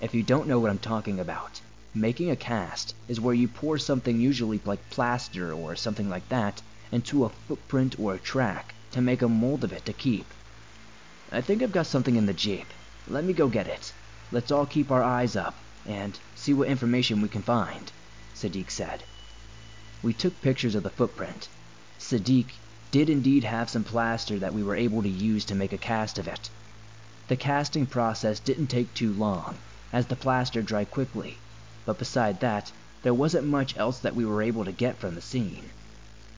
If 0.00 0.14
you 0.14 0.22
don't 0.22 0.48
know 0.48 0.58
what 0.58 0.70
I'm 0.70 0.78
talking 0.78 1.20
about, 1.20 1.60
Making 1.94 2.30
a 2.30 2.36
cast 2.36 2.94
is 3.08 3.18
where 3.18 3.34
you 3.34 3.48
pour 3.48 3.78
something 3.78 4.20
usually 4.20 4.60
like 4.66 4.90
plaster 4.90 5.54
or 5.54 5.74
something 5.74 6.10
like 6.10 6.28
that 6.28 6.60
into 6.92 7.24
a 7.24 7.30
footprint 7.30 7.98
or 7.98 8.14
a 8.14 8.18
track 8.18 8.74
to 8.92 9.00
make 9.00 9.22
a 9.22 9.28
mold 9.28 9.64
of 9.64 9.72
it 9.72 9.84
to 9.86 9.92
keep. 9.92 10.26
I 11.30 11.40
think 11.40 11.62
I've 11.62 11.72
got 11.72 11.86
something 11.86 12.16
in 12.16 12.26
the 12.26 12.32
Jeep. 12.32 12.66
Let 13.06 13.24
me 13.24 13.32
go 13.32 13.48
get 13.48 13.66
it. 13.66 13.92
Let's 14.32 14.50
all 14.50 14.66
keep 14.66 14.90
our 14.90 15.02
eyes 15.02 15.36
up 15.36 15.54
and 15.86 16.18
see 16.34 16.54
what 16.54 16.68
information 16.68 17.20
we 17.20 17.28
can 17.28 17.42
find, 17.42 17.92
Sadiq 18.34 18.70
said. 18.70 19.02
We 20.02 20.12
took 20.12 20.40
pictures 20.40 20.74
of 20.74 20.82
the 20.82 20.90
footprint. 20.90 21.48
Sadiq 21.98 22.46
did 22.90 23.10
indeed 23.10 23.44
have 23.44 23.70
some 23.70 23.84
plaster 23.84 24.38
that 24.38 24.54
we 24.54 24.62
were 24.62 24.76
able 24.76 25.02
to 25.02 25.08
use 25.08 25.44
to 25.46 25.54
make 25.54 25.72
a 25.72 25.78
cast 25.78 26.18
of 26.18 26.28
it. 26.28 26.50
The 27.28 27.36
casting 27.36 27.86
process 27.86 28.40
didn't 28.40 28.68
take 28.68 28.94
too 28.94 29.12
long, 29.12 29.56
as 29.92 30.06
the 30.06 30.16
plaster 30.16 30.62
dried 30.62 30.90
quickly 30.90 31.38
but 31.88 31.96
beside 31.96 32.38
that, 32.40 32.70
there 33.02 33.14
wasn't 33.14 33.46
much 33.46 33.74
else 33.78 33.98
that 34.00 34.14
we 34.14 34.22
were 34.22 34.42
able 34.42 34.62
to 34.62 34.72
get 34.72 34.98
from 34.98 35.14
the 35.14 35.22
scene. 35.22 35.70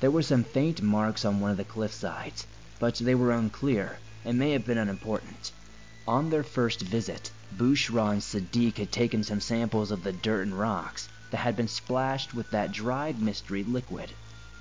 There 0.01 0.11
were 0.11 0.22
some 0.22 0.44
faint 0.44 0.80
marks 0.80 1.26
on 1.26 1.40
one 1.40 1.51
of 1.51 1.59
the 1.59 1.64
cliff 1.66 1.92
sides, 1.92 2.46
but 2.78 2.94
they 2.96 3.14
were 3.14 3.32
unclear 3.32 4.01
and 4.24 4.38
may 4.38 4.53
have 4.53 4.64
been 4.64 4.78
unimportant. 4.78 5.53
On 6.07 6.30
their 6.30 6.42
first 6.42 6.80
visit, 6.80 7.30
Bushra 7.55 8.11
and 8.12 8.22
Sadiq 8.22 8.78
had 8.78 8.92
taken 8.92 9.22
some 9.22 9.42
samples 9.42 9.90
of 9.90 10.03
the 10.03 10.14
dirt 10.14 10.40
and 10.46 10.59
rocks 10.59 11.11
that 11.28 11.36
had 11.36 11.55
been 11.55 11.68
splashed 11.68 12.32
with 12.32 12.48
that 12.51 12.72
dried 12.72 13.20
mystery 13.20 13.62
liquid. 13.62 14.16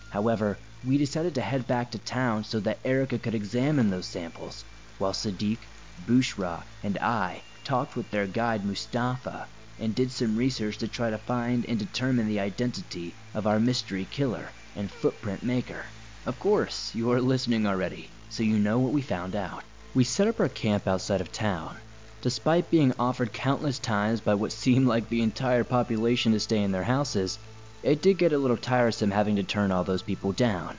However, 0.09 0.59
we 0.83 0.97
decided 0.97 1.33
to 1.35 1.41
head 1.41 1.65
back 1.65 1.89
to 1.91 1.99
town 1.99 2.43
so 2.43 2.59
that 2.59 2.81
Erica 2.83 3.17
could 3.17 3.33
examine 3.33 3.89
those 3.91 4.09
samples, 4.09 4.65
while 4.97 5.13
Sadiq, 5.13 5.69
Bushra, 5.97 6.65
and 6.83 6.97
I 6.97 7.45
talked 7.63 7.95
with 7.95 8.11
their 8.11 8.27
guide 8.27 8.65
Mustafa 8.65 9.47
and 9.77 9.95
did 9.95 10.11
some 10.11 10.35
research 10.35 10.79
to 10.79 10.89
try 10.89 11.09
to 11.09 11.17
find 11.17 11.65
and 11.65 11.79
determine 11.79 12.27
the 12.27 12.41
identity 12.41 13.15
of 13.33 13.47
our 13.47 13.61
mystery 13.61 14.05
killer 14.05 14.53
and 14.79 14.89
footprint 14.89 15.43
maker. 15.43 15.83
Of 16.25 16.39
course, 16.39 16.95
you 16.95 17.11
are 17.11 17.19
listening 17.19 17.67
already, 17.67 18.09
so 18.29 18.43
you 18.43 18.57
know 18.57 18.79
what 18.79 18.93
we 18.93 19.01
found 19.01 19.35
out. 19.35 19.63
We 19.93 20.05
set 20.05 20.29
up 20.29 20.39
our 20.39 20.47
camp 20.47 20.87
outside 20.87 21.19
of 21.19 21.33
town. 21.33 21.75
Despite 22.21 22.71
being 22.71 22.93
offered 22.97 23.33
countless 23.33 23.77
times 23.77 24.21
by 24.21 24.35
what 24.35 24.51
seemed 24.63 24.87
like 24.87 25.09
the 25.09 25.21
entire 25.21 25.65
population 25.65 26.31
to 26.31 26.39
stay 26.39 26.63
in 26.63 26.71
their 26.71 26.83
houses, 26.83 27.39
it 27.83 28.01
did 28.01 28.17
get 28.17 28.31
a 28.31 28.37
little 28.37 28.55
tiresome 28.55 29.11
having 29.11 29.35
to 29.35 29.43
turn 29.43 29.71
all 29.71 29.83
those 29.83 30.01
people 30.01 30.31
down. 30.31 30.77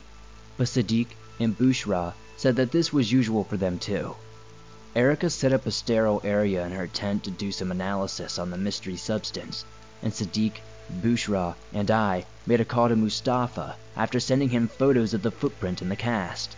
But 0.57 0.65
Sadiq 0.65 1.07
and 1.39 1.55
Bushra 1.55 2.13
said 2.37 2.55
that 2.55 2.71
this 2.71 2.91
was 2.91 3.11
usual 3.11 3.43
for 3.43 3.57
them 3.57 3.77
too. 3.77 4.15
Erica 4.95 5.29
set 5.29 5.53
up 5.53 5.67
a 5.67 5.71
sterile 5.71 6.21
area 6.23 6.65
in 6.65 6.71
her 6.71 6.87
tent 6.87 7.23
to 7.25 7.31
do 7.31 7.51
some 7.51 7.71
analysis 7.71 8.39
on 8.39 8.49
the 8.49 8.57
mystery 8.57 8.97
substance, 8.97 9.63
and 10.01 10.11
Sadiq, 10.11 10.53
Bushra, 10.99 11.55
and 11.71 11.89
I 11.89 12.25
made 12.45 12.59
a 12.59 12.65
call 12.65 12.89
to 12.89 12.97
Mustafa 12.97 13.77
after 13.95 14.19
sending 14.19 14.49
him 14.49 14.67
photos 14.67 15.13
of 15.13 15.21
the 15.21 15.31
footprint 15.31 15.81
in 15.81 15.87
the 15.87 15.95
cast. 15.95 16.57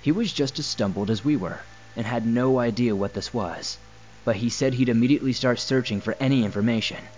He 0.00 0.10
was 0.10 0.32
just 0.32 0.58
as 0.58 0.66
stumbled 0.66 1.10
as 1.10 1.24
we 1.24 1.36
were 1.36 1.60
and 1.94 2.04
had 2.04 2.26
no 2.26 2.58
idea 2.58 2.96
what 2.96 3.14
this 3.14 3.32
was, 3.32 3.78
but 4.24 4.34
he 4.34 4.48
said 4.48 4.74
he'd 4.74 4.88
immediately 4.88 5.32
start 5.32 5.60
searching 5.60 6.00
for 6.00 6.16
any 6.18 6.44
information. 6.44 7.08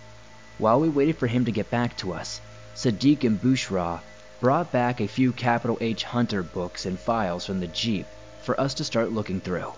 While 0.59 0.79
we 0.79 0.87
waited 0.89 1.17
for 1.17 1.25
him 1.25 1.45
to 1.45 1.51
get 1.51 1.71
back 1.71 1.97
to 1.97 2.13
us, 2.13 2.39
Sadiq 2.75 3.23
and 3.23 3.41
Bushra 3.41 3.99
brought 4.39 4.71
back 4.71 5.01
a 5.01 5.07
few 5.07 5.33
capital 5.33 5.79
H 5.81 6.03
Hunter 6.03 6.43
books 6.43 6.85
and 6.85 6.99
files 6.99 7.43
from 7.47 7.59
the 7.59 7.67
Jeep 7.67 8.05
for 8.43 8.59
us 8.61 8.75
to 8.75 8.83
start 8.83 9.11
looking 9.11 9.41
through. 9.41 9.71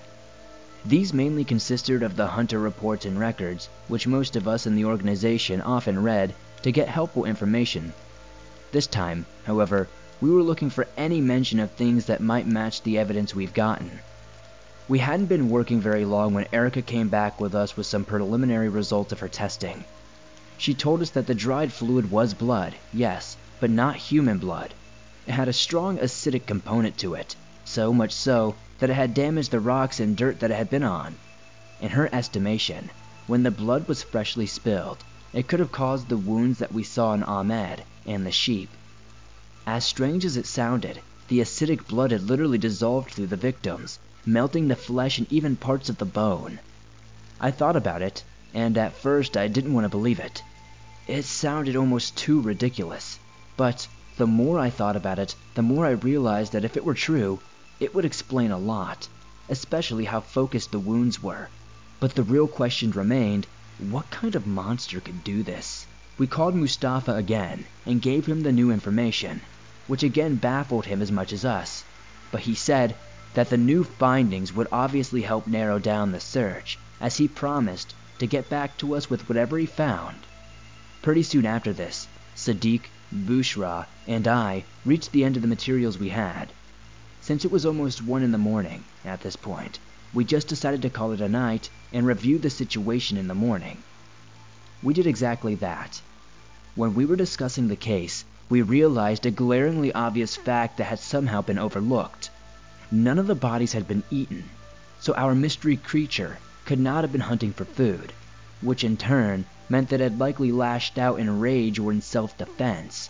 These 0.87 1.15
mainly 1.15 1.43
consisted 1.43 2.03
of 2.03 2.15
the 2.15 2.27
Hunter 2.27 2.59
reports 2.59 3.05
and 3.05 3.19
records, 3.19 3.69
which 3.87 4.05
most 4.05 4.35
of 4.35 4.47
us 4.47 4.67
in 4.67 4.75
the 4.75 4.85
organization 4.85 5.59
often 5.59 6.03
read 6.03 6.35
to 6.61 6.71
get 6.71 6.87
helpful 6.87 7.25
information. 7.25 7.91
This 8.71 8.85
time, 8.85 9.25
however, 9.45 9.87
we 10.21 10.29
were 10.29 10.43
looking 10.43 10.69
for 10.69 10.87
any 10.95 11.21
mention 11.21 11.59
of 11.59 11.71
things 11.71 12.05
that 12.05 12.21
might 12.21 12.45
match 12.45 12.83
the 12.83 12.99
evidence 12.99 13.33
we've 13.33 13.53
gotten. 13.55 13.99
We 14.87 14.99
hadn't 14.99 15.25
been 15.25 15.49
working 15.49 15.81
very 15.81 16.05
long 16.05 16.35
when 16.35 16.45
Erica 16.53 16.83
came 16.83 17.09
back 17.09 17.41
with 17.41 17.55
us 17.55 17.75
with 17.75 17.87
some 17.87 18.05
preliminary 18.05 18.69
results 18.69 19.11
of 19.11 19.21
her 19.21 19.27
testing. 19.27 19.85
She 20.59 20.75
told 20.75 21.01
us 21.01 21.09
that 21.09 21.25
the 21.25 21.33
dried 21.33 21.73
fluid 21.73 22.11
was 22.11 22.35
blood, 22.35 22.75
yes, 22.93 23.37
but 23.59 23.71
not 23.71 23.95
human 23.95 24.37
blood. 24.37 24.75
It 25.25 25.31
had 25.31 25.47
a 25.47 25.53
strong 25.53 25.97
acidic 25.97 26.45
component 26.45 26.99
to 26.99 27.15
it, 27.15 27.35
so 27.67 27.91
much 27.91 28.13
so 28.13 28.55
that 28.77 28.89
it 28.89 28.93
had 28.93 29.13
damaged 29.13 29.51
the 29.51 29.59
rocks 29.59 29.99
and 29.99 30.15
dirt 30.15 30.39
that 30.39 30.51
it 30.51 30.55
had 30.55 30.69
been 30.69 30.83
on. 30.83 31.17
In 31.81 31.89
her 31.89 32.07
estimation, 32.13 32.89
when 33.27 33.43
the 33.43 33.51
blood 33.51 33.87
was 33.87 34.01
freshly 34.03 34.45
spilled, 34.45 35.03
it 35.33 35.47
could 35.49 35.59
have 35.59 35.73
caused 35.73 36.07
the 36.07 36.17
wounds 36.17 36.59
that 36.59 36.71
we 36.71 36.83
saw 36.83 37.13
in 37.13 37.23
Ahmed 37.23 37.83
and 38.05 38.25
the 38.25 38.31
sheep. 38.31 38.69
As 39.67 39.83
strange 39.83 40.23
as 40.23 40.37
it 40.37 40.45
sounded, 40.45 41.01
the 41.27 41.41
acidic 41.41 41.85
blood 41.87 42.11
had 42.11 42.21
literally 42.21 42.57
dissolved 42.57 43.11
through 43.11 43.27
the 43.27 43.35
victims, 43.35 43.99
melting 44.25 44.69
the 44.69 44.75
flesh 44.77 45.17
and 45.17 45.29
even 45.29 45.57
parts 45.57 45.89
of 45.89 45.97
the 45.97 46.05
bone. 46.05 46.59
I 47.41 47.51
thought 47.51 47.75
about 47.75 48.01
it, 48.01 48.23
and 48.53 48.77
at 48.77 48.95
first 48.95 49.35
I 49.35 49.49
didn't 49.49 49.73
want 49.73 49.83
to 49.83 49.89
believe 49.89 50.19
it. 50.19 50.41
It 51.07 51.25
sounded 51.25 51.75
almost 51.75 52.15
too 52.15 52.39
ridiculous. 52.39 53.19
But 53.57 53.87
the 54.17 54.27
more 54.27 54.59
I 54.59 54.69
thought 54.69 54.95
about 54.95 55.19
it, 55.19 55.35
the 55.55 55.61
more 55.61 55.85
I 55.85 55.91
realized 55.91 56.53
that 56.53 56.63
if 56.63 56.77
it 56.77 56.85
were 56.85 56.93
true, 56.93 57.41
it 57.79 57.93
would 57.93 58.05
explain 58.05 58.51
a 58.51 58.57
lot, 58.57 59.07
especially 59.49 60.05
how 60.05 60.21
focused 60.21 60.71
the 60.71 60.79
wounds 60.79 61.21
were. 61.21 61.49
But 61.99 62.15
the 62.15 62.23
real 62.23 62.47
question 62.47 62.91
remained 62.91 63.47
what 63.77 64.09
kind 64.09 64.35
of 64.35 64.47
monster 64.47 65.01
could 65.01 65.23
do 65.23 65.43
this? 65.43 65.85
We 66.17 66.27
called 66.27 66.55
Mustafa 66.55 67.13
again 67.13 67.65
and 67.85 68.01
gave 68.01 68.25
him 68.25 68.41
the 68.41 68.53
new 68.53 68.71
information, 68.71 69.41
which 69.87 70.03
again 70.03 70.35
baffled 70.35 70.85
him 70.85 71.01
as 71.01 71.11
much 71.11 71.33
as 71.33 71.43
us. 71.43 71.83
But 72.31 72.41
he 72.41 72.55
said 72.55 72.95
that 73.33 73.49
the 73.49 73.57
new 73.57 73.83
findings 73.83 74.53
would 74.53 74.69
obviously 74.71 75.21
help 75.23 75.45
narrow 75.45 75.77
down 75.77 76.13
the 76.13 76.21
search, 76.21 76.77
as 77.01 77.17
he 77.17 77.27
promised 77.27 77.93
to 78.19 78.27
get 78.27 78.49
back 78.49 78.77
to 78.77 78.95
us 78.95 79.09
with 79.09 79.27
whatever 79.27 79.57
he 79.57 79.65
found. 79.65 80.15
Pretty 81.01 81.23
soon 81.23 81.45
after 81.45 81.73
this, 81.73 82.07
Sadiq, 82.37 82.83
Bushra, 83.13 83.85
and 84.07 84.25
I 84.25 84.63
reached 84.85 85.11
the 85.11 85.25
end 85.25 85.35
of 85.35 85.41
the 85.41 85.49
materials 85.49 85.97
we 85.97 86.09
had. 86.09 86.47
Since 87.27 87.43
it 87.43 87.49
was 87.51 87.65
almost 87.65 88.03
one 88.03 88.21
in 88.21 88.31
the 88.31 88.37
morning 88.37 88.83
at 89.03 89.21
this 89.21 89.35
point, 89.35 89.79
we 90.13 90.23
just 90.23 90.47
decided 90.47 90.83
to 90.83 90.91
call 90.91 91.11
it 91.11 91.21
a 91.21 91.27
night 91.27 91.71
and 91.91 92.05
review 92.05 92.37
the 92.37 92.51
situation 92.51 93.17
in 93.17 93.27
the 93.27 93.33
morning. 93.33 93.81
We 94.83 94.93
did 94.93 95.07
exactly 95.07 95.55
that. 95.55 96.03
When 96.75 96.93
we 96.93 97.03
were 97.03 97.15
discussing 97.15 97.67
the 97.67 97.75
case, 97.75 98.25
we 98.47 98.61
realized 98.61 99.25
a 99.25 99.31
glaringly 99.31 99.91
obvious 99.91 100.35
fact 100.35 100.77
that 100.77 100.83
had 100.83 100.99
somehow 100.99 101.41
been 101.41 101.57
overlooked. 101.57 102.29
None 102.91 103.17
of 103.17 103.25
the 103.25 103.33
bodies 103.33 103.73
had 103.73 103.87
been 103.87 104.03
eaten, 104.11 104.43
so 104.99 105.15
our 105.15 105.33
mystery 105.33 105.77
creature 105.77 106.37
could 106.63 106.79
not 106.79 107.03
have 107.03 107.11
been 107.11 107.21
hunting 107.21 107.53
for 107.53 107.65
food, 107.65 108.13
which 108.61 108.83
in 108.83 108.97
turn 108.97 109.45
meant 109.67 109.89
that 109.89 109.99
it 109.99 110.11
had 110.11 110.19
likely 110.19 110.51
lashed 110.51 110.99
out 110.99 111.19
in 111.19 111.39
rage 111.39 111.79
or 111.79 111.91
in 111.91 112.01
self 112.01 112.37
defense. 112.37 113.09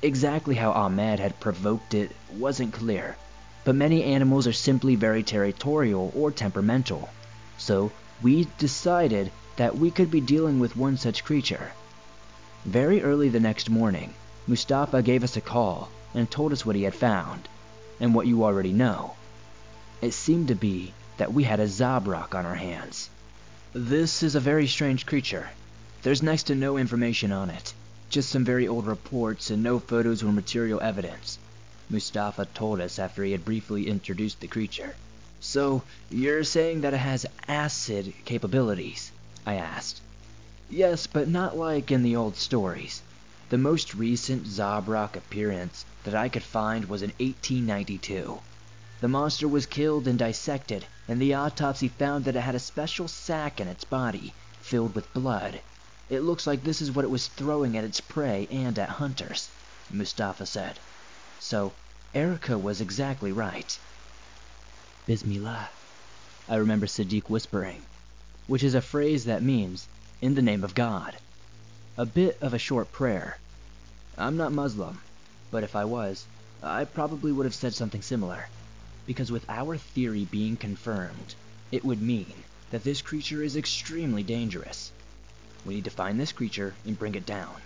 Exactly 0.00 0.54
how 0.54 0.70
Ahmed 0.70 1.18
had 1.18 1.40
provoked 1.40 1.92
it 1.92 2.14
wasn't 2.32 2.72
clear, 2.72 3.16
but 3.64 3.74
many 3.74 4.04
animals 4.04 4.46
are 4.46 4.52
simply 4.52 4.94
very 4.94 5.24
territorial 5.24 6.12
or 6.14 6.30
temperamental, 6.30 7.08
so 7.56 7.90
we 8.22 8.46
decided 8.58 9.32
that 9.56 9.76
we 9.76 9.90
could 9.90 10.08
be 10.08 10.20
dealing 10.20 10.60
with 10.60 10.76
one 10.76 10.96
such 10.96 11.24
creature. 11.24 11.72
Very 12.64 13.02
early 13.02 13.28
the 13.28 13.40
next 13.40 13.68
morning, 13.68 14.14
Mustafa 14.46 15.02
gave 15.02 15.24
us 15.24 15.36
a 15.36 15.40
call 15.40 15.88
and 16.14 16.30
told 16.30 16.52
us 16.52 16.64
what 16.64 16.76
he 16.76 16.84
had 16.84 16.94
found, 16.94 17.48
and 17.98 18.14
what 18.14 18.28
you 18.28 18.44
already 18.44 18.72
know. 18.72 19.14
It 20.00 20.12
seemed 20.12 20.46
to 20.46 20.54
be 20.54 20.94
that 21.16 21.32
we 21.32 21.42
had 21.42 21.58
a 21.58 21.66
Zabraq 21.66 22.36
on 22.36 22.46
our 22.46 22.54
hands. 22.54 23.10
This 23.72 24.22
is 24.22 24.36
a 24.36 24.40
very 24.40 24.68
strange 24.68 25.06
creature. 25.06 25.48
There's 26.02 26.22
next 26.22 26.44
to 26.44 26.54
no 26.54 26.76
information 26.76 27.32
on 27.32 27.50
it, 27.50 27.74
just 28.08 28.30
some 28.30 28.44
very 28.44 28.66
old 28.66 28.86
reports 28.86 29.50
and 29.50 29.62
no 29.62 29.78
photos 29.78 30.22
or 30.22 30.32
material 30.32 30.80
evidence, 30.80 31.38
Mustafa 31.90 32.46
told 32.54 32.80
us 32.80 32.98
after 32.98 33.22
he 33.22 33.32
had 33.32 33.44
briefly 33.44 33.86
introduced 33.86 34.40
the 34.40 34.46
creature. 34.46 34.94
So, 35.40 35.82
you're 36.10 36.44
saying 36.44 36.80
that 36.80 36.94
it 36.94 36.98
has 36.98 37.26
acid 37.46 38.12
capabilities? 38.24 39.12
I 39.46 39.54
asked. 39.54 40.00
Yes, 40.70 41.06
but 41.06 41.28
not 41.28 41.56
like 41.56 41.90
in 41.90 42.02
the 42.02 42.16
old 42.16 42.36
stories. 42.36 43.02
The 43.50 43.56
most 43.56 43.94
recent 43.94 44.44
Zabraq 44.46 45.16
appearance 45.16 45.84
that 46.04 46.14
I 46.14 46.28
could 46.28 46.42
find 46.42 46.86
was 46.86 47.02
in 47.02 47.10
1892. 47.18 48.38
The 49.00 49.08
monster 49.08 49.48
was 49.48 49.64
killed 49.64 50.08
and 50.08 50.18
dissected, 50.18 50.84
and 51.06 51.22
the 51.22 51.34
autopsy 51.34 51.88
found 51.88 52.24
that 52.24 52.36
it 52.36 52.40
had 52.40 52.54
a 52.54 52.58
special 52.58 53.08
sac 53.08 53.60
in 53.60 53.68
its 53.68 53.84
body, 53.84 54.34
filled 54.60 54.94
with 54.94 55.12
blood. 55.14 55.60
It 56.10 56.20
looks 56.20 56.46
like 56.46 56.64
this 56.64 56.80
is 56.80 56.90
what 56.90 57.04
it 57.04 57.10
was 57.10 57.26
throwing 57.26 57.76
at 57.76 57.84
its 57.84 58.00
prey 58.00 58.48
and 58.50 58.78
at 58.78 58.88
hunters, 58.88 59.50
Mustafa 59.90 60.46
said. 60.46 60.78
So, 61.38 61.72
Erica 62.14 62.56
was 62.56 62.80
exactly 62.80 63.30
right. 63.30 63.78
Bismillah, 65.06 65.68
I 66.48 66.56
remember 66.56 66.86
Sadiq 66.86 67.28
whispering, 67.28 67.82
which 68.46 68.62
is 68.62 68.74
a 68.74 68.80
phrase 68.80 69.26
that 69.26 69.42
means, 69.42 69.86
in 70.22 70.34
the 70.34 70.40
name 70.40 70.64
of 70.64 70.74
God. 70.74 71.14
A 71.98 72.06
bit 72.06 72.38
of 72.40 72.54
a 72.54 72.58
short 72.58 72.90
prayer. 72.90 73.36
I'm 74.16 74.38
not 74.38 74.52
Muslim, 74.52 75.02
but 75.50 75.62
if 75.62 75.76
I 75.76 75.84
was, 75.84 76.24
I 76.62 76.86
probably 76.86 77.32
would 77.32 77.44
have 77.44 77.54
said 77.54 77.74
something 77.74 78.00
similar. 78.00 78.46
Because 79.06 79.30
with 79.30 79.44
our 79.50 79.76
theory 79.76 80.24
being 80.24 80.56
confirmed, 80.56 81.34
it 81.70 81.84
would 81.84 82.00
mean 82.00 82.44
that 82.70 82.82
this 82.82 83.02
creature 83.02 83.42
is 83.42 83.56
extremely 83.56 84.22
dangerous 84.22 84.90
we 85.64 85.74
need 85.74 85.84
to 85.84 85.90
find 85.90 86.18
this 86.18 86.32
creature 86.32 86.74
and 86.84 86.98
bring 86.98 87.14
it 87.14 87.26
down. 87.26 87.56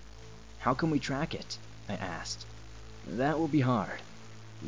How 0.58 0.74
can 0.74 0.90
we 0.90 0.98
track 0.98 1.34
it? 1.34 1.58
I 1.88 1.94
asked. 1.94 2.46
That 3.06 3.38
will 3.38 3.48
be 3.48 3.60
hard. 3.60 4.00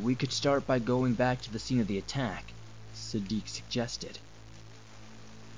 We 0.01 0.15
could 0.15 0.31
start 0.31 0.67
by 0.67 0.79
going 0.79 1.13
back 1.13 1.41
to 1.41 1.51
the 1.51 1.59
scene 1.59 1.79
of 1.79 1.87
the 1.87 1.97
attack, 1.97 2.53
Sadiq 2.93 3.47
suggested. 3.47 4.19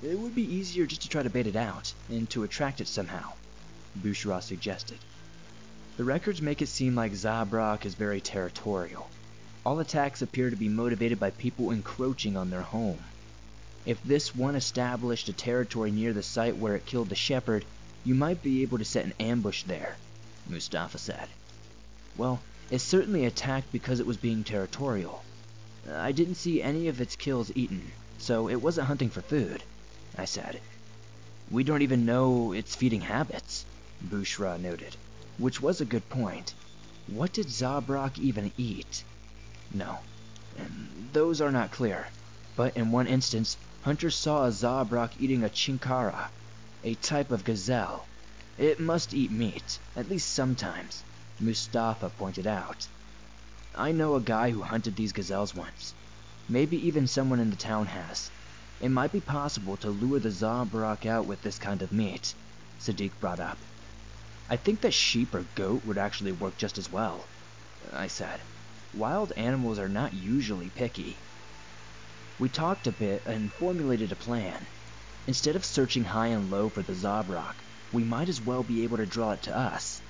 It 0.03 0.20
would 0.20 0.36
be 0.36 0.43
easier 0.43 0.86
just 0.86 1.01
to 1.01 1.09
try 1.09 1.24
to 1.24 1.30
bait 1.30 1.47
it 1.47 1.55
out, 1.55 1.91
and 2.07 2.30
to 2.30 2.43
attract 2.43 2.82
it 2.82 2.88
somehow, 2.88 3.34
Bushra 3.99 4.43
suggested. 4.43 4.99
The 5.97 6.03
records 6.03 6.39
make 6.39 6.61
it 6.61 6.70
seem 6.70 6.93
like 6.93 7.13
Zabraq 7.13 7.84
is 7.84 7.95
very 7.95 8.22
territorial. 8.22 9.09
All 9.65 9.80
attacks 9.80 10.22
appear 10.22 10.51
to 10.51 10.55
be 10.55 10.70
motivated 10.70 11.20
by 11.20 11.32
people 11.32 11.72
encroaching 11.72 12.38
on 12.38 12.51
their 12.51 12.61
home. 12.61 12.99
If 13.86 14.03
this 14.03 14.36
one 14.36 14.57
established 14.57 15.30
a 15.30 15.34
territory 15.34 15.91
near 15.91 16.11
the 16.11 16.21
site 16.21 16.57
where 16.57 16.75
it 16.75 16.86
killed 16.86 17.07
the 17.07 17.15
shepherd, 17.15 17.65
you 18.03 18.15
might 18.15 18.41
be 18.41 18.61
able 18.61 18.80
to 18.80 18.84
set 18.84 19.05
an 19.05 19.13
ambush 19.17 19.63
there, 19.63 20.01
Mustafa 20.45 20.97
said. 20.97 21.30
Well, 22.13 22.45
it 22.69 22.80
certainly 22.80 23.23
attacked 23.23 23.71
because 23.71 24.01
it 24.01 24.05
was 24.05 24.17
being 24.17 24.43
territorial. 24.43 25.25
I 25.89 26.11
didn't 26.11 26.36
see 26.36 26.61
any 26.61 26.89
of 26.89 26.99
its 26.99 27.15
kills 27.15 27.49
eaten, 27.55 27.93
so 28.17 28.49
it 28.49 28.61
wasn't 28.61 28.88
hunting 28.88 29.09
for 29.09 29.21
food, 29.21 29.63
I 30.17 30.25
said. 30.25 30.61
We 31.49 31.63
don't 31.63 31.82
even 31.82 32.03
know 32.05 32.51
its 32.51 32.75
feeding 32.75 32.99
habits, 32.99 33.65
Bushra 34.05 34.59
noted, 34.59 34.97
which 35.38 35.61
was 35.61 35.80
a 35.80 35.86
good 35.86 36.09
point. 36.09 36.55
What 37.05 37.32
did 37.32 37.47
Zabraq 37.47 38.17
even 38.17 38.51
eat? 38.57 39.05
No, 39.73 39.99
those 41.13 41.39
are 41.39 41.53
not 41.53 41.71
clear, 41.71 42.11
but 42.57 42.75
in 42.75 42.91
one 42.91 43.07
instance, 43.07 43.55
Hunter 43.88 44.10
saw 44.10 44.44
a 44.44 44.50
Zabraq 44.50 45.14
eating 45.18 45.46
a 45.46 45.50
chinkara, 45.50 46.30
a 46.84 46.94
type 46.96 47.32
of 47.32 47.46
gazelle. 47.46 48.06
It 48.58 48.82
must 48.82 49.14
eat 49.14 49.32
meat, 49.32 49.80
at 49.96 50.10
least 50.10 50.34
sometimes, 50.34 51.06
Mustafa 51.40 52.10
pointed 52.10 52.48
out. 52.48 52.86
I 53.74 53.94
know 53.94 54.16
a 54.16 54.20
guy 54.20 54.52
who 54.52 54.62
hunted 54.62 54.98
these 54.98 55.14
gazelles 55.14 55.56
once. 55.56 55.94
Maybe 56.50 56.76
even 56.86 57.08
someone 57.08 57.40
in 57.40 57.50
the 57.50 57.56
town 57.56 57.86
has. 57.86 58.30
It 58.82 58.90
might 58.90 59.14
be 59.14 59.22
possible 59.22 59.78
to 59.78 59.90
lure 59.90 60.20
the 60.20 60.32
Zabraq 60.32 61.06
out 61.06 61.26
with 61.26 61.42
this 61.42 61.58
kind 61.58 61.82
of 61.82 61.94
meat, 61.94 62.36
Sadiq 62.82 63.18
brought 63.22 63.40
up. 63.40 63.58
I 64.50 64.58
think 64.58 64.82
that 64.82 64.94
sheep 64.94 65.34
or 65.34 65.44
goat 65.56 65.86
would 65.86 65.98
actually 65.98 66.34
work 66.34 66.58
just 66.58 66.78
as 66.78 66.92
well, 66.92 67.24
I 67.94 68.08
said. 68.08 68.42
Wild 68.94 69.32
animals 69.38 69.80
are 69.80 69.88
not 69.88 70.14
usually 70.14 70.72
picky. 70.72 71.16
We 72.40 72.50
talked 72.50 72.86
a 72.86 72.92
bit 72.92 73.24
and 73.26 73.52
formulated 73.52 74.12
a 74.12 74.16
plan. 74.16 74.68
Instead 75.26 75.56
of 75.56 75.66
searching 75.66 76.04
high 76.04 76.28
and 76.28 76.52
low 76.52 76.70
for 76.70 76.84
the 76.84 76.94
Zabraq, 76.94 77.64
we 77.92 78.04
might 78.04 78.30
as 78.30 78.40
well 78.40 78.62
be 78.64 78.84
able 78.84 78.98
to 78.98 79.08
draw 79.08 79.32
it 79.32 79.42
to 79.44 79.58
us. 79.58 80.04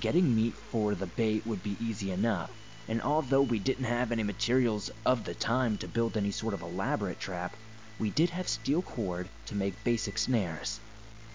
Getting 0.00 0.34
meat 0.34 0.56
for 0.70 0.94
the 0.94 1.06
bait 1.06 1.44
would 1.44 1.62
be 1.62 1.76
easy 1.84 2.10
enough, 2.10 2.50
and 2.88 3.02
although 3.02 3.42
we 3.42 3.58
didn't 3.58 3.84
have 3.84 4.10
any 4.10 4.22
materials 4.22 4.88
of 5.04 5.24
the 5.24 5.34
time 5.34 5.76
to 5.78 5.86
build 5.86 6.16
any 6.16 6.30
sort 6.30 6.54
of 6.54 6.62
elaborate 6.62 7.18
trap, 7.20 7.58
we 7.98 8.10
did 8.10 8.30
have 8.30 8.48
steel 8.48 8.80
cord 8.80 9.28
to 9.44 9.54
make 9.54 9.84
basic 9.84 10.16
snares. 10.16 10.80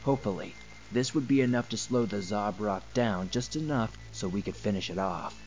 Hopefully, 0.01 0.55
this 0.91 1.13
would 1.13 1.27
be 1.27 1.41
enough 1.41 1.69
to 1.69 1.77
slow 1.77 2.07
the 2.07 2.17
Zabraq 2.17 2.93
down 2.95 3.29
just 3.29 3.55
enough 3.55 3.95
so 4.11 4.27
we 4.27 4.41
could 4.41 4.57
finish 4.57 4.89
it 4.89 4.97
off. 4.97 5.39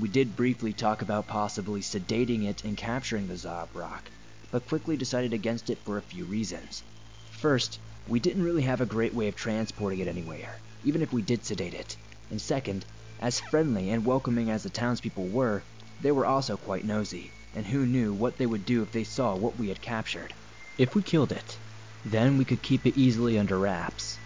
We 0.00 0.08
did 0.08 0.36
briefly 0.36 0.72
talk 0.72 1.02
about 1.02 1.26
possibly 1.26 1.82
sedating 1.82 2.48
it 2.48 2.64
and 2.64 2.76
capturing 2.76 3.28
the 3.28 3.34
Zabraq, 3.34 4.10
but 4.50 4.66
quickly 4.66 4.96
decided 4.96 5.34
against 5.34 5.68
it 5.68 5.78
for 5.84 5.98
a 5.98 6.02
few 6.02 6.24
reasons. 6.24 6.82
First, 7.30 7.78
we 8.08 8.18
didn't 8.18 8.42
really 8.42 8.62
have 8.62 8.80
a 8.80 8.86
great 8.86 9.12
way 9.12 9.28
of 9.28 9.36
transporting 9.36 9.98
it 9.98 10.08
anywhere, 10.08 10.56
even 10.82 11.02
if 11.02 11.12
we 11.12 11.20
did 11.20 11.44
sedate 11.44 11.74
it. 11.74 11.96
And 12.30 12.40
second, 12.40 12.86
as 13.20 13.38
friendly 13.38 13.90
and 13.90 14.06
welcoming 14.06 14.50
as 14.50 14.62
the 14.62 14.70
townspeople 14.70 15.28
were, 15.28 15.62
they 16.00 16.10
were 16.10 16.26
also 16.26 16.56
quite 16.56 16.86
nosy, 16.86 17.30
and 17.54 17.66
who 17.66 17.84
knew 17.84 18.14
what 18.14 18.38
they 18.38 18.46
would 18.46 18.64
do 18.64 18.82
if 18.82 18.92
they 18.92 19.04
saw 19.04 19.36
what 19.36 19.58
we 19.58 19.68
had 19.68 19.82
captured. 19.82 20.32
If 20.78 20.94
we 20.94 21.02
killed 21.02 21.32
it, 21.32 21.58
then 22.04 22.38
we 22.38 22.46
could 22.46 22.62
keep 22.62 22.86
it 22.86 22.96
easily 22.96 23.38
under 23.38 23.58
wraps. 23.58 24.18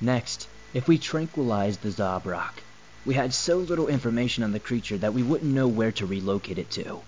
Next, 0.00 0.46
if 0.74 0.86
we 0.86 0.98
tranquilized 0.98 1.80
the 1.80 1.88
Zabraq, 1.90 2.62
we 3.04 3.14
had 3.14 3.32
so 3.32 3.56
little 3.56 3.88
information 3.88 4.44
on 4.44 4.52
the 4.52 4.60
creature 4.60 4.98
that 4.98 5.14
we 5.14 5.22
wouldn't 5.22 5.54
know 5.54 5.66
where 5.66 5.92
to 5.92 6.04
relocate 6.04 6.58
it 6.58 6.70
to. 6.70 7.00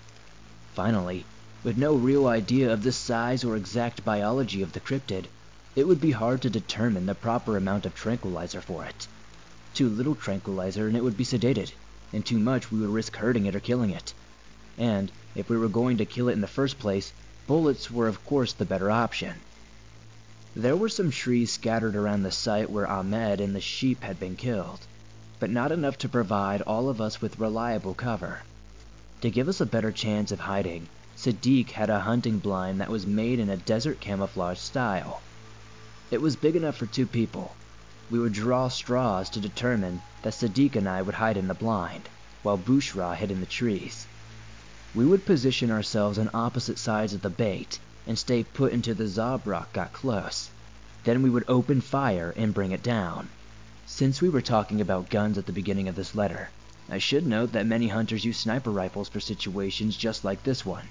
Finally, 0.74 1.24
with 1.62 1.76
no 1.76 1.95
real 1.95 2.26
idea 2.26 2.72
of 2.72 2.82
the 2.82 2.93
size 2.93 3.45
or 3.45 3.57
exact 3.57 4.05
biology 4.05 4.62
of 4.62 4.72
the 4.72 4.80
cryptid, 4.80 5.26
it 5.76 5.86
would 5.86 6.01
be 6.01 6.11
hard 6.11 6.43
to 6.43 6.51
determine 6.51 7.07
the 7.07 7.14
proper 7.14 7.57
amount 7.57 7.86
of 7.86 7.95
tranquilizer 7.95 8.61
for 8.61 8.84
it. 8.84 9.07
Too 9.74 9.88
little 9.88 10.14
tranquilizer 10.14 10.86
and 10.86 10.97
it 10.97 11.05
would 11.05 11.16
be 11.16 11.24
sedated, 11.24 11.72
and 12.12 12.24
too 12.24 12.38
much 12.38 12.70
we 12.70 12.80
would 12.80 12.90
risk 12.90 13.16
hurting 13.16 13.47
it 13.47 13.55
or 13.55 13.61
killing 13.61 13.90
it. 13.90 14.14
And 14.78 15.12
if 15.34 15.49
we 15.49 15.57
were 15.57 15.68
going 15.68 15.99
to 15.99 16.05
kill 16.05 16.28
it 16.28 16.32
in 16.32 16.40
the 16.40 16.47
first 16.47 16.78
place, 16.78 17.12
bullets 17.47 17.90
were 17.90 18.09
of 18.09 18.24
course 18.24 18.53
the 18.55 18.64
better 18.64 18.90
option. 18.90 19.34
There 20.57 20.76
were 20.76 20.88
some 20.88 21.11
trees 21.11 21.53
scattered 21.53 21.97
around 21.97 22.22
the 22.22 22.30
site 22.30 22.70
where 22.70 22.86
Ahmed 22.86 23.40
and 23.40 23.55
the 23.55 23.61
sheep 23.61 24.03
had 24.03 24.18
been 24.18 24.36
killed, 24.36 24.80
but 25.43 25.51
not 25.51 25.72
enough 25.72 25.99
to 25.99 26.09
provide 26.09 26.62
all 26.62 26.88
of 26.88 27.01
us 27.01 27.20
with 27.20 27.40
reliable 27.40 27.95
cover. 27.95 28.38
To 29.22 29.28
give 29.28 29.49
us 29.49 29.61
a 29.61 29.66
better 29.66 29.90
chance 29.90 30.30
of 30.30 30.38
hiding, 30.38 30.86
Sadiq 31.16 31.72
had 31.72 31.90
a 31.90 31.99
hunting 31.99 32.38
blind 32.38 32.80
that 32.80 32.88
was 32.88 33.09
made 33.09 33.40
in 33.40 33.51
a 33.51 33.57
desert 33.57 34.01
camouflage 34.01 34.61
style. 34.61 35.20
It 36.12 36.22
was 36.22 36.36
big 36.36 36.55
enough 36.55 36.76
for 36.76 36.86
two 36.86 37.09
people, 37.09 37.57
we 38.09 38.20
would 38.20 38.32
draw 38.34 38.68
straws 38.68 39.28
to 39.30 39.40
determine 39.40 40.01
that 40.22 40.34
Sadiq 40.34 40.76
and 40.76 40.88
I 40.88 41.03
would 41.03 41.16
hide 41.16 41.36
in 41.36 41.49
the 41.49 41.55
blind, 41.55 42.09
while 42.43 42.57
Bushra 42.57 43.16
hid 43.16 43.32
in 43.32 43.40
the 43.40 43.47
trees. 43.47 44.07
We 44.95 45.05
would 45.05 45.26
position 45.26 45.72
ourselves 45.72 46.20
on 46.20 46.30
opposite 46.32 46.78
sides 46.78 47.14
of 47.14 47.22
the 47.22 47.30
bait 47.30 47.80
and 48.07 48.16
stay 48.16 48.45
put 48.45 48.72
until 48.72 48.95
the 48.95 49.09
Zabraq 49.09 49.72
got 49.72 49.93
close. 49.93 50.51
Then 51.03 51.20
we 51.20 51.30
would 51.30 51.47
open 51.49 51.80
fire 51.80 52.32
and 52.36 52.55
bring 52.55 52.70
it 52.70 52.84
down. 52.84 53.28
Since 53.95 54.22
we 54.22 54.30
were 54.30 54.40
talking 54.40 54.80
about 54.80 55.11
guns 55.11 55.36
at 55.36 55.45
the 55.45 55.53
beginning 55.53 55.86
of 55.86 55.97
this 55.97 56.14
letter, 56.14 56.49
I 56.88 56.97
should 56.97 57.26
note 57.26 57.53
that 57.53 57.66
many 57.66 57.88
hunters 57.88 58.24
use 58.24 58.38
sniper 58.38 58.70
rifles 58.70 59.11
for 59.11 59.20
situations 59.20 59.99
just 59.99 60.24
like 60.24 60.43
this 60.43 60.64
one. 60.64 60.88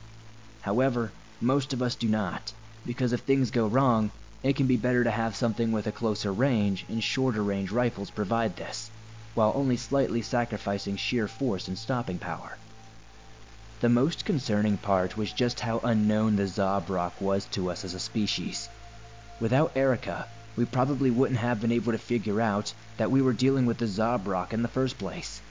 However, 0.60 1.12
most 1.40 1.74
of 1.74 1.82
us 1.82 1.96
do 1.96 2.08
not, 2.08 2.54
because 2.86 3.12
if 3.12 3.22
things 3.22 3.50
go 3.50 3.66
wrong, 3.66 4.12
it 4.44 4.56
can 4.56 4.68
be 4.68 4.78
better 4.78 5.04
to 5.04 5.10
have 5.10 5.36
something 5.36 5.72
with 5.72 5.88
a 5.88 5.92
closer 5.92 6.32
range, 6.32 6.86
and 6.88 7.04
shorter 7.04 7.42
range 7.44 7.72
rifles 7.72 8.12
provide 8.12 8.56
this, 8.56 8.92
while 9.34 9.52
only 9.56 9.78
slightly 9.78 10.22
sacrificing 10.22 10.96
sheer 10.96 11.28
force 11.28 11.68
and 11.68 11.80
stopping 11.80 12.20
power. 12.20 12.56
The 13.80 13.90
most 13.90 14.26
concerning 14.26 14.78
part 14.78 15.18
was 15.18 15.34
just 15.34 15.62
how 15.62 15.80
unknown 15.80 16.36
the 16.36 16.46
Zabraq 16.46 17.20
was 17.20 17.46
to 17.48 17.72
us 17.72 17.84
as 17.84 17.96
a 17.96 18.00
species. 18.00 18.70
Without 19.40 19.76
Erica, 19.76 20.28
we 20.62 20.66
probably 20.68 21.10
wouldn't 21.10 21.40
have 21.40 21.60
been 21.60 21.72
able 21.72 21.92
to 21.92 21.98
figure 21.98 22.40
out 22.40 22.72
that 22.98 23.10
we 23.10 23.20
were 23.20 23.34
dealing 23.34 23.66
with 23.66 23.80
the 23.80 23.88
Zabraq 23.88 24.54
in 24.54 24.62
the 24.62 24.68
first 24.68 25.00
place. 25.00 25.42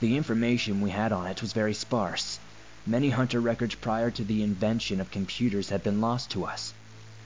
The 0.00 0.16
information 0.16 0.80
we 0.80 0.90
had 0.90 1.12
on 1.12 1.28
it 1.28 1.40
was 1.40 1.52
very 1.52 1.74
sparse. 1.74 2.40
Many 2.84 3.10
hunter 3.10 3.40
records 3.40 3.76
prior 3.76 4.10
to 4.10 4.24
the 4.24 4.42
invention 4.42 5.00
of 5.00 5.12
computers 5.12 5.68
had 5.68 5.84
been 5.84 6.00
lost 6.00 6.32
to 6.32 6.44
us, 6.44 6.74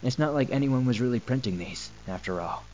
it's 0.02 0.18
not 0.18 0.34
like 0.34 0.50
anyone 0.50 0.84
was 0.84 1.00
really 1.00 1.18
printing 1.18 1.56
these, 1.56 1.90
after 2.06 2.38
all. 2.38 2.66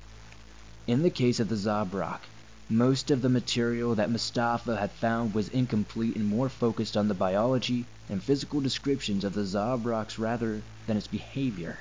In 0.88 1.02
the 1.02 1.10
case 1.10 1.38
of 1.38 1.46
the 1.48 1.54
Zabraq, 1.54 2.22
most 2.68 3.12
of 3.12 3.22
the 3.22 3.28
material 3.28 3.94
that 3.94 4.10
Mustafa 4.10 4.76
had 4.76 4.90
found 4.90 5.34
was 5.36 5.50
incomplete 5.50 6.16
and 6.16 6.26
more 6.26 6.48
focused 6.48 6.96
on 6.96 7.06
the 7.06 7.14
biology 7.14 7.86
and 8.08 8.20
physical 8.20 8.60
descriptions 8.60 9.22
of 9.22 9.34
the 9.34 9.44
Zabraqs 9.44 10.18
rather 10.18 10.66
than 10.86 10.96
its 10.96 11.06
behavior. 11.06 11.78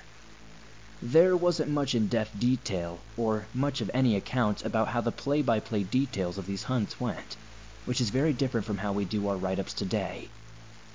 There 1.03 1.35
wasn't 1.35 1.71
much 1.71 1.95
in-depth 1.95 2.39
detail, 2.39 2.99
or 3.17 3.47
much 3.55 3.81
of 3.81 3.89
any 3.91 4.15
account 4.15 4.63
about 4.63 4.89
how 4.89 5.01
the 5.01 5.11
play-by-play 5.11 5.85
details 5.85 6.37
of 6.37 6.45
these 6.45 6.61
hunts 6.65 6.99
went, 6.99 7.37
which 7.85 7.99
is 7.99 8.11
very 8.11 8.33
different 8.33 8.67
from 8.67 8.77
how 8.77 8.93
we 8.93 9.05
do 9.05 9.27
our 9.27 9.35
write-ups 9.35 9.73
today. 9.73 10.29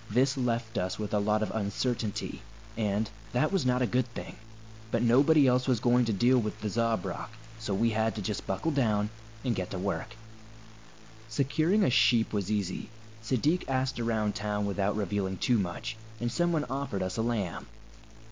This 0.08 0.36
left 0.36 0.78
us 0.78 0.96
with 0.96 1.12
a 1.12 1.18
lot 1.18 1.42
of 1.42 1.50
uncertainty 1.50 2.40
and 2.76 3.10
that 3.32 3.50
was 3.50 3.66
not 3.66 3.82
a 3.82 3.86
good 3.86 4.06
thing. 4.14 4.36
But 4.92 5.02
nobody 5.02 5.48
else 5.48 5.66
was 5.66 5.80
going 5.80 6.04
to 6.04 6.12
deal 6.12 6.38
with 6.38 6.60
the 6.60 6.68
Zabraq, 6.68 7.30
so 7.58 7.74
we 7.74 7.90
had 7.90 8.14
to 8.14 8.22
just 8.22 8.46
buckle 8.46 8.70
down 8.70 9.10
and 9.42 9.56
get 9.56 9.70
to 9.72 9.78
work. 9.78 10.14
Securing 11.28 11.82
a 11.82 11.90
sheep 11.90 12.32
was 12.32 12.48
easy. 12.48 12.90
Sadiq 13.24 13.64
asked 13.66 13.98
around 13.98 14.36
town 14.36 14.66
without 14.66 14.94
revealing 14.94 15.36
too 15.36 15.58
much, 15.58 15.96
and 16.20 16.30
someone 16.30 16.64
offered 16.70 17.02
us 17.02 17.16
a 17.16 17.22
lamb. 17.22 17.66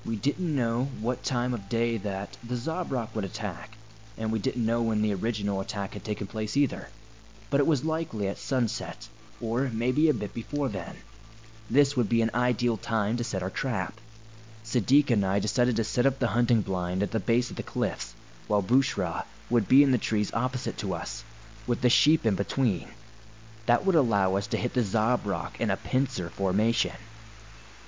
We 0.07 0.17
didn't 0.17 0.55
know 0.55 0.85
what 1.01 1.25
time 1.25 1.55
of 1.55 1.71
day 1.71 1.97
that 1.97 2.37
the 2.43 2.57
Zabraq 2.57 3.15
would 3.15 3.25
attack, 3.25 3.79
and 4.19 4.31
we 4.31 4.39
didn't 4.39 4.67
know 4.67 4.83
when 4.83 5.01
the 5.01 5.15
original 5.15 5.63
attack 5.63 5.95
had 5.95 6.05
taken 6.05 6.27
place 6.27 6.59
either. 6.59 6.91
But 7.49 7.61
it 7.61 7.67
was 7.67 7.87
likely 7.87 8.29
at 8.29 8.37
sunset, 8.37 9.09
or 9.41 9.71
maybe 9.73 10.11
a 10.11 10.13
bit 10.13 10.35
before 10.35 10.69
then. 10.69 10.97
This 11.71 11.97
would 11.97 12.11
be 12.11 12.21
an 12.21 12.31
ideal 12.35 12.77
time 12.77 13.17
to 13.17 13.25
set 13.25 13.43
our 13.43 13.49
trap. 13.49 13.99
Sadiq 14.63 15.11
and 15.11 15.25
I 15.25 15.39
decided 15.39 15.77
to 15.77 15.85
set 15.85 16.05
up 16.05 16.19
the 16.19 16.29
hunting 16.37 16.61
blind 16.61 17.03
at 17.03 17.11
the 17.11 17.19
base 17.19 17.49
of 17.49 17.57
the 17.57 17.63
cliffs, 17.63 18.15
while 18.47 18.63
Bushra 18.63 19.25
would 19.49 19.69
be 19.69 19.83
in 19.83 19.91
the 19.91 19.97
trees 19.97 20.35
opposite 20.35 20.77
to 20.79 20.93
us, 20.93 21.25
with 21.67 21.81
the 21.81 21.89
sheep 21.89 22.27
in 22.27 22.35
between. 22.35 22.89
That 23.65 23.87
would 23.87 23.95
allow 23.95 24.37
us 24.37 24.49
to 24.49 24.59
hit 24.59 24.75
the 24.75 24.83
Zabraq 24.83 25.59
in 25.59 25.71
a 25.71 25.79
pincer 25.79 26.29
formation. 26.29 26.93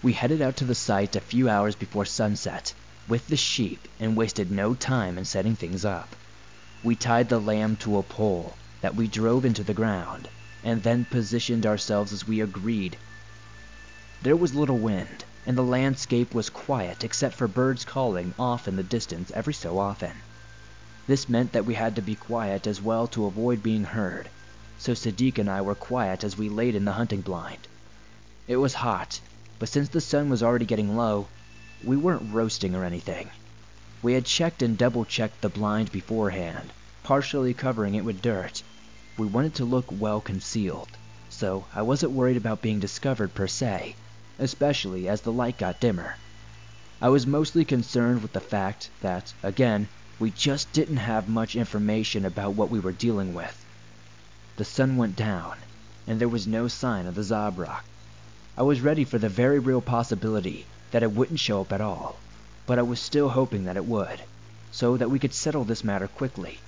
We 0.07 0.12
headed 0.12 0.40
out 0.40 0.54
to 0.59 0.64
the 0.64 0.76
site 0.76 1.16
a 1.16 1.20
few 1.20 1.48
hours 1.48 1.74
before 1.74 2.04
sunset, 2.04 2.74
with 3.09 3.26
the 3.26 3.36
sheep, 3.36 3.88
and 3.98 4.16
wasted 4.16 4.52
no 4.52 4.72
time 4.72 5.18
in 5.18 5.24
setting 5.24 5.57
things 5.57 5.84
up. 5.84 6.14
We 6.80 6.94
tied 6.94 7.28
the 7.28 7.40
lamb 7.40 7.74
to 7.78 7.96
a 7.98 8.04
pole 8.04 8.61
that 8.82 8.94
we 8.94 9.09
drove 9.09 9.44
into 9.44 9.64
the 9.64 9.74
ground, 9.74 10.30
and 10.62 10.80
then 10.84 11.07
positioned 11.07 11.66
ourselves 11.66 12.12
as 12.12 12.24
we 12.24 12.40
agreed. 12.40 13.00
There 14.20 14.36
was 14.36 14.54
little 14.54 14.78
wind, 14.78 15.24
and 15.44 15.59
the 15.59 15.64
landscape 15.64 16.36
was 16.36 16.50
quiet 16.50 17.02
except 17.02 17.34
for 17.34 17.48
birds 17.48 17.84
calling 17.84 18.32
off 18.38 18.68
in 18.68 18.76
the 18.76 18.84
distance 18.84 19.32
every 19.32 19.54
so 19.54 19.76
often. 19.76 20.22
This 21.09 21.28
meant 21.28 21.52
that 21.52 21.66
we 21.66 21.74
had 21.74 21.96
to 21.96 22.00
be 22.02 22.14
quiet 22.14 22.68
as 22.68 22.80
well 22.80 23.09
to 23.09 23.26
avoid 23.26 23.61
being 23.61 23.82
heard, 23.82 24.30
so 24.76 24.92
Sadiq 24.94 25.36
and 25.38 25.50
I 25.50 25.62
were 25.62 25.74
quiet 25.74 26.22
as 26.22 26.36
we 26.36 26.48
laid 26.48 26.76
in 26.76 26.84
the 26.84 26.92
hunting 26.92 27.22
blind. 27.22 27.66
It 28.46 28.59
was 28.59 28.74
hot, 28.74 29.20
but 29.59 29.68
since 29.68 29.88
the 29.88 30.00
sun 30.00 30.28
was 30.28 30.42
already 30.42 30.66
getting 30.66 30.96
low, 30.96 31.28
we 31.84 31.96
weren't 31.96 32.32
roasting 32.34 32.74
or 32.74 32.84
anything. 32.84 33.30
We 34.02 34.12
had 34.12 34.24
checked 34.24 34.62
and 34.62 34.76
double 34.76 35.04
checked 35.04 35.40
the 35.40 35.48
blind 35.48 35.92
beforehand, 35.92 36.72
partially 37.02 37.54
covering 37.54 37.94
it 37.94 38.04
with 38.04 38.22
dirt. 38.22 38.62
We 39.16 39.26
wanted 39.26 39.54
to 39.54 39.64
look 39.64 39.86
well 39.90 40.20
concealed, 40.20 40.90
so 41.28 41.66
I 41.74 41.82
wasn't 41.82 42.12
worried 42.12 42.36
about 42.36 42.62
being 42.62 42.80
discovered 42.80 43.34
per 43.34 43.46
se 43.46 43.96
especially 44.38 45.09
as 45.09 45.22
the 45.22 45.32
light 45.32 45.57
got 45.57 45.80
dimmer. 45.80 46.14
I 47.00 47.09
was 47.09 47.26
mostly 47.26 47.64
concerned 47.64 48.20
with 48.20 48.34
the 48.34 48.40
fact 48.40 48.90
that, 49.00 49.32
again, 49.42 49.88
we 50.18 50.30
just 50.30 50.70
didn't 50.72 50.98
have 50.98 51.26
much 51.26 51.57
information 51.57 52.26
about 52.26 52.54
what 52.54 52.70
we 52.70 52.78
were 52.78 52.92
dealing 52.92 53.32
with. 53.32 53.64
The 54.57 54.64
sun 54.64 54.98
went 54.98 55.16
down, 55.16 55.57
and 56.07 56.20
there 56.20 56.28
was 56.28 56.46
no 56.46 56.68
sign 56.68 57.07
of 57.07 57.14
the 57.14 57.22
Zabraq. 57.22 57.80
I 58.59 58.62
was 58.62 58.80
ready 58.80 59.04
for 59.04 59.18
the 59.18 59.28
very 59.28 59.59
real 59.59 59.82
possibility 59.82 60.66
that 60.90 61.02
it 61.02 61.12
wouldn't 61.12 61.40
show 61.40 61.61
up 61.61 61.74
at 61.74 61.82
all, 61.82 62.24
but 62.64 62.78
I 62.78 62.82
was 62.82 63.00
still 63.00 63.28
hoping 63.28 63.64
that 63.64 63.76
it 63.76 63.84
would, 63.84 64.22
so 64.70 64.96
that 64.96 65.11
we 65.11 65.18
could 65.18 65.34
settle 65.34 65.64
this 65.64 65.84
matter 65.84 66.09
quickly. 66.09 66.64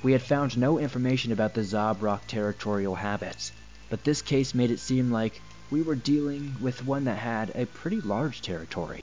We 0.00 0.12
had 0.12 0.22
found 0.22 0.56
no 0.56 0.78
information 0.78 1.32
about 1.32 1.54
the 1.54 1.62
Zabraq 1.64 2.28
territorial 2.28 2.94
habits, 2.94 3.50
but 3.90 4.04
this 4.04 4.22
case 4.22 4.54
made 4.54 4.70
it 4.70 4.78
seem 4.78 5.10
like 5.10 5.42
we 5.70 5.82
were 5.82 5.96
dealing 5.96 6.54
with 6.60 6.84
one 6.84 7.02
that 7.06 7.18
had 7.18 7.50
a 7.56 7.66
pretty 7.66 8.00
large 8.00 8.40
territory. 8.40 9.02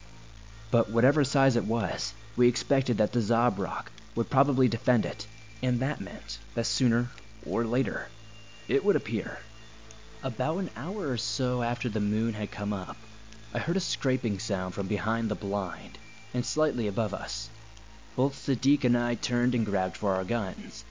But 0.71 0.89
whatever 0.89 1.25
size 1.25 1.57
it 1.57 1.65
was, 1.65 2.13
we 2.37 2.47
expected 2.47 2.97
that 2.99 3.11
the 3.11 3.19
Zabraq 3.19 3.87
would 4.15 4.29
probably 4.29 4.69
defend 4.69 5.05
it, 5.05 5.27
and 5.61 5.81
that 5.81 5.99
meant 5.99 6.39
that 6.53 6.65
sooner 6.65 7.09
or 7.45 7.65
later 7.65 8.07
it 8.69 8.85
would 8.85 8.95
appear. 8.95 9.39
About 10.23 10.59
an 10.59 10.69
hour 10.77 11.09
or 11.09 11.17
so 11.17 11.61
after 11.61 11.89
the 11.89 11.99
moon 11.99 12.35
had 12.35 12.49
come 12.49 12.71
up, 12.71 12.95
I 13.53 13.59
heard 13.59 13.75
a 13.75 13.81
scraping 13.81 14.39
sound 14.39 14.73
from 14.73 14.87
behind 14.87 15.29
the 15.29 15.35
blind 15.35 15.99
and 16.33 16.45
slightly 16.45 16.87
above 16.87 17.13
us. 17.13 17.49
Both 18.15 18.35
Sadiq 18.35 18.85
and 18.85 18.97
I 18.97 19.15
turned 19.15 19.53
and 19.53 19.65
grabbed 19.65 19.97
for 19.97 20.13
our 20.13 20.23
guns. 20.23 20.85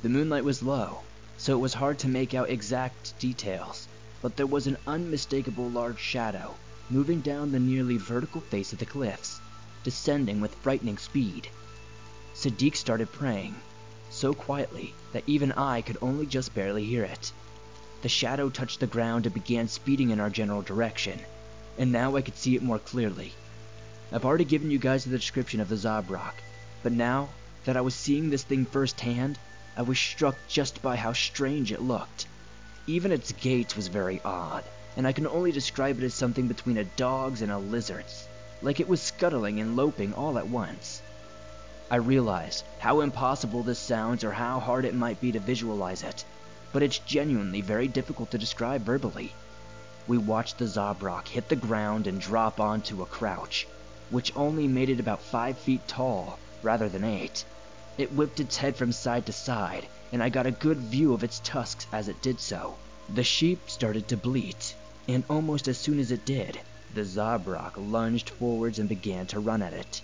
The 0.00 0.08
moonlight 0.08 0.44
was 0.44 0.62
low, 0.62 1.02
so 1.36 1.52
it 1.52 1.60
was 1.60 1.74
hard 1.74 1.98
to 1.98 2.08
make 2.08 2.32
out 2.32 2.48
exact 2.48 3.18
details, 3.18 3.86
but 4.22 4.34
there 4.34 4.46
was 4.46 4.66
an 4.66 4.78
unmistakable 4.86 5.68
large 5.68 6.00
shadow 6.00 6.54
moving 6.88 7.20
down 7.20 7.52
the 7.52 7.60
nearly 7.60 7.98
vertical 7.98 8.40
face 8.40 8.72
of 8.72 8.78
the 8.78 8.86
cliffs, 8.86 9.40
descending 9.82 10.40
with 10.40 10.54
frightening 10.54 10.96
speed. 10.96 11.48
Sadiq 12.34 12.76
started 12.76 13.12
praying, 13.12 13.54
so 14.10 14.32
quietly 14.32 14.94
that 15.12 15.24
even 15.26 15.52
I 15.52 15.82
could 15.82 15.98
only 16.00 16.24
just 16.24 16.54
barely 16.54 16.86
hear 16.86 17.04
it. 17.04 17.30
The 18.04 18.10
shadow 18.10 18.50
touched 18.50 18.80
the 18.80 18.86
ground 18.86 19.24
and 19.24 19.34
began 19.34 19.66
speeding 19.66 20.10
in 20.10 20.20
our 20.20 20.28
general 20.28 20.60
direction, 20.60 21.18
and 21.78 21.90
now 21.90 22.16
I 22.16 22.20
could 22.20 22.36
see 22.36 22.54
it 22.54 22.62
more 22.62 22.78
clearly. 22.78 23.32
I've 24.12 24.26
already 24.26 24.44
given 24.44 24.70
you 24.70 24.78
guys 24.78 25.04
the 25.04 25.16
description 25.16 25.58
of 25.58 25.70
the 25.70 25.76
Zabraq, 25.78 26.34
but 26.82 26.92
now 26.92 27.30
that 27.64 27.78
I 27.78 27.80
was 27.80 27.94
seeing 27.94 28.28
this 28.28 28.42
thing 28.42 28.66
firsthand, 28.66 29.38
I 29.74 29.80
was 29.80 29.98
struck 29.98 30.36
just 30.50 30.82
by 30.82 30.96
how 30.96 31.14
strange 31.14 31.72
it 31.72 31.80
looked. 31.80 32.26
Even 32.86 33.10
its 33.10 33.32
gait 33.32 33.74
was 33.74 33.88
very 33.88 34.20
odd, 34.22 34.64
and 34.98 35.06
I 35.06 35.12
can 35.12 35.26
only 35.26 35.50
describe 35.50 35.96
it 35.96 36.04
as 36.04 36.12
something 36.12 36.46
between 36.46 36.76
a 36.76 36.84
dog's 36.84 37.40
and 37.40 37.50
a 37.50 37.56
lizard's, 37.56 38.28
like 38.60 38.80
it 38.80 38.88
was 38.88 39.00
scuttling 39.00 39.60
and 39.60 39.76
loping 39.76 40.12
all 40.12 40.36
at 40.36 40.48
once. 40.48 41.00
I 41.90 41.96
realize 41.96 42.64
how 42.80 43.00
impossible 43.00 43.62
this 43.62 43.78
sounds 43.78 44.24
or 44.24 44.32
how 44.32 44.60
hard 44.60 44.84
it 44.84 44.94
might 44.94 45.22
be 45.22 45.32
to 45.32 45.40
visualize 45.40 46.02
it, 46.02 46.22
but 46.74 46.82
it's 46.82 46.98
genuinely 46.98 47.60
very 47.60 47.86
difficult 47.86 48.32
to 48.32 48.36
describe 48.36 48.82
verbally. 48.82 49.32
We 50.08 50.18
watched 50.18 50.58
the 50.58 50.64
Zabraq 50.64 51.28
hit 51.28 51.48
the 51.48 51.54
ground 51.54 52.08
and 52.08 52.20
drop 52.20 52.58
onto 52.58 53.00
a 53.00 53.06
crouch, 53.06 53.68
which 54.10 54.32
only 54.34 54.66
made 54.66 54.90
it 54.90 54.98
about 54.98 55.22
five 55.22 55.56
feet 55.56 55.86
tall 55.86 56.36
rather 56.64 56.88
than 56.88 57.04
eight. 57.04 57.44
It 57.96 58.12
whipped 58.12 58.40
its 58.40 58.56
head 58.56 58.74
from 58.74 58.90
side 58.90 59.24
to 59.26 59.32
side, 59.32 59.86
and 60.12 60.20
I 60.20 60.30
got 60.30 60.48
a 60.48 60.50
good 60.50 60.78
view 60.78 61.14
of 61.14 61.22
its 61.22 61.40
tusks 61.44 61.86
as 61.92 62.08
it 62.08 62.20
did 62.22 62.40
so. 62.40 62.74
The 63.14 63.22
sheep 63.22 63.70
started 63.70 64.08
to 64.08 64.16
bleat, 64.16 64.74
and 65.06 65.22
almost 65.30 65.68
as 65.68 65.78
soon 65.78 66.00
as 66.00 66.10
it 66.10 66.26
did, 66.26 66.58
the 66.92 67.02
Zabraq 67.04 67.74
lunged 67.76 68.30
forwards 68.30 68.80
and 68.80 68.88
began 68.88 69.28
to 69.28 69.38
run 69.38 69.62
at 69.62 69.74
it. 69.74 70.02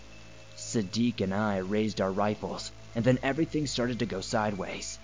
Sadiq 0.57 1.21
and 1.21 1.35
I 1.35 1.57
raised 1.57 2.01
our 2.01 2.13
rifles, 2.13 2.71
and 2.95 3.05
then 3.05 3.19
everything 3.25 3.67
started 3.67 3.99
to 3.99 4.07
go 4.07 4.21
sideways. 4.21 5.00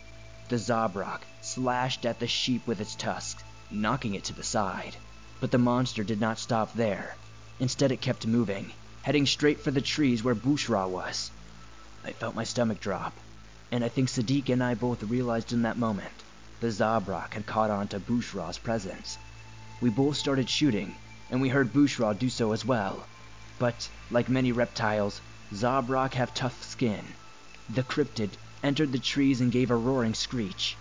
The 0.48 0.58
Zabraq 0.58 1.22
slashed 1.40 2.06
at 2.06 2.20
the 2.20 2.28
sheep 2.28 2.68
with 2.68 2.80
its 2.80 2.94
tusks, 2.94 3.42
knocking 3.68 4.14
it 4.14 4.22
to 4.24 4.32
the 4.32 4.44
side. 4.44 4.96
But 5.40 5.50
the 5.50 5.58
monster 5.58 6.04
did 6.04 6.20
not 6.20 6.38
stop 6.38 6.72
there. 6.74 7.16
Instead, 7.58 7.90
it 7.90 8.00
kept 8.00 8.28
moving, 8.28 8.72
heading 9.02 9.26
straight 9.26 9.60
for 9.60 9.72
the 9.72 9.80
trees 9.80 10.22
where 10.22 10.36
Bushra 10.36 10.88
was. 10.88 11.32
I 12.04 12.12
felt 12.12 12.36
my 12.36 12.44
stomach 12.44 12.78
drop, 12.78 13.12
and 13.72 13.82
I 13.82 13.88
think 13.88 14.08
Sadiq 14.08 14.48
and 14.48 14.62
I 14.62 14.76
both 14.76 15.02
realized 15.02 15.52
in 15.52 15.62
that 15.62 15.78
moment 15.78 16.22
the 16.60 16.68
Zabraq 16.68 17.34
had 17.34 17.46
caught 17.46 17.70
on 17.70 17.88
to 17.88 17.98
Bushra's 17.98 18.58
presence. 18.58 19.18
We 19.80 19.90
both 19.90 20.16
started 20.16 20.48
shooting, 20.48 20.94
and 21.28 21.40
we 21.40 21.48
heard 21.48 21.72
Bushra 21.72 22.16
do 22.16 22.30
so 22.30 22.52
as 22.52 22.64
well. 22.64 23.04
But, 23.58 23.88
like 24.12 24.28
many 24.28 24.52
reptiles, 24.52 25.20
Zabraq 25.52 26.14
have 26.14 26.32
tough 26.34 26.62
skin. 26.62 27.04
The 27.74 27.82
cryptid 27.82 28.30
entered 28.66 28.90
the 28.90 28.98
trees 28.98 29.40
and 29.40 29.52
gave 29.52 29.70
a 29.70 29.76
roaring 29.76 30.12
screech. 30.12 30.76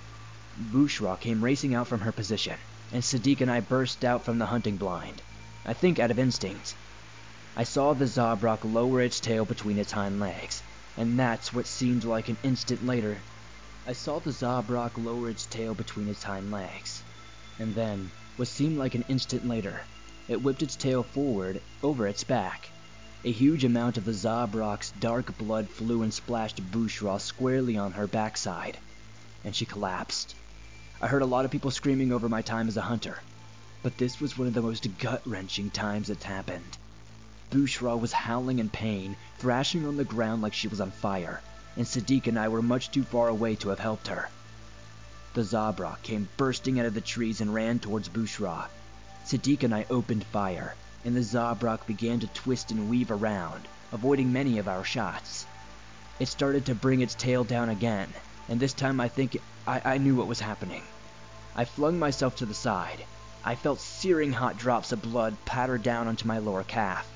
Bushra 0.71 1.19
came 1.19 1.43
racing 1.43 1.75
out 1.75 1.87
from 1.87 1.99
her 2.01 2.11
position, 2.11 2.57
and 2.91 3.03
Sadiq 3.03 3.41
and 3.41 3.51
I 3.51 3.59
burst 3.59 4.03
out 4.03 4.25
from 4.25 4.39
the 4.39 4.45
hunting 4.47 4.75
blind, 4.75 5.21
I 5.67 5.73
think 5.73 5.99
out 5.99 6.09
of 6.09 6.17
instinct. 6.17 6.73
I 7.55 7.63
saw 7.63 7.93
the 7.93 8.05
Zabraq 8.05 8.63
lower 8.63 9.01
its 9.01 9.19
tail 9.19 9.45
between 9.45 9.77
its 9.77 9.91
hind 9.91 10.19
legs, 10.19 10.63
and 10.97 11.19
that's 11.19 11.53
what 11.53 11.67
seemed 11.67 12.05
like 12.05 12.27
an 12.27 12.37
instant 12.41 12.83
later. 12.83 13.21
I 13.85 13.93
saw 13.93 14.19
the 14.19 14.31
Zabraq 14.31 14.97
lower 14.97 15.29
its 15.29 15.45
tail 15.45 15.75
between 15.75 16.07
its 16.07 16.23
hind 16.23 16.51
legs, 16.51 17.03
and 17.59 17.75
then, 17.75 18.09
what 18.37 18.47
seemed 18.47 18.79
like 18.79 18.95
an 18.95 19.03
instant 19.09 19.47
later, 19.47 19.79
it 20.27 20.41
whipped 20.41 20.63
its 20.63 20.75
tail 20.75 21.03
forward 21.03 21.61
over 21.83 22.07
its 22.07 22.23
back. 22.23 22.74
A 23.27 23.31
huge 23.31 23.65
amount 23.65 23.97
of 23.97 24.05
the 24.05 24.11
Zabraq's 24.11 24.91
dark 24.91 25.35
blood 25.35 25.71
flew 25.71 26.03
and 26.03 26.13
splashed 26.13 26.61
Bushra 26.69 27.19
squarely 27.19 27.75
on 27.75 27.93
her 27.93 28.05
backside, 28.05 28.77
and 29.43 29.55
she 29.55 29.65
collapsed. 29.65 30.35
I 31.01 31.07
heard 31.07 31.23
a 31.23 31.25
lot 31.25 31.43
of 31.43 31.49
people 31.49 31.71
screaming 31.71 32.11
over 32.11 32.29
my 32.29 32.43
time 32.43 32.67
as 32.67 32.77
a 32.77 32.83
hunter, 32.83 33.23
but 33.81 33.97
this 33.97 34.21
was 34.21 34.37
one 34.37 34.47
of 34.47 34.53
the 34.53 34.61
most 34.61 34.87
gut-wrenching 34.99 35.71
times 35.71 36.11
it's 36.11 36.23
happened. 36.23 36.77
Bushra 37.49 37.99
was 37.99 38.11
howling 38.11 38.59
in 38.59 38.69
pain, 38.69 39.17
thrashing 39.39 39.87
on 39.87 39.97
the 39.97 40.05
ground 40.05 40.43
like 40.43 40.53
she 40.53 40.67
was 40.67 40.79
on 40.79 40.91
fire, 40.91 41.41
and 41.75 41.87
Sadiq 41.87 42.27
and 42.27 42.37
I 42.37 42.47
were 42.47 42.61
much 42.61 42.91
too 42.91 43.03
far 43.05 43.29
away 43.29 43.55
to 43.55 43.69
have 43.69 43.79
helped 43.79 44.05
her. 44.05 44.29
The 45.33 45.41
Zabraq 45.41 46.03
came 46.03 46.29
bursting 46.37 46.79
out 46.79 46.85
of 46.85 46.93
the 46.93 47.01
trees 47.01 47.41
and 47.41 47.51
ran 47.51 47.79
towards 47.79 48.07
Bushra. 48.07 48.69
Sadiq 49.25 49.63
and 49.63 49.73
I 49.73 49.87
opened 49.89 50.25
fire, 50.25 50.75
and 51.05 51.15
the 51.15 51.21
Zabraq 51.21 51.85
began 51.85 52.19
to 52.19 52.27
twist 52.27 52.71
and 52.71 52.89
weave 52.89 53.11
around, 53.11 53.67
avoiding 53.91 54.33
many 54.33 54.57
of 54.57 54.67
our 54.67 54.83
shots. 54.83 55.45
It 56.19 56.27
started 56.27 56.65
to 56.65 56.73
bring 56.73 57.01
its 57.01 57.13
tail 57.13 57.43
down 57.43 57.69
again, 57.69 58.11
and 58.49 58.59
this 58.59 58.73
time 58.73 58.99
I 58.99 59.07
think 59.07 59.37
I, 59.67 59.81
I 59.85 59.97
knew 59.99 60.15
what 60.15 60.25
was 60.25 60.39
happening. 60.39 60.81
I 61.55 61.65
flung 61.65 61.99
myself 61.99 62.37
to 62.37 62.47
the 62.47 62.55
side. 62.55 63.05
I 63.43 63.53
felt 63.53 63.79
searing 63.79 64.31
hot 64.31 64.57
drops 64.57 64.91
of 64.91 65.03
blood 65.03 65.37
patter 65.45 65.77
down 65.77 66.07
onto 66.07 66.27
my 66.27 66.39
lower 66.39 66.63
calf. 66.63 67.07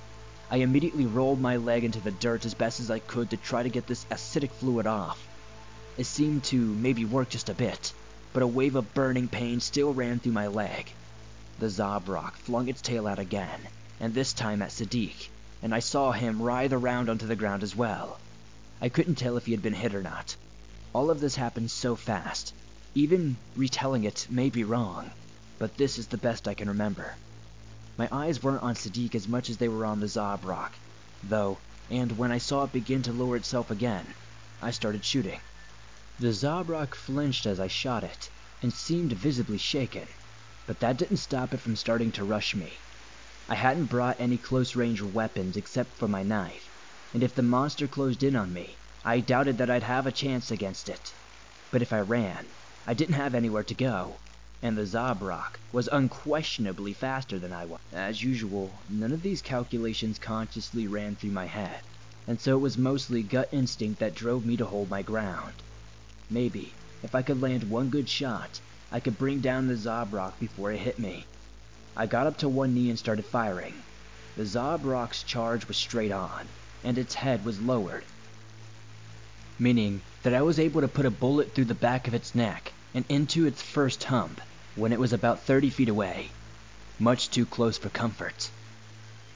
I 0.52 0.58
immediately 0.58 1.08
rolled 1.08 1.42
my 1.42 1.58
leg 1.58 1.84
into 1.84 2.00
the 2.00 2.12
dirt 2.12 2.46
as 2.46 2.54
best 2.54 2.80
as 2.80 2.92
I 2.92 3.00
could 3.00 3.32
to 3.32 3.38
try 3.38 3.64
to 3.64 3.70
get 3.70 3.88
this 3.88 4.06
acidic 4.12 4.52
fluid 4.52 4.86
off. 4.86 5.28
It 5.98 6.06
seemed 6.06 6.44
to 6.46 6.58
maybe 6.58 7.06
work 7.06 7.30
just 7.30 7.50
a 7.50 7.56
bit, 7.56 7.92
but 8.34 8.44
a 8.44 8.48
wave 8.48 8.76
of 8.76 8.94
burning 8.94 9.28
pain 9.28 9.60
still 9.60 9.96
ran 9.96 10.20
through 10.20 10.34
my 10.34 10.46
leg. 10.46 10.94
The 11.58 11.70
Zabraq 11.70 12.34
flung 12.34 12.68
its 12.68 12.82
tail 12.82 13.08
out 13.08 13.18
again, 13.18 13.68
and 14.00 14.14
this 14.14 14.32
time 14.34 14.62
at 14.62 14.72
Sadiq, 14.72 15.30
and 15.62 15.76
I 15.76 15.80
saw 15.80 16.12
him 16.12 16.41
writhe 16.41 16.72
around 16.72 17.10
onto 17.10 17.28
the 17.28 17.36
ground 17.36 17.64
as 17.64 17.76
well. 17.76 18.18
I 18.82 18.88
couldn't 18.88 19.16
tell 19.16 19.36
if 19.36 19.45
he 19.45 19.52
had 19.52 19.62
been 19.62 19.74
hit 19.74 19.93
or 19.93 20.02
not. 20.02 20.38
All 20.93 21.12
of 21.12 21.20
this 21.20 21.36
happened 21.36 21.70
so 21.70 21.95
fast. 21.95 22.54
Even 22.95 23.38
retelling 23.56 24.06
it 24.06 24.26
may 24.30 24.50
be 24.50 24.64
wrong, 24.64 25.12
but 25.60 25.76
this 25.78 25.97
is 25.97 26.08
the 26.08 26.18
best 26.18 26.47
I 26.47 26.54
can 26.54 26.70
remember. 26.70 27.14
My 27.97 28.08
eyes 28.12 28.41
weren't 28.41 28.64
on 28.64 28.76
Sadiq 28.76 29.16
as 29.16 29.28
much 29.28 29.50
as 29.50 29.58
they 29.58 29.68
were 29.68 29.86
on 29.86 30.00
the 30.00 30.08
Zabraq, 30.08 30.72
though, 31.22 31.58
and 31.89 32.18
when 32.18 32.32
I 32.32 32.38
saw 32.38 32.64
it 32.64 32.72
begin 32.72 33.02
to 33.04 33.12
lower 33.12 33.36
itself 33.36 33.70
again, 33.70 34.16
I 34.62 34.72
started 34.72 35.04
shooting. 35.04 35.41
The 36.20 36.32
Zabraq 36.32 36.95
flinched 36.95 37.45
as 37.45 37.60
I 37.60 37.68
shot 37.68 38.06
it, 38.06 38.30
and 38.62 38.72
seemed 38.74 39.12
visibly 39.12 39.58
shaken, 39.58 40.08
but 40.66 40.80
that 40.80 40.97
didn't 40.97 41.18
stop 41.18 41.54
it 41.54 41.60
from 41.60 41.76
starting 41.76 42.14
to 42.14 42.24
rush 42.24 42.56
me. 42.56 42.74
I 43.52 43.56
hadn't 43.56 43.88
brought 43.88 44.22
any 44.22 44.38
close-range 44.38 45.02
weapons 45.02 45.58
except 45.58 45.97
for 45.97 46.08
my 46.08 46.22
knife, 46.22 46.70
and 47.12 47.24
if 47.24 47.34
the 47.34 47.41
monster 47.41 47.88
closed 47.88 48.22
in 48.22 48.36
on 48.36 48.54
me, 48.54 48.80
I 49.04 49.22
doubted 49.22 49.58
that 49.58 49.72
I'd 49.72 49.82
have 49.82 50.06
a 50.06 50.12
chance 50.12 50.52
against 50.52 50.88
it. 50.88 51.16
But 51.72 51.82
if 51.82 51.91
I 51.91 52.02
ran, 52.02 52.54
I 52.86 52.93
didn't 52.93 53.16
have 53.16 53.34
anywhere 53.34 53.64
to 53.64 53.74
go, 53.74 54.22
and 54.62 54.78
the 54.78 54.86
Zabraq 54.86 55.60
was 55.72 55.89
unquestionably 55.91 56.93
faster 56.93 57.39
than 57.39 57.52
I 57.52 57.66
was. 57.66 57.80
As 57.91 58.22
usual, 58.22 58.84
none 58.88 59.12
of 59.12 59.24
these 59.24 59.41
calculations 59.41 60.20
consciously 60.20 60.86
ran 60.86 61.16
through 61.16 61.32
my 61.32 61.47
head, 61.47 61.82
and 62.28 62.39
so 62.39 62.56
it 62.56 62.60
was 62.62 62.78
mostly 62.78 63.24
gut 63.24 63.50
instinct 63.52 63.97
that 64.00 64.14
drove 64.14 64.45
me 64.45 64.58
to 64.58 64.68
hold 64.68 64.91
my 64.91 65.02
ground. 65.02 65.64
Maybe, 66.30 66.78
if 67.02 67.16
I 67.16 67.24
could 67.24 67.41
land 67.41 67.64
one 67.64 67.89
good 67.89 68.10
shot, 68.10 68.62
I 68.91 69.00
could 69.00 69.18
bring 69.18 69.41
down 69.41 69.66
the 69.66 69.74
Zabraq 69.76 70.38
before 70.38 70.72
it 70.72 70.82
hit 70.82 71.00
me. 71.00 71.32
I 71.96 72.06
got 72.06 72.28
up 72.28 72.38
to 72.38 72.50
one 72.50 72.76
knee 72.76 72.90
and 72.90 73.00
started 73.00 73.26
firing. 73.26 73.84
The 74.36 74.44
Zabraq's 74.44 75.24
charge 75.24 75.68
was 75.68 75.76
straight 75.78 76.12
on, 76.12 76.54
and 76.84 77.00
its 77.00 77.16
head 77.16 77.44
was 77.44 77.60
lowered, 77.60 78.06
meaning 79.58 80.04
that 80.22 80.36
I 80.36 80.44
was 80.44 80.60
able 80.60 80.82
to 80.82 80.88
put 80.88 81.08
a 81.08 81.12
bullet 81.12 81.56
through 81.56 81.66
the 81.66 81.74
back 81.74 82.08
of 82.08 82.14
its 82.14 82.36
neck 82.36 82.76
and 82.94 83.06
into 83.10 83.48
its 83.48 83.64
first 83.64 84.04
hump, 84.04 84.40
when 84.76 84.92
it 84.94 85.00
was 85.00 85.12
about 85.14 85.48
30 85.48 85.72
feet 85.72 85.90
away, 85.90 86.36
much 87.00 87.32
too 87.32 87.48
close 87.48 87.80
for 87.80 87.90
comfort. 87.90 88.52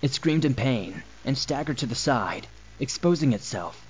It 0.01 0.13
screamed 0.13 0.45
in 0.45 0.53
pain 0.53 1.05
and 1.23 1.35
staggered 1.35 1.79
to 1.79 1.87
the 1.87 1.95
side, 1.95 2.49
exposing 2.77 3.33
itself. 3.33 3.87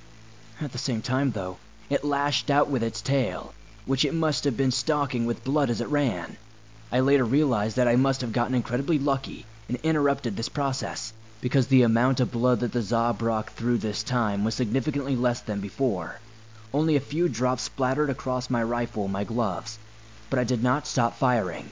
At 0.61 0.71
the 0.71 0.77
same 0.77 1.01
time, 1.01 1.33
though, 1.33 1.59
it 1.89 2.05
lashed 2.05 2.49
out 2.49 2.69
with 2.69 2.81
its 2.81 3.01
tail, 3.01 3.57
which 3.83 4.05
it 4.05 4.13
must 4.13 4.45
have 4.45 4.55
been 4.55 4.71
stalking 4.71 5.25
with 5.25 5.43
blood 5.43 5.69
as 5.69 5.81
it 5.81 5.89
ran. 5.89 6.39
I 6.95 6.99
later 6.99 7.25
realized 7.25 7.77
that 7.77 7.87
I 7.87 7.95
must 7.95 8.21
have 8.21 8.31
gotten 8.31 8.53
incredibly 8.53 8.99
lucky 8.99 9.47
and 9.67 9.79
interrupted 9.81 10.35
this 10.37 10.47
process, 10.49 11.11
because 11.41 11.65
the 11.65 11.81
amount 11.81 12.19
of 12.19 12.29
blood 12.29 12.59
that 12.59 12.71
the 12.71 12.83
Zabraq 12.83 13.49
threw 13.49 13.79
this 13.79 14.03
time 14.03 14.43
was 14.43 14.53
significantly 14.53 15.15
less 15.15 15.41
than 15.41 15.59
before. 15.59 16.21
Only 16.71 16.95
a 16.95 16.99
few 16.99 17.27
drops 17.29 17.63
splattered 17.63 18.11
across 18.11 18.47
my 18.47 18.61
rifle 18.61 19.05
and 19.05 19.11
my 19.13 19.23
gloves, 19.23 19.79
but 20.29 20.37
I 20.37 20.43
did 20.43 20.61
not 20.61 20.85
stop 20.85 21.15
firing. 21.15 21.71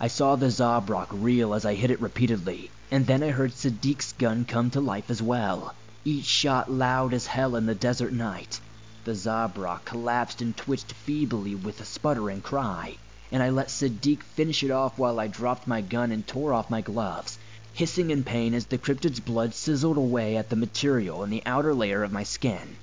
I 0.00 0.08
saw 0.08 0.34
the 0.34 0.48
Zabraq 0.50 1.08
reel 1.10 1.52
as 1.52 1.66
I 1.66 1.74
hit 1.74 1.90
it 1.90 2.00
repeatedly, 2.00 2.70
and 2.90 3.06
then 3.06 3.22
I 3.22 3.32
heard 3.32 3.52
Sadiq's 3.52 4.12
gun 4.14 4.46
come 4.46 4.70
to 4.70 4.80
life 4.80 5.10
as 5.10 5.20
well, 5.20 5.74
each 6.06 6.24
shot 6.24 6.72
loud 6.72 7.12
as 7.12 7.26
hell 7.26 7.54
in 7.54 7.66
the 7.66 7.74
desert 7.74 8.14
night. 8.14 8.62
The 9.04 9.12
Zabraq 9.14 9.84
collapsed 9.84 10.40
and 10.40 10.56
twitched 10.56 10.94
feebly 10.94 11.54
with 11.54 11.82
a 11.82 11.84
sputtering 11.84 12.40
cry, 12.40 12.96
and 13.34 13.42
I 13.42 13.50
let 13.50 13.66
Sadiq 13.66 14.22
finish 14.22 14.62
it 14.62 14.70
off 14.70 14.96
while 14.96 15.18
I 15.18 15.26
dropped 15.26 15.66
my 15.66 15.80
gun 15.80 16.12
and 16.12 16.24
tore 16.24 16.52
off 16.52 16.70
my 16.70 16.80
gloves, 16.80 17.36
hissing 17.72 18.12
in 18.12 18.22
pain 18.22 18.54
as 18.54 18.66
the 18.66 18.78
cryptid's 18.78 19.18
blood 19.18 19.54
sizzled 19.54 19.96
away 19.96 20.36
at 20.36 20.50
the 20.50 20.54
material 20.54 21.24
in 21.24 21.30
the 21.30 21.42
outer 21.44 21.74
layer 21.74 22.04
of 22.04 22.12
my 22.12 22.22
skin. 22.22 22.76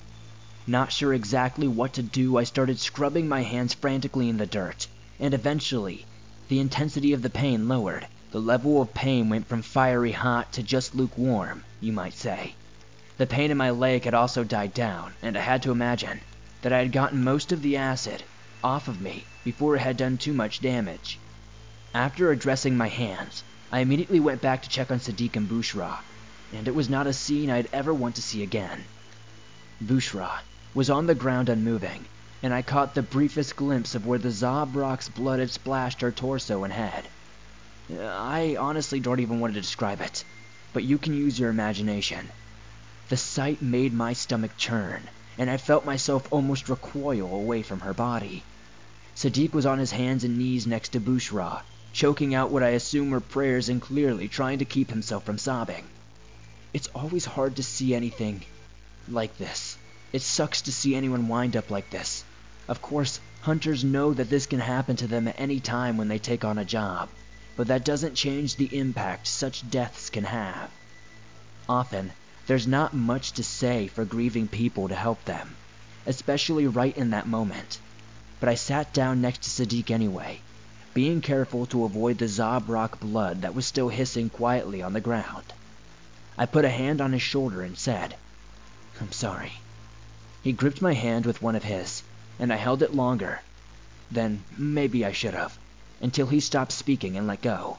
Not 0.67 0.91
sure 0.91 1.13
exactly 1.13 1.69
what 1.69 1.93
to 1.93 2.03
do, 2.03 2.35
I 2.35 2.43
started 2.43 2.81
scrubbing 2.81 3.29
my 3.29 3.43
hands 3.43 3.73
frantically 3.73 4.27
in 4.27 4.35
the 4.35 4.45
dirt, 4.45 4.87
and 5.21 5.33
eventually, 5.33 6.05
the 6.49 6.59
intensity 6.59 7.13
of 7.13 7.21
the 7.21 7.29
pain 7.29 7.69
lowered. 7.69 8.07
The 8.31 8.41
level 8.41 8.81
of 8.81 8.93
pain 8.93 9.29
went 9.29 9.47
from 9.47 9.61
fiery 9.61 10.11
hot 10.11 10.51
to 10.51 10.63
just 10.63 10.93
lukewarm, 10.93 11.63
you 11.79 11.93
might 11.93 12.15
say. 12.15 12.55
The 13.17 13.25
pain 13.25 13.51
in 13.51 13.57
my 13.57 13.69
leg 13.69 14.03
had 14.03 14.13
also 14.13 14.43
died 14.43 14.73
down, 14.73 15.13
and 15.21 15.37
I 15.37 15.41
had 15.43 15.63
to 15.63 15.71
imagine 15.71 16.19
that 16.61 16.73
I 16.73 16.79
had 16.79 16.91
gotten 16.91 17.23
most 17.23 17.53
of 17.53 17.61
the 17.61 17.77
acid 17.77 18.23
off 18.63 18.87
of 18.87 19.01
me 19.01 19.25
before 19.43 19.75
it 19.75 19.79
had 19.79 19.97
done 19.97 20.17
too 20.17 20.33
much 20.33 20.61
damage. 20.61 21.19
After 21.93 22.31
addressing 22.31 22.77
my 22.77 22.87
hands, 22.87 23.43
I 23.71 23.79
immediately 23.79 24.19
went 24.19 24.41
back 24.41 24.61
to 24.61 24.69
check 24.69 24.91
on 24.91 24.99
Sadiq 24.99 25.35
and 25.35 25.49
Bushra, 25.49 25.97
and 26.53 26.67
it 26.67 26.75
was 26.75 26.89
not 26.89 27.07
a 27.07 27.13
scene 27.13 27.49
I'd 27.49 27.69
ever 27.73 27.93
want 27.93 28.15
to 28.15 28.21
see 28.21 28.43
again. 28.43 28.85
Bushra 29.83 30.31
was 30.73 30.89
on 30.89 31.07
the 31.07 31.15
ground 31.15 31.49
unmoving, 31.49 32.07
and 32.43 32.53
I 32.53 32.61
caught 32.61 32.93
the 32.93 33.01
briefest 33.01 33.55
glimpse 33.55 33.95
of 33.95 34.05
where 34.05 34.19
the 34.19 34.29
Zabraq's 34.29 35.09
blood 35.09 35.39
had 35.39 35.51
splashed 35.51 36.01
her 36.01 36.11
torso 36.11 36.63
and 36.63 36.73
head. 36.73 37.09
I 37.89 38.55
honestly 38.59 38.99
don't 38.99 39.19
even 39.19 39.39
want 39.39 39.53
to 39.53 39.61
describe 39.61 40.01
it, 40.01 40.23
but 40.73 40.83
you 40.83 40.97
can 40.97 41.13
use 41.13 41.39
your 41.39 41.49
imagination. 41.49 42.31
The 43.09 43.17
sight 43.17 43.61
made 43.61 43.93
my 43.93 44.13
stomach 44.13 44.55
churn, 44.55 45.09
and 45.37 45.49
I 45.49 45.57
felt 45.57 45.85
myself 45.85 46.31
almost 46.31 46.69
recoil 46.69 47.33
away 47.35 47.63
from 47.63 47.81
her 47.81 47.93
body. 47.93 48.45
Sadiq 49.21 49.53
was 49.53 49.67
on 49.67 49.77
his 49.77 49.91
hands 49.91 50.23
and 50.23 50.39
knees 50.39 50.65
next 50.65 50.93
to 50.93 50.99
Bushra, 50.99 51.61
choking 51.93 52.33
out 52.33 52.49
what 52.49 52.63
I 52.63 52.69
assume 52.69 53.11
were 53.11 53.19
prayers 53.19 53.69
and 53.69 53.79
clearly 53.79 54.27
trying 54.27 54.57
to 54.57 54.65
keep 54.65 54.89
himself 54.89 55.25
from 55.25 55.37
sobbing. 55.37 55.85
It's 56.73 56.89
always 56.95 57.25
hard 57.25 57.57
to 57.57 57.61
see 57.61 57.93
anything 57.93 58.43
like 59.07 59.37
this. 59.37 59.77
It 60.11 60.23
sucks 60.23 60.63
to 60.63 60.71
see 60.71 60.95
anyone 60.95 61.27
wind 61.27 61.55
up 61.55 61.69
like 61.69 61.91
this. 61.91 62.23
Of 62.67 62.81
course, 62.81 63.19
hunters 63.41 63.83
know 63.83 64.11
that 64.11 64.31
this 64.31 64.47
can 64.47 64.59
happen 64.59 64.95
to 64.95 65.07
them 65.07 65.27
at 65.27 65.39
any 65.39 65.59
time 65.59 65.97
when 65.97 66.07
they 66.07 66.17
take 66.17 66.43
on 66.43 66.57
a 66.57 66.65
job, 66.65 67.07
but 67.55 67.67
that 67.67 67.85
doesn't 67.85 68.15
change 68.15 68.55
the 68.55 68.75
impact 68.75 69.27
such 69.27 69.69
deaths 69.69 70.09
can 70.09 70.23
have. 70.23 70.71
Often, 71.69 72.11
there's 72.47 72.65
not 72.65 72.95
much 72.95 73.33
to 73.33 73.43
say 73.43 73.85
for 73.85 74.03
grieving 74.03 74.47
people 74.47 74.87
to 74.87 74.95
help 74.95 75.23
them, 75.25 75.55
especially 76.07 76.65
right 76.65 76.97
in 76.97 77.11
that 77.11 77.27
moment. 77.27 77.77
But 78.41 78.49
I 78.49 78.55
sat 78.55 78.91
down 78.91 79.21
next 79.21 79.43
to 79.43 79.51
Sadiq 79.51 79.91
anyway, 79.91 80.41
being 80.95 81.21
careful 81.21 81.67
to 81.67 81.85
avoid 81.85 82.17
the 82.17 82.25
Zabraq 82.27 82.99
blood 82.99 83.43
that 83.43 83.53
was 83.53 83.67
still 83.67 83.89
hissing 83.89 84.31
quietly 84.31 84.81
on 84.81 84.93
the 84.93 84.99
ground. 84.99 85.53
I 86.39 86.47
put 86.47 86.65
a 86.65 86.69
hand 86.71 87.01
on 87.01 87.13
his 87.13 87.21
shoulder 87.21 87.61
and 87.61 87.77
said, 87.77 88.17
I'm 88.99 89.11
sorry. 89.11 89.61
He 90.41 90.53
gripped 90.53 90.81
my 90.81 90.93
hand 90.93 91.27
with 91.27 91.43
one 91.43 91.55
of 91.55 91.63
his, 91.65 92.01
and 92.39 92.51
I 92.51 92.55
held 92.55 92.81
it 92.81 92.95
longer 92.95 93.41
than 94.09 94.43
maybe 94.57 95.05
I 95.05 95.11
should 95.11 95.35
have, 95.35 95.59
until 96.01 96.25
he 96.25 96.39
stopped 96.39 96.71
speaking 96.71 97.15
and 97.15 97.27
let 97.27 97.43
go. 97.43 97.77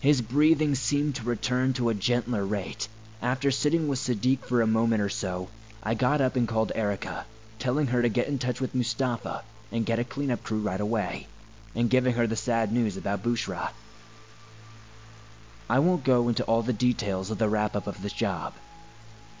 His 0.00 0.20
breathing 0.20 0.74
seemed 0.74 1.14
to 1.14 1.22
return 1.22 1.74
to 1.74 1.90
a 1.90 1.94
gentler 1.94 2.44
rate. 2.44 2.88
After 3.22 3.52
sitting 3.52 3.86
with 3.86 4.00
Sadiq 4.00 4.44
for 4.44 4.62
a 4.62 4.66
moment 4.66 5.00
or 5.00 5.08
so, 5.08 5.48
I 5.80 5.94
got 5.94 6.20
up 6.20 6.34
and 6.34 6.48
called 6.48 6.72
Erica, 6.74 7.24
telling 7.60 7.86
her 7.86 8.02
to 8.02 8.08
get 8.08 8.26
in 8.26 8.40
touch 8.40 8.60
with 8.60 8.74
Mustafa 8.74 9.44
and 9.72 9.86
get 9.86 9.98
a 9.98 10.04
cleanup 10.04 10.42
crew 10.42 10.58
right 10.58 10.80
away, 10.80 11.26
and 11.74 11.90
giving 11.90 12.14
her 12.14 12.26
the 12.26 12.36
sad 12.36 12.72
news 12.72 12.96
about 12.96 13.22
Bushra. 13.22 13.70
I 15.68 15.78
won't 15.78 16.02
go 16.02 16.28
into 16.28 16.42
all 16.44 16.62
the 16.62 16.72
details 16.72 17.30
of 17.30 17.38
the 17.38 17.48
wrap 17.48 17.76
up 17.76 17.86
of 17.86 18.02
this 18.02 18.12
job. 18.12 18.54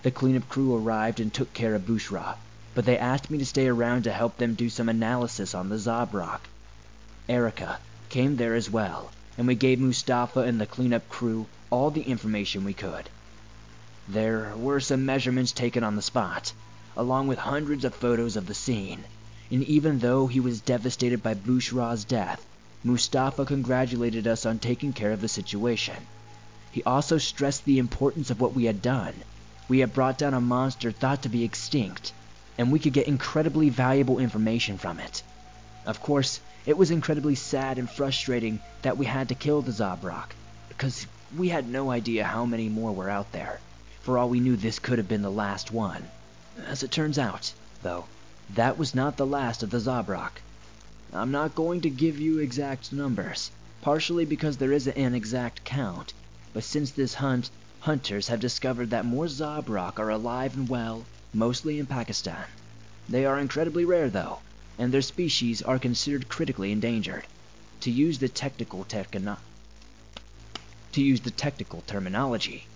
The 0.02 0.10
cleanup 0.10 0.48
crew 0.48 0.76
arrived 0.76 1.18
and 1.18 1.34
took 1.34 1.52
care 1.52 1.74
of 1.74 1.86
Bushra, 1.86 2.36
but 2.74 2.84
they 2.84 2.96
asked 2.96 3.30
me 3.30 3.38
to 3.38 3.44
stay 3.44 3.66
around 3.66 4.04
to 4.04 4.12
help 4.12 4.36
them 4.36 4.54
do 4.54 4.70
some 4.70 4.88
analysis 4.88 5.54
on 5.54 5.68
the 5.68 5.76
Zabraq. 5.76 6.40
Erica 7.28 7.80
came 8.08 8.36
there 8.36 8.54
as 8.54 8.70
well, 8.70 9.10
and 9.36 9.46
we 9.46 9.54
gave 9.54 9.80
Mustafa 9.80 10.40
and 10.40 10.60
the 10.60 10.66
cleanup 10.66 11.08
crew 11.08 11.46
all 11.70 11.90
the 11.90 12.02
information 12.02 12.64
we 12.64 12.74
could. 12.74 13.08
There 14.08 14.52
were 14.56 14.80
some 14.80 15.04
measurements 15.04 15.52
taken 15.52 15.84
on 15.84 15.96
the 15.96 16.02
spot, 16.02 16.52
along 16.96 17.26
with 17.26 17.38
hundreds 17.38 17.84
of 17.84 17.94
photos 17.94 18.36
of 18.36 18.46
the 18.46 18.54
scene, 18.54 19.04
and 19.50 19.64
even 19.64 19.98
though 19.98 20.26
he 20.26 20.40
was 20.40 20.60
devastated 20.60 21.22
by 21.22 21.34
Bushra's 21.34 22.04
death, 22.04 22.44
Mustafa 22.84 23.44
congratulated 23.44 24.26
us 24.26 24.46
on 24.46 24.58
taking 24.58 24.92
care 24.92 25.12
of 25.12 25.20
the 25.20 25.28
situation. 25.28 25.96
He 26.72 26.82
also 26.84 27.18
stressed 27.18 27.64
the 27.64 27.78
importance 27.78 28.30
of 28.30 28.40
what 28.40 28.54
we 28.54 28.64
had 28.64 28.80
done 28.80 29.14
we 29.70 29.78
had 29.78 29.94
brought 29.94 30.18
down 30.18 30.34
a 30.34 30.40
monster 30.40 30.90
thought 30.90 31.22
to 31.22 31.28
be 31.28 31.44
extinct, 31.44 32.12
and 32.58 32.72
we 32.72 32.80
could 32.80 32.92
get 32.92 33.06
incredibly 33.06 33.68
valuable 33.68 34.18
information 34.18 34.76
from 34.76 34.98
it. 34.98 35.22
Of 35.86 36.02
course, 36.02 36.40
it 36.66 36.76
was 36.76 36.90
incredibly 36.90 37.36
sad 37.36 37.78
and 37.78 37.88
frustrating 37.88 38.58
that 38.82 38.98
we 38.98 39.06
had 39.06 39.28
to 39.28 39.36
kill 39.36 39.62
the 39.62 39.70
Zabraq, 39.70 40.30
because 40.68 41.06
we 41.38 41.50
had 41.50 41.68
no 41.68 41.88
idea 41.88 42.24
how 42.24 42.44
many 42.44 42.68
more 42.68 42.90
were 42.90 43.08
out 43.08 43.30
there. 43.30 43.60
For 44.02 44.18
all 44.18 44.28
we 44.28 44.40
knew, 44.40 44.56
this 44.56 44.80
could 44.80 44.98
have 44.98 45.06
been 45.06 45.22
the 45.22 45.30
last 45.30 45.70
one. 45.70 46.08
As 46.66 46.82
it 46.82 46.90
turns 46.90 47.16
out, 47.16 47.52
though, 47.84 48.06
that 48.54 48.76
was 48.78 48.94
not 48.94 49.16
the 49.16 49.26
last 49.26 49.62
of 49.62 49.70
the 49.70 49.78
Zabraq. 49.78 50.40
I'm 51.12 51.30
not 51.30 51.54
going 51.54 51.80
to 51.82 51.90
give 51.90 52.18
you 52.18 52.38
exact 52.38 52.92
numbers, 52.92 53.50
partially 53.82 54.24
because 54.24 54.56
there 54.56 54.72
isn't 54.72 54.96
an 54.96 55.14
exact 55.14 55.64
count, 55.64 56.12
but 56.52 56.64
since 56.64 56.90
this 56.90 57.14
hunt 57.14 57.50
Hunters 57.80 58.28
have 58.28 58.40
discovered 58.40 58.90
that 58.90 59.06
more 59.06 59.24
Zabraq 59.24 59.98
are 59.98 60.10
alive 60.10 60.54
and 60.54 60.68
well, 60.68 61.06
mostly 61.32 61.78
in 61.78 61.86
Pakistan. 61.86 62.44
They 63.08 63.24
are 63.24 63.38
incredibly 63.38 63.86
rare, 63.86 64.10
though, 64.10 64.40
and 64.78 64.92
their 64.92 65.00
species 65.00 65.62
are 65.62 65.78
considered 65.78 66.28
critically 66.28 66.72
endangered. 66.72 67.26
To 67.80 67.90
use 67.90 68.18
the 68.18 68.28
technical 68.28 68.84
to 68.84 69.36
use 70.94 71.20
the 71.20 71.30
technical 71.30 71.82
terminology, 71.86 72.66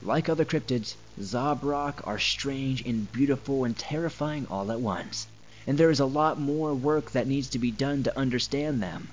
like 0.00 0.28
other 0.28 0.44
cryptids, 0.44 0.94
Zabraq 1.18 2.00
are 2.04 2.20
strange 2.20 2.82
and 2.82 3.10
beautiful 3.10 3.64
and 3.64 3.76
terrifying 3.76 4.46
all 4.46 4.70
at 4.70 4.80
once, 4.80 5.26
and 5.66 5.76
there 5.76 5.90
is 5.90 5.98
a 5.98 6.06
lot 6.06 6.40
more 6.40 6.72
work 6.72 7.10
that 7.10 7.26
needs 7.26 7.48
to 7.48 7.58
be 7.58 7.72
done 7.72 8.04
to 8.04 8.16
understand 8.16 8.80
them. 8.80 9.12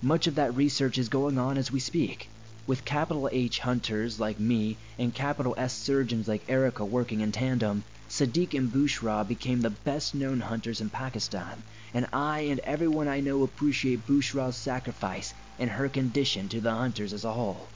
Much 0.00 0.28
of 0.28 0.36
that 0.36 0.54
research 0.54 0.98
is 0.98 1.08
going 1.08 1.36
on 1.36 1.58
as 1.58 1.72
we 1.72 1.80
speak 1.80 2.30
with 2.64 2.84
capital 2.84 3.28
H 3.32 3.58
hunters 3.58 4.20
like 4.20 4.38
me 4.38 4.78
and 4.96 5.12
capital 5.12 5.52
S 5.58 5.76
surgeons 5.76 6.28
like 6.28 6.44
Erica 6.48 6.84
working 6.84 7.20
in 7.20 7.32
tandem, 7.32 7.82
Sadiq 8.08 8.54
and 8.54 8.72
Bushra 8.72 9.26
became 9.26 9.60
the 9.60 9.70
best 9.70 10.14
known 10.14 10.38
hunters 10.38 10.80
in 10.80 10.90
Pakistan, 10.90 11.64
and 11.92 12.06
I 12.12 12.42
and 12.42 12.60
everyone 12.60 13.08
I 13.08 13.18
know 13.18 13.42
appreciate 13.42 14.06
Bushra's 14.06 14.56
sacrifice 14.56 15.34
and 15.58 15.70
her 15.70 15.88
condition 15.88 16.48
to 16.50 16.60
the 16.60 16.70
hunters 16.70 17.12
as 17.12 17.24
a 17.24 17.32
whole. 17.32 17.68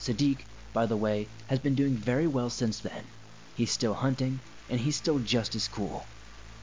Sadiq, 0.00 0.40
by 0.76 0.84
the 0.84 0.94
way, 0.94 1.26
has 1.48 1.58
been 1.58 1.74
doing 1.74 1.96
very 1.96 2.26
well 2.26 2.50
since 2.50 2.80
then. 2.80 3.02
He's 3.54 3.72
still 3.72 3.94
hunting, 3.94 4.38
and 4.68 4.78
he's 4.78 4.96
still 4.96 5.18
just 5.18 5.54
as 5.54 5.68
cool. 5.68 6.04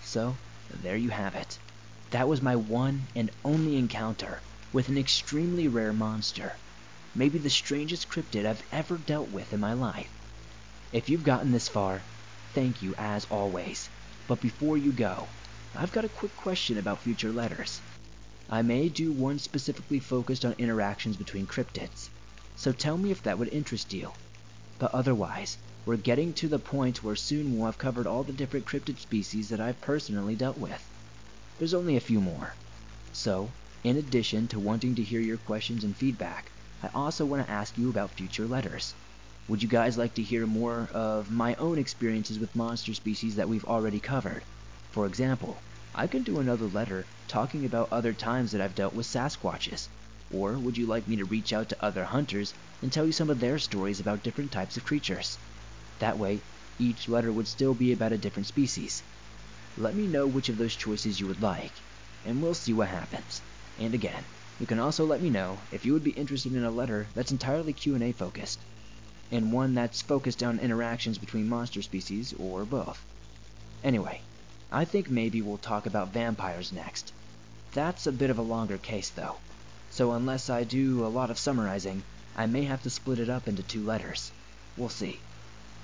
So, 0.04 0.36
there 0.84 0.98
you 0.98 1.10
have 1.10 1.34
it. 1.34 1.58
That 2.12 2.28
was 2.28 2.40
my 2.40 2.56
one 2.56 3.02
and 3.16 3.32
only 3.44 3.76
encounter 3.76 4.40
with 4.72 4.88
an 4.90 5.00
extremely 5.00 5.68
rare 5.68 5.94
monster 5.94 6.54
maybe 7.16 7.40
the 7.40 7.50
strangest 7.50 8.08
cryptid 8.08 8.46
I've 8.46 8.64
ever 8.72 8.98
dealt 8.98 9.30
with 9.30 9.52
in 9.52 9.60
my 9.60 9.74
life. 9.74 10.10
If 10.92 11.10
you've 11.10 11.24
gotten 11.24 11.52
this 11.52 11.68
far, 11.68 12.00
thank 12.54 12.84
you 12.84 12.94
as 13.00 13.26
always. 13.32 13.90
But 14.28 14.42
before 14.42 14.78
you 14.78 14.92
go, 14.92 15.28
I've 15.76 15.92
got 15.92 16.06
a 16.06 16.10
quick 16.10 16.36
question 16.36 16.78
about 16.78 17.02
future 17.02 17.32
letters. 17.32 17.82
I 18.50 18.62
may 18.62 18.90
do 18.90 19.12
one 19.12 19.40
specifically 19.40 20.00
focused 20.00 20.46
on 20.46 20.54
interactions 20.60 21.18
between 21.18 21.48
cryptids, 21.48 22.10
so 22.56 22.72
tell 22.72 22.98
me 22.98 23.12
if 23.12 23.22
that 23.24 23.38
would 23.40 23.50
interest 23.50 23.94
you. 23.94 24.14
But 24.80 24.94
otherwise, 24.94 25.58
we're 25.86 25.98
getting 25.98 26.34
to 26.36 26.48
the 26.48 26.60
point 26.60 27.04
where 27.04 27.16
soon 27.16 27.56
we'll 27.56 27.66
have 27.66 27.78
covered 27.78 28.08
all 28.08 28.24
the 28.24 28.34
different 28.34 28.66
cryptid 28.66 29.00
species 29.00 29.50
that 29.50 29.60
I've 29.60 29.82
personally 29.82 30.36
dealt 30.36 30.58
with. 30.58 30.92
There's 31.58 31.74
only 31.74 31.96
a 31.98 32.02
few 32.02 32.22
more. 32.22 32.58
So, 33.12 33.56
in 33.84 33.98
addition 33.98 34.48
to 34.50 34.60
wanting 34.60 34.96
to 34.96 35.04
hear 35.04 35.22
your 35.22 35.38
questions 35.38 35.84
and 35.84 35.98
feedback, 35.98 36.52
I 36.82 36.90
also 36.94 37.26
want 37.26 37.46
to 37.46 37.52
ask 37.52 37.78
you 37.78 37.90
about 37.90 38.18
future 38.18 38.48
letters. 38.48 38.96
Would 39.48 39.62
you 39.64 39.70
guys 39.70 39.98
like 39.98 40.16
to 40.16 40.24
hear 40.24 40.48
more 40.48 40.88
of 40.90 41.30
my 41.30 41.56
own 41.56 41.78
experiences 41.78 42.40
with 42.40 42.56
monster 42.56 42.94
species 42.94 43.36
that 43.36 43.50
we've 43.50 43.66
already 43.66 44.00
covered? 44.00 44.46
For 44.92 45.06
example, 45.06 45.66
I 45.94 46.08
could 46.08 46.24
do 46.24 46.40
another 46.40 46.68
letter 46.68 47.10
talking 47.28 47.66
about 47.66 47.90
other 47.92 48.14
times 48.14 48.52
that 48.52 48.62
I've 48.62 48.76
dealt 48.76 48.94
with 48.94 49.06
Sasquatches. 49.08 49.90
Or 50.34 50.58
would 50.58 50.78
you 50.80 50.88
like 50.88 51.08
me 51.08 51.16
to 51.18 51.26
reach 51.26 51.54
out 51.54 51.70
to 51.70 51.86
other 51.86 52.04
hunters 52.04 52.56
and 52.82 52.92
tell 52.92 53.06
you 53.06 53.12
some 53.12 53.30
of 53.30 53.40
their 53.40 53.60
stories 53.60 54.00
about 54.00 54.24
different 54.24 54.52
types 54.52 54.76
of 54.76 54.84
creatures? 54.84 55.38
That 56.00 56.18
way, 56.18 56.42
each 56.80 57.08
letter 57.08 57.32
would 57.32 57.48
still 57.48 57.76
be 57.76 57.92
about 57.92 58.14
a 58.14 58.18
different 58.18 58.48
species. 58.48 59.04
Let 59.76 59.94
me 59.94 60.08
know 60.08 60.26
which 60.26 60.50
of 60.50 60.58
those 60.58 60.76
choices 60.76 61.20
you 61.20 61.28
would 61.28 61.44
like, 61.44 61.84
and 62.26 62.42
we'll 62.42 62.56
see 62.56 62.74
what 62.74 62.88
happens. 62.88 63.44
And 63.78 63.94
again, 63.94 64.26
you 64.58 64.66
can 64.66 64.80
also 64.80 65.06
let 65.06 65.22
me 65.22 65.30
know 65.30 65.60
if 65.72 65.86
you 65.86 65.94
would 65.94 66.04
be 66.04 66.10
interested 66.18 66.52
in 66.54 66.64
a 66.64 66.72
letter 66.72 67.08
that's 67.14 67.32
entirely 67.32 67.74
Q&A 67.74 68.12
focused, 68.14 68.60
and 69.30 69.54
one 69.54 69.76
that's 69.76 70.02
focused 70.02 70.42
on 70.42 70.60
interactions 70.60 71.20
between 71.20 71.48
monster 71.48 71.84
species 71.84 72.34
or 72.40 72.66
both. 72.66 73.06
Anyway, 73.84 74.20
I 74.72 74.86
think 74.86 75.12
maybe 75.12 75.44
we'll 75.44 75.60
talk 75.60 75.86
about 75.86 76.12
vampires 76.12 76.72
next. 76.72 77.14
That's 77.74 78.08
a 78.08 78.12
bit 78.12 78.32
of 78.32 78.40
a 78.40 78.42
longer 78.42 78.80
case 78.80 79.12
though, 79.12 79.38
so 79.96 80.14
unless 80.14 80.50
I 80.50 80.64
do 80.64 81.06
a 81.06 81.08
lot 81.08 81.30
of 81.30 81.38
summarizing, 81.38 82.02
I 82.36 82.48
may 82.48 82.64
have 82.64 82.82
to 82.82 82.90
split 82.90 83.20
it 83.20 83.30
up 83.30 83.48
into 83.48 83.62
two 83.62 83.84
letters. 83.84 84.32
We'll 84.76 84.90
see. 84.90 85.20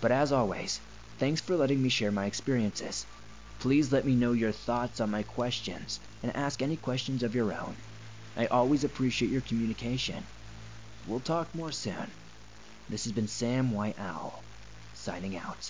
But 0.02 0.12
as 0.12 0.32
always, 0.32 0.80
thanks 1.20 1.42
for 1.42 1.56
letting 1.56 1.80
me 1.80 1.90
share 1.90 2.12
my 2.12 2.26
experiences. 2.26 3.06
Please 3.60 3.92
let 3.92 4.06
me 4.06 4.16
know 4.16 4.32
your 4.32 4.52
thoughts 4.52 5.00
on 5.00 5.12
my 5.12 5.22
questions 5.22 6.00
and 6.24 6.36
ask 6.36 6.60
any 6.60 6.76
questions 6.76 7.22
of 7.22 7.36
your 7.36 7.54
own. 7.54 7.76
I 8.36 8.48
always 8.48 8.84
appreciate 8.84 9.30
your 9.30 9.42
communication. 9.42 10.24
We'll 11.06 11.20
talk 11.20 11.54
more 11.54 11.72
soon. 11.72 12.10
This 12.90 13.04
has 13.04 13.14
been 13.14 13.28
Sam 13.28 13.72
White 13.72 14.00
Owl, 14.00 14.42
signing 14.96 15.38
out. 15.38 15.70